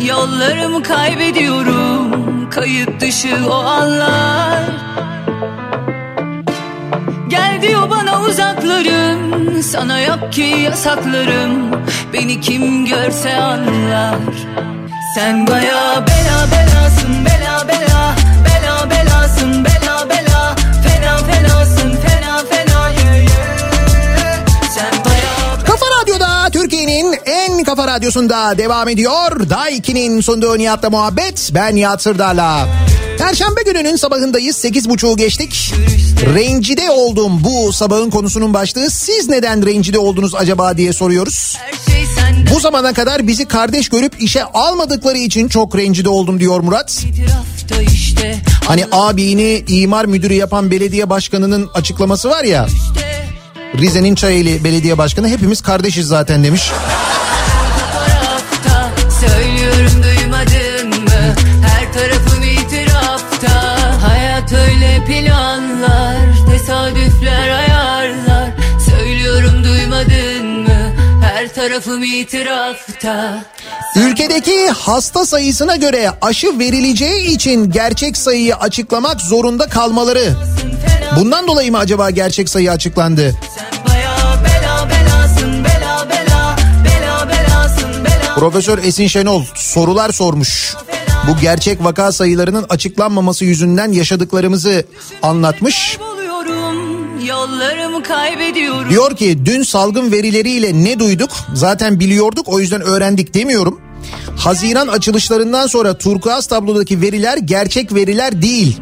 Yollarımı 0.07 0.83
kaybediyorum 0.83 2.49
Kayıt 2.49 3.01
dışı 3.01 3.37
o 3.49 3.53
anlar 3.53 4.63
Gel 7.27 7.59
diyor 7.61 7.89
bana 7.89 8.21
uzaklarım 8.21 9.63
Sana 9.63 10.01
yok 10.01 10.33
ki 10.33 10.41
yasaklarım 10.41 11.71
Beni 12.13 12.41
kim 12.41 12.85
görse 12.85 13.35
anlar 13.35 14.17
Sen 15.15 15.47
baya 15.47 16.05
bela 16.07 16.47
belasın 16.51 17.25
Bela 17.25 17.67
bela 17.67 18.15
Bela 18.45 18.89
belasın 18.89 19.65
Bela 19.65 20.09
bela 20.09 20.55
Fena 20.83 21.17
fenasın 21.17 21.95
Fena 21.95 22.37
fena. 22.49 22.89
Sen 24.75 25.05
baya 25.05 25.65
Kafa 25.65 25.85
Radyo'da 26.01 26.49
Türkiye'nin 26.51 27.15
en 27.25 27.63
kafa 27.63 27.87
radyosunda 27.87 28.57
devam 28.57 28.89
ediyor. 28.89 29.49
Daiki'nin 29.49 30.21
sunduğu 30.21 30.57
Nihat'la 30.57 30.89
muhabbet. 30.89 31.49
Ben 31.53 31.75
Nihat 31.75 32.01
Sırdar'la. 32.01 32.67
Perşembe 33.17 33.61
gününün 33.65 33.95
sabahındayız. 33.95 34.65
8.30'u 34.65 35.17
geçtik. 35.17 35.73
Rencide 36.35 36.89
oldum 36.91 37.43
bu 37.43 37.73
sabahın 37.73 38.09
konusunun 38.09 38.53
başlığı. 38.53 38.89
Siz 38.91 39.29
neden 39.29 39.65
rencide 39.65 39.99
oldunuz 39.99 40.35
acaba 40.35 40.77
diye 40.77 40.93
soruyoruz. 40.93 41.57
şey 41.87 42.03
Bu 42.55 42.59
zamana 42.59 42.93
kadar 42.93 43.27
bizi 43.27 43.45
kardeş 43.45 43.89
görüp 43.89 44.21
işe 44.21 44.43
almadıkları 44.43 45.17
için 45.17 45.47
çok 45.47 45.77
rencide 45.77 46.09
oldum 46.09 46.39
diyor 46.39 46.59
Murat. 46.59 47.05
işte 47.93 48.41
Hani 48.67 48.85
abini 48.91 49.63
imar 49.67 50.05
müdürü 50.05 50.33
yapan 50.33 50.71
belediye 50.71 51.09
başkanının 51.09 51.69
açıklaması 51.73 52.29
var 52.29 52.43
ya. 52.43 52.67
Rize'nin 53.77 54.15
Çayeli 54.15 54.63
Belediye 54.63 54.97
Başkanı 54.97 55.27
hepimiz 55.27 55.61
kardeşiz 55.61 56.07
zaten 56.07 56.43
demiş. 56.43 56.71
Tarafım 71.71 72.03
itirafta 72.03 73.43
Ülkedeki 73.95 74.69
hasta 74.69 75.25
sayısına 75.25 75.75
göre 75.75 76.11
aşı 76.21 76.59
verileceği 76.59 77.27
için 77.27 77.71
gerçek 77.71 78.17
sayıyı 78.17 78.55
açıklamak 78.55 79.21
zorunda 79.21 79.67
kalmaları. 79.67 80.33
Bundan 81.15 81.47
dolayı 81.47 81.71
mı 81.71 81.77
acaba 81.77 82.09
gerçek 82.09 82.49
sayı 82.49 82.71
açıklandı? 82.71 83.35
Profesör 88.35 88.77
Esin 88.77 89.07
Şenol 89.07 89.43
sorular 89.55 90.11
sormuş. 90.11 90.75
bu 91.27 91.37
gerçek 91.41 91.83
vaka 91.83 92.11
sayılarının 92.11 92.65
açıklanmaması 92.69 93.45
yüzünden 93.45 93.91
yaşadıklarımızı 93.91 94.85
anlatmış. 95.21 95.97
Yollarımı 97.27 98.03
kaybediyorum. 98.03 98.89
Diyor 98.89 99.15
ki 99.15 99.45
dün 99.45 99.63
salgın 99.63 100.11
verileriyle 100.11 100.83
ne 100.83 100.99
duyduk? 100.99 101.29
Zaten 101.53 101.99
biliyorduk 101.99 102.47
o 102.49 102.59
yüzden 102.59 102.81
öğrendik 102.81 103.33
demiyorum. 103.33 103.81
Haziran 104.37 104.87
açılışlarından 104.87 105.67
sonra 105.67 105.97
turkuaz 105.97 106.47
tablodaki 106.47 107.01
veriler 107.01 107.37
gerçek 107.37 107.93
veriler 107.93 108.41
değil. 108.41 108.77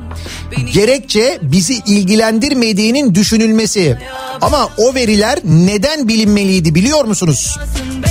Gerekçe 0.73 1.39
bizi 1.41 1.73
ilgilendirmediğinin 1.73 3.15
düşünülmesi. 3.15 3.97
Ama 4.41 4.69
o 4.77 4.95
veriler 4.95 5.39
neden 5.43 6.07
bilinmeliydi 6.07 6.75
biliyor 6.75 7.05
musunuz? 7.05 7.57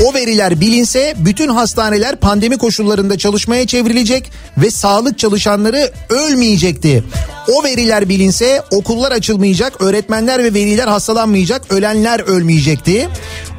O 0.04 0.14
veriler 0.14 0.61
bilinse 0.61 1.14
bütün 1.18 1.48
hastaneler 1.48 2.16
pandemi 2.16 2.59
koşullarında 2.59 3.18
çalışmaya 3.18 3.66
çevrilecek 3.66 4.30
ve 4.59 4.70
sağlık 4.70 5.18
çalışanları 5.18 5.92
ölmeyecekti. 6.09 7.04
O 7.48 7.64
veriler 7.64 8.09
bilinse 8.09 8.62
okullar 8.70 9.12
açılmayacak, 9.12 9.80
öğretmenler 9.80 10.44
ve 10.44 10.54
veliler 10.54 10.88
hastalanmayacak, 10.88 11.72
ölenler 11.72 12.20
ölmeyecekti. 12.20 13.09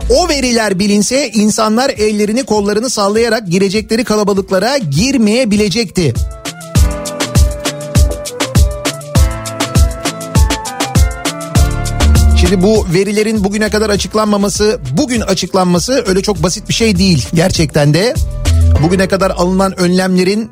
O 0.10 0.30
veriler 0.30 0.80
bilinse 0.80 1.30
insanlar 1.30 1.90
ellerini 1.90 2.44
kollarını 2.44 2.90
sallayarak 2.90 3.48
girecekleri 3.48 4.04
kalabalıklara 4.04 4.78
girmeyebilecekti. 4.78 6.14
Şimdi 12.42 12.62
bu 12.62 12.86
verilerin 12.94 13.44
bugüne 13.44 13.70
kadar 13.70 13.90
açıklanmaması, 13.90 14.80
bugün 14.92 15.22
açıklanması 15.22 16.04
öyle 16.08 16.22
çok 16.22 16.44
basit 16.44 16.70
bir 16.70 16.74
şey 16.74 16.98
değil 16.98 17.28
gerçekten 17.34 17.94
de. 17.94 18.14
Bugüne 18.84 19.08
kadar 19.08 19.30
alınan 19.32 19.80
önlemlerin 19.80 20.50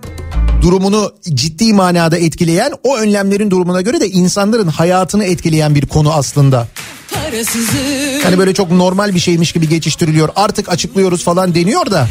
durumunu 0.61 1.13
ciddi 1.33 1.73
manada 1.73 2.17
etkileyen, 2.17 2.73
o 2.83 2.97
önlemlerin 2.97 3.51
durumuna 3.51 3.81
göre 3.81 3.99
de 3.99 4.09
insanların 4.09 4.67
hayatını 4.67 5.25
etkileyen 5.25 5.75
bir 5.75 5.85
konu 5.85 6.13
aslında. 6.13 6.67
Hani 8.23 8.37
böyle 8.37 8.53
çok 8.53 8.71
normal 8.71 9.15
bir 9.15 9.19
şeymiş 9.19 9.51
gibi 9.51 9.69
geçiştiriliyor. 9.69 10.29
Artık 10.35 10.69
açıklıyoruz 10.69 11.23
falan 11.23 11.55
deniyor 11.55 11.91
da. 11.91 12.07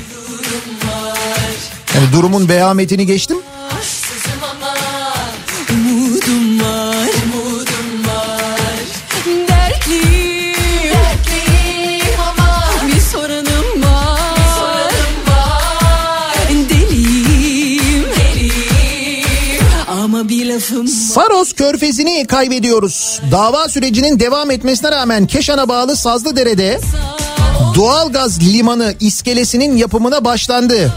Yani 1.95 2.13
durumun 2.13 2.49
vehametini 2.49 3.07
geçtim. 3.07 3.37
Saros 21.15 21.53
körfezini 21.53 22.27
kaybediyoruz. 22.27 23.21
Dava 23.31 23.69
sürecinin 23.69 24.21
devam 24.21 24.51
etmesine 24.51 24.91
rağmen 24.91 25.27
Keşan'a 25.27 25.69
bağlı 25.69 25.97
Sazlıdere'de 25.97 26.81
doğalgaz 27.75 28.41
limanı 28.41 28.95
iskelesinin 29.01 29.77
yapımına 29.77 30.25
başlandı. 30.25 30.93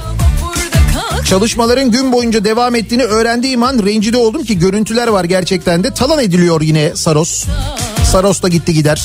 Çalışmaların 1.26 1.91
gün 1.91 2.12
boyunca 2.12 2.43
devam 2.43 2.76
ettiğini 2.76 3.03
öğrendiğim 3.03 3.64
an 3.64 3.86
rencide 3.86 4.18
oldum 4.18 4.43
ki 4.43 4.60
görüntüler 4.60 5.07
var 5.07 5.24
gerçekten 5.24 5.84
de. 5.84 5.93
Talan 5.93 6.20
ediliyor 6.20 6.62
yine 6.62 6.95
Saros. 6.95 7.45
Saros 8.12 8.41
da 8.41 8.47
gitti 8.47 8.74
gider. 8.74 9.01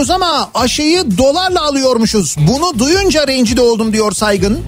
Maaş 0.00 0.10
almıyoruz 0.10 0.10
ama 0.10 0.50
aşıyı 0.54 1.18
dolarla 1.18 1.62
alıyormuşuz. 1.62 2.36
Bunu 2.38 2.78
duyunca 2.78 3.26
rencide 3.26 3.60
oldum 3.60 3.92
diyor 3.92 4.12
Saygın. 4.12 4.58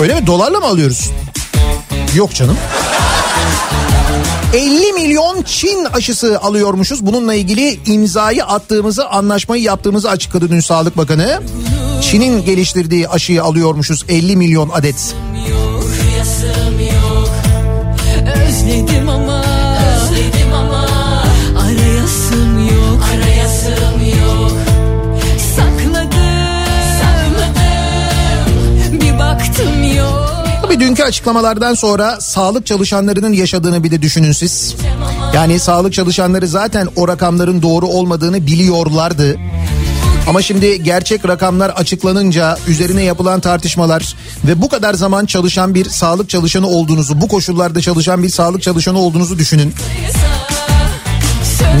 Öyle 0.00 0.14
mi? 0.14 0.26
Dolarla 0.26 0.60
mı 0.60 0.66
alıyoruz? 0.66 1.10
Yok 2.14 2.34
canım. 2.34 2.56
50 4.54 4.92
milyon 4.92 5.42
Çin 5.42 5.84
aşısı 5.84 6.38
alıyormuşuz. 6.40 7.06
Bununla 7.06 7.34
ilgili 7.34 7.80
imzayı 7.86 8.44
attığımızı, 8.44 9.08
anlaşmayı 9.08 9.62
yaptığımızı 9.62 10.10
açıkladı 10.10 10.50
dün 10.50 10.60
Sağlık 10.60 10.96
Bakanı. 10.96 11.42
Çin'in 12.02 12.44
geliştirdiği 12.44 13.08
aşıyı 13.08 13.42
alıyormuşuz 13.42 14.04
50 14.08 14.36
milyon 14.36 14.68
adet. 14.68 15.14
Dünkü 30.94 31.08
açıklamalardan 31.08 31.74
sonra 31.74 32.20
sağlık 32.20 32.66
çalışanlarının 32.66 33.32
yaşadığını 33.32 33.84
bir 33.84 33.90
de 33.90 34.02
düşünün 34.02 34.32
siz. 34.32 34.74
Yani 35.34 35.58
sağlık 35.58 35.92
çalışanları 35.92 36.48
zaten 36.48 36.88
o 36.96 37.08
rakamların 37.08 37.62
doğru 37.62 37.86
olmadığını 37.86 38.46
biliyorlardı. 38.46 39.36
Ama 40.28 40.42
şimdi 40.42 40.82
gerçek 40.82 41.28
rakamlar 41.28 41.70
açıklanınca 41.70 42.58
üzerine 42.68 43.02
yapılan 43.02 43.40
tartışmalar 43.40 44.16
ve 44.44 44.62
bu 44.62 44.68
kadar 44.68 44.94
zaman 44.94 45.26
çalışan 45.26 45.74
bir 45.74 45.88
sağlık 45.88 46.30
çalışanı 46.30 46.66
olduğunuzu, 46.66 47.20
bu 47.20 47.28
koşullarda 47.28 47.80
çalışan 47.80 48.22
bir 48.22 48.28
sağlık 48.28 48.62
çalışanı 48.62 48.98
olduğunuzu 48.98 49.38
düşünün. 49.38 49.74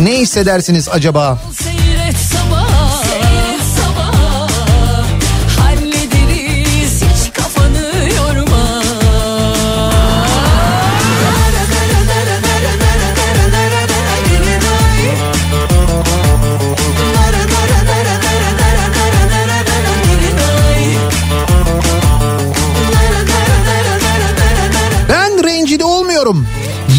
Ne 0.00 0.18
hissedersiniz 0.18 0.88
acaba? 0.88 1.38
Seyret 1.52 1.83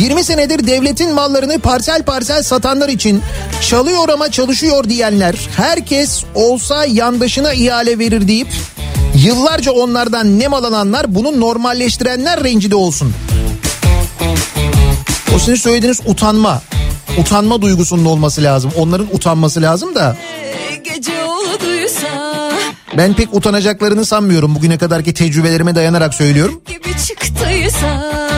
20 0.06 0.24
senedir 0.24 0.68
devletin 0.68 1.14
mallarını 1.14 1.60
parsel 1.60 2.04
parsel 2.04 2.44
satanlar 2.44 2.90
için 2.90 3.22
çalıyor 3.62 4.10
ama 4.10 4.32
çalışıyor 4.32 4.84
diyenler 4.84 5.36
herkes 5.58 6.24
olsa 6.36 6.86
yandaşına 6.86 7.54
ihale 7.54 8.00
verir 8.00 8.28
deyip 8.28 8.48
yıllarca 9.16 9.72
onlardan 9.72 10.40
nemalananlar 10.40 11.16
bunu 11.16 11.40
normalleştirenler 11.40 12.44
rencide 12.44 12.76
olsun. 12.76 13.14
O 15.36 15.40
sizin 15.40 15.56
söylediğiniz 15.56 16.02
utanma. 16.06 16.62
Utanma 17.20 17.62
duygusunun 17.62 18.06
olması 18.06 18.44
lazım. 18.44 18.72
Onların 18.78 19.08
utanması 19.16 19.62
lazım 19.62 19.96
da 19.96 20.18
ben 22.98 23.14
pek 23.14 23.34
utanacaklarını 23.34 24.06
sanmıyorum. 24.06 24.56
Bugüne 24.56 24.78
kadarki 24.78 25.14
tecrübelerime 25.14 25.76
dayanarak 25.76 26.14
söylüyorum. 26.14 26.62
gibi 26.68 26.98
çıktıysa 27.08 28.35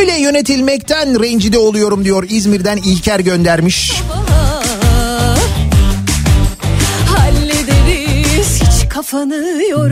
Böyle 0.00 0.18
yönetilmekten 0.20 1.22
rencide 1.22 1.58
oluyorum 1.58 2.04
diyor 2.04 2.26
İzmir'den 2.28 2.76
İlker 2.76 3.20
göndermiş. 3.20 3.92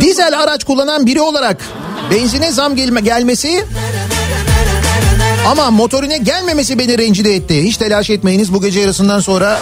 Dizel 0.01 0.41
araç 0.41 0.65
kullanan 0.65 1.07
biri 1.07 1.21
olarak 1.21 1.57
benzine 2.11 2.53
zam 2.53 2.77
gelme 2.77 3.01
gelmesi 3.01 3.65
ama 5.47 5.71
motorine 5.71 6.19
gelmemesi 6.19 6.79
beni 6.79 6.99
rencide 6.99 7.35
etti. 7.35 7.63
Hiç 7.63 7.77
telaş 7.77 8.11
etmeyiniz 8.11 8.53
bu 8.53 8.61
gece 8.61 8.81
yarısından 8.81 9.21
sonra 9.21 9.61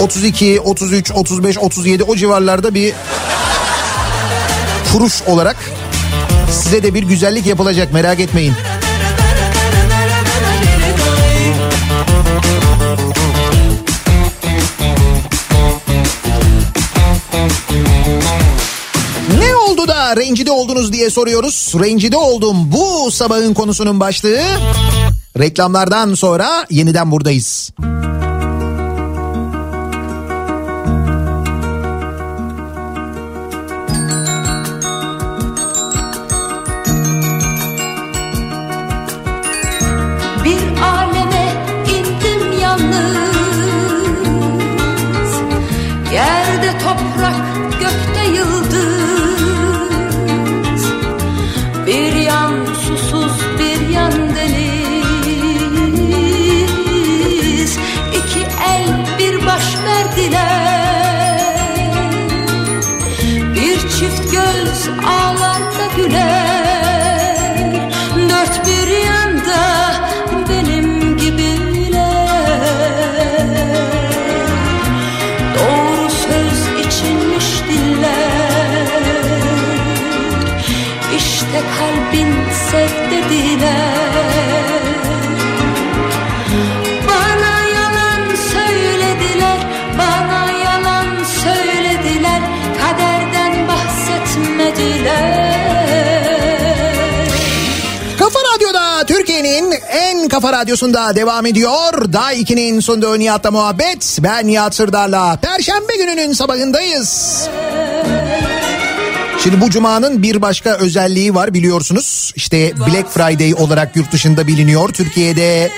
32, 0.00 0.60
33, 0.60 1.10
35, 1.12 1.58
37 1.58 2.02
o 2.02 2.16
civarlarda 2.16 2.74
bir 2.74 2.94
kuruş 4.92 5.22
olarak 5.26 5.56
Size 6.74 6.82
de 6.82 6.94
bir 6.94 7.02
güzellik 7.02 7.46
yapılacak 7.46 7.92
merak 7.92 8.20
etmeyin. 8.20 8.52
Ne 19.38 19.56
oldu 19.56 19.88
da 19.88 20.16
rencide 20.16 20.50
oldunuz 20.50 20.92
diye 20.92 21.10
soruyoruz. 21.10 21.72
Rencide 21.74 22.16
oldum 22.16 22.72
bu 22.72 23.10
sabahın 23.10 23.54
konusunun 23.54 24.00
başlığı. 24.00 24.40
Reklamlardan 25.38 26.14
sonra 26.14 26.66
yeniden 26.70 27.10
buradayız. 27.10 27.70
Müzik 27.78 28.23
kafa 100.34 100.52
radyosunda 100.52 101.16
devam 101.16 101.46
ediyor. 101.46 102.12
Daha 102.12 102.34
2'nin 102.34 102.80
sunduğu 102.80 103.18
Nihat'la 103.18 103.50
muhabbet. 103.50 104.18
Ben 104.22 104.46
Nihat 104.46 104.74
Sırdar'la. 104.74 105.36
Perşembe 105.36 105.96
gününün 105.96 106.32
sabahındayız. 106.32 107.42
Şimdi 109.42 109.60
bu 109.60 109.70
cumanın 109.70 110.22
bir 110.22 110.42
başka 110.42 110.70
özelliği 110.70 111.34
var 111.34 111.54
biliyorsunuz. 111.54 112.32
İşte 112.36 112.72
Black 112.76 113.10
Friday 113.10 113.54
olarak 113.54 113.96
yurt 113.96 114.12
dışında 114.12 114.46
biliniyor. 114.46 114.88
Türkiye'de 114.88 115.70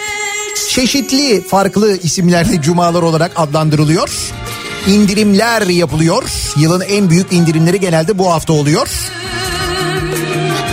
çeşitli 0.70 1.42
farklı 1.48 1.96
isimlerle 1.96 2.62
cumalar 2.62 3.02
olarak 3.02 3.32
adlandırılıyor. 3.36 4.10
İndirimler 4.86 5.62
yapılıyor. 5.62 6.22
Yılın 6.56 6.80
en 6.80 7.10
büyük 7.10 7.32
indirimleri 7.32 7.80
genelde 7.80 8.18
bu 8.18 8.32
hafta 8.32 8.52
oluyor. 8.52 8.88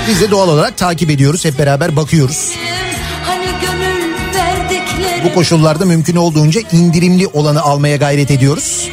Biz 0.07 0.21
de 0.21 0.31
doğal 0.31 0.49
olarak 0.49 0.77
takip 0.77 1.09
ediyoruz. 1.09 1.45
Hep 1.45 1.59
beraber 1.59 1.95
bakıyoruz. 1.95 2.62
Bu 5.23 5.33
koşullarda 5.33 5.85
mümkün 5.85 6.15
olduğunca 6.15 6.61
indirimli 6.71 7.27
olanı 7.27 7.61
almaya 7.61 7.95
gayret 7.95 8.31
ediyoruz. 8.31 8.89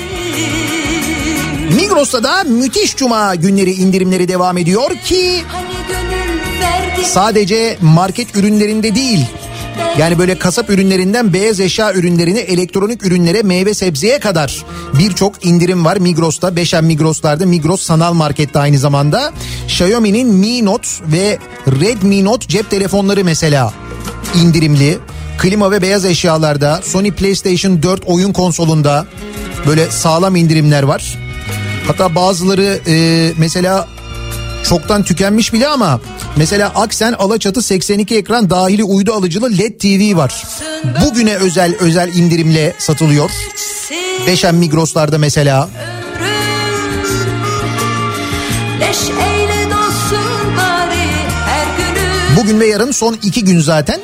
Migros'ta 1.76 2.22
da 2.22 2.44
müthiş 2.44 2.96
cuma 2.96 3.34
günleri 3.34 3.72
indirimleri 3.72 4.28
devam 4.28 4.58
ediyor 4.58 4.90
ki 5.04 5.42
Hani 5.48 7.04
sadece 7.04 7.78
market 7.80 8.36
ürünlerinde 8.36 8.94
değil 8.94 9.26
yani 9.98 10.18
böyle 10.18 10.38
kasap 10.38 10.70
ürünlerinden 10.70 11.32
beyaz 11.32 11.60
eşya 11.60 11.94
ürünlerine, 11.94 12.40
elektronik 12.40 13.06
ürünlere, 13.06 13.42
meyve 13.42 13.74
sebzeye 13.74 14.20
kadar 14.20 14.64
birçok 14.98 15.46
indirim 15.46 15.84
var 15.84 15.96
Migros'ta. 15.96 16.56
Beşen 16.56 16.84
Migros'larda, 16.84 17.46
Migros 17.46 17.82
sanal 17.82 18.12
markette 18.12 18.58
aynı 18.58 18.78
zamanda. 18.78 19.32
Xiaomi'nin 19.66 20.28
Mi 20.28 20.64
Note 20.64 20.88
ve 21.06 21.38
Redmi 21.66 22.24
Note 22.24 22.48
cep 22.48 22.70
telefonları 22.70 23.24
mesela 23.24 23.72
indirimli. 24.42 24.98
Klima 25.40 25.70
ve 25.70 25.82
beyaz 25.82 26.04
eşyalarda, 26.04 26.80
Sony 26.84 27.12
PlayStation 27.12 27.82
4 27.82 28.02
oyun 28.06 28.32
konsolunda 28.32 29.06
böyle 29.66 29.90
sağlam 29.90 30.36
indirimler 30.36 30.82
var. 30.82 31.18
Hatta 31.86 32.14
bazıları 32.14 32.80
e, 32.86 33.32
mesela 33.38 33.88
çoktan 34.64 35.02
tükenmiş 35.02 35.52
bile 35.52 35.68
ama 35.68 36.00
mesela 36.36 36.68
Aksen 36.68 37.12
Alaçatı 37.12 37.62
82 37.62 38.16
ekran 38.16 38.50
dahili 38.50 38.84
uydu 38.84 39.12
alıcılı 39.12 39.58
LED 39.58 39.78
TV 39.78 40.16
var. 40.16 40.44
Bugüne 41.06 41.34
özel 41.34 41.74
özel 41.80 42.14
indirimle 42.14 42.74
satılıyor. 42.78 43.30
Beşen 44.26 44.54
Migros'larda 44.54 45.18
mesela. 45.18 45.68
Bugün 52.36 52.60
ve 52.60 52.66
yarın 52.66 52.90
son 52.90 53.18
iki 53.22 53.44
gün 53.44 53.60
zaten. 53.60 54.00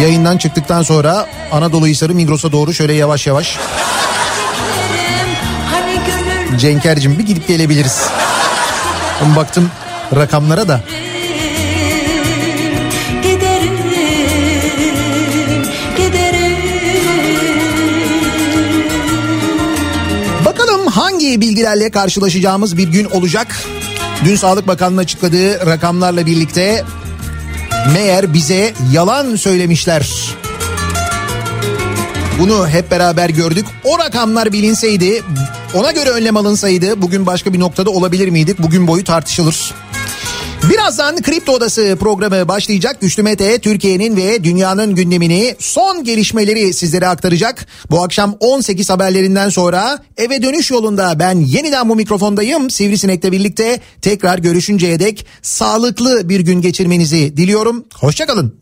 Yayından 0.00 0.38
çıktıktan 0.38 0.82
sonra 0.82 1.26
Anadolu 1.52 1.86
Hisarı 1.86 2.14
Migros'a 2.14 2.52
doğru 2.52 2.74
şöyle 2.74 2.92
yavaş 2.92 3.26
yavaş 3.26 3.58
Cenker'cim 6.58 7.18
bir 7.18 7.26
gidip 7.26 7.48
gelebiliriz. 7.48 8.02
Baktım 9.36 9.70
rakamlara 10.16 10.68
da. 10.68 10.80
Bakalım 20.44 20.86
hangi 20.86 21.40
bilgilerle 21.40 21.90
karşılaşacağımız 21.90 22.76
bir 22.76 22.88
gün 22.88 23.04
olacak. 23.04 23.56
Dün 24.24 24.36
Sağlık 24.36 24.66
Bakanlığı 24.66 25.00
açıkladığı 25.00 25.66
rakamlarla 25.66 26.26
birlikte 26.26 26.84
meğer 27.92 28.32
bize 28.32 28.74
yalan 28.92 29.36
söylemişler. 29.36 30.10
Bunu 32.38 32.68
hep 32.68 32.90
beraber 32.90 33.30
gördük. 33.30 33.66
O 33.84 33.98
rakamlar 33.98 34.52
bilinseydi, 34.52 35.22
ona 35.74 35.92
göre 35.92 36.10
önlem 36.10 36.36
alınsaydı 36.36 37.02
bugün 37.02 37.26
başka 37.26 37.52
bir 37.52 37.60
noktada 37.60 37.90
olabilir 37.90 38.28
miydik? 38.28 38.58
Bugün 38.58 38.88
boyu 38.88 39.04
tartışılır. 39.04 39.74
Birazdan 40.62 41.22
Kripto 41.22 41.52
Odası 41.52 41.96
programı 42.00 42.48
başlayacak. 42.48 43.00
Güçlü 43.00 43.22
Mete 43.22 43.58
Türkiye'nin 43.58 44.16
ve 44.16 44.44
dünyanın 44.44 44.94
gündemini 44.94 45.56
son 45.58 46.04
gelişmeleri 46.04 46.72
sizlere 46.72 47.08
aktaracak. 47.08 47.66
Bu 47.90 48.02
akşam 48.02 48.36
18 48.40 48.90
haberlerinden 48.90 49.48
sonra 49.48 49.98
eve 50.16 50.42
dönüş 50.42 50.70
yolunda 50.70 51.18
ben 51.18 51.40
yeniden 51.40 51.88
bu 51.88 51.96
mikrofondayım. 51.96 52.70
Sivrisinek'le 52.70 53.32
birlikte 53.32 53.80
tekrar 54.02 54.38
görüşünceye 54.38 55.00
dek 55.00 55.26
sağlıklı 55.42 56.28
bir 56.28 56.40
gün 56.40 56.60
geçirmenizi 56.60 57.36
diliyorum. 57.36 57.84
Hoşçakalın. 57.94 58.54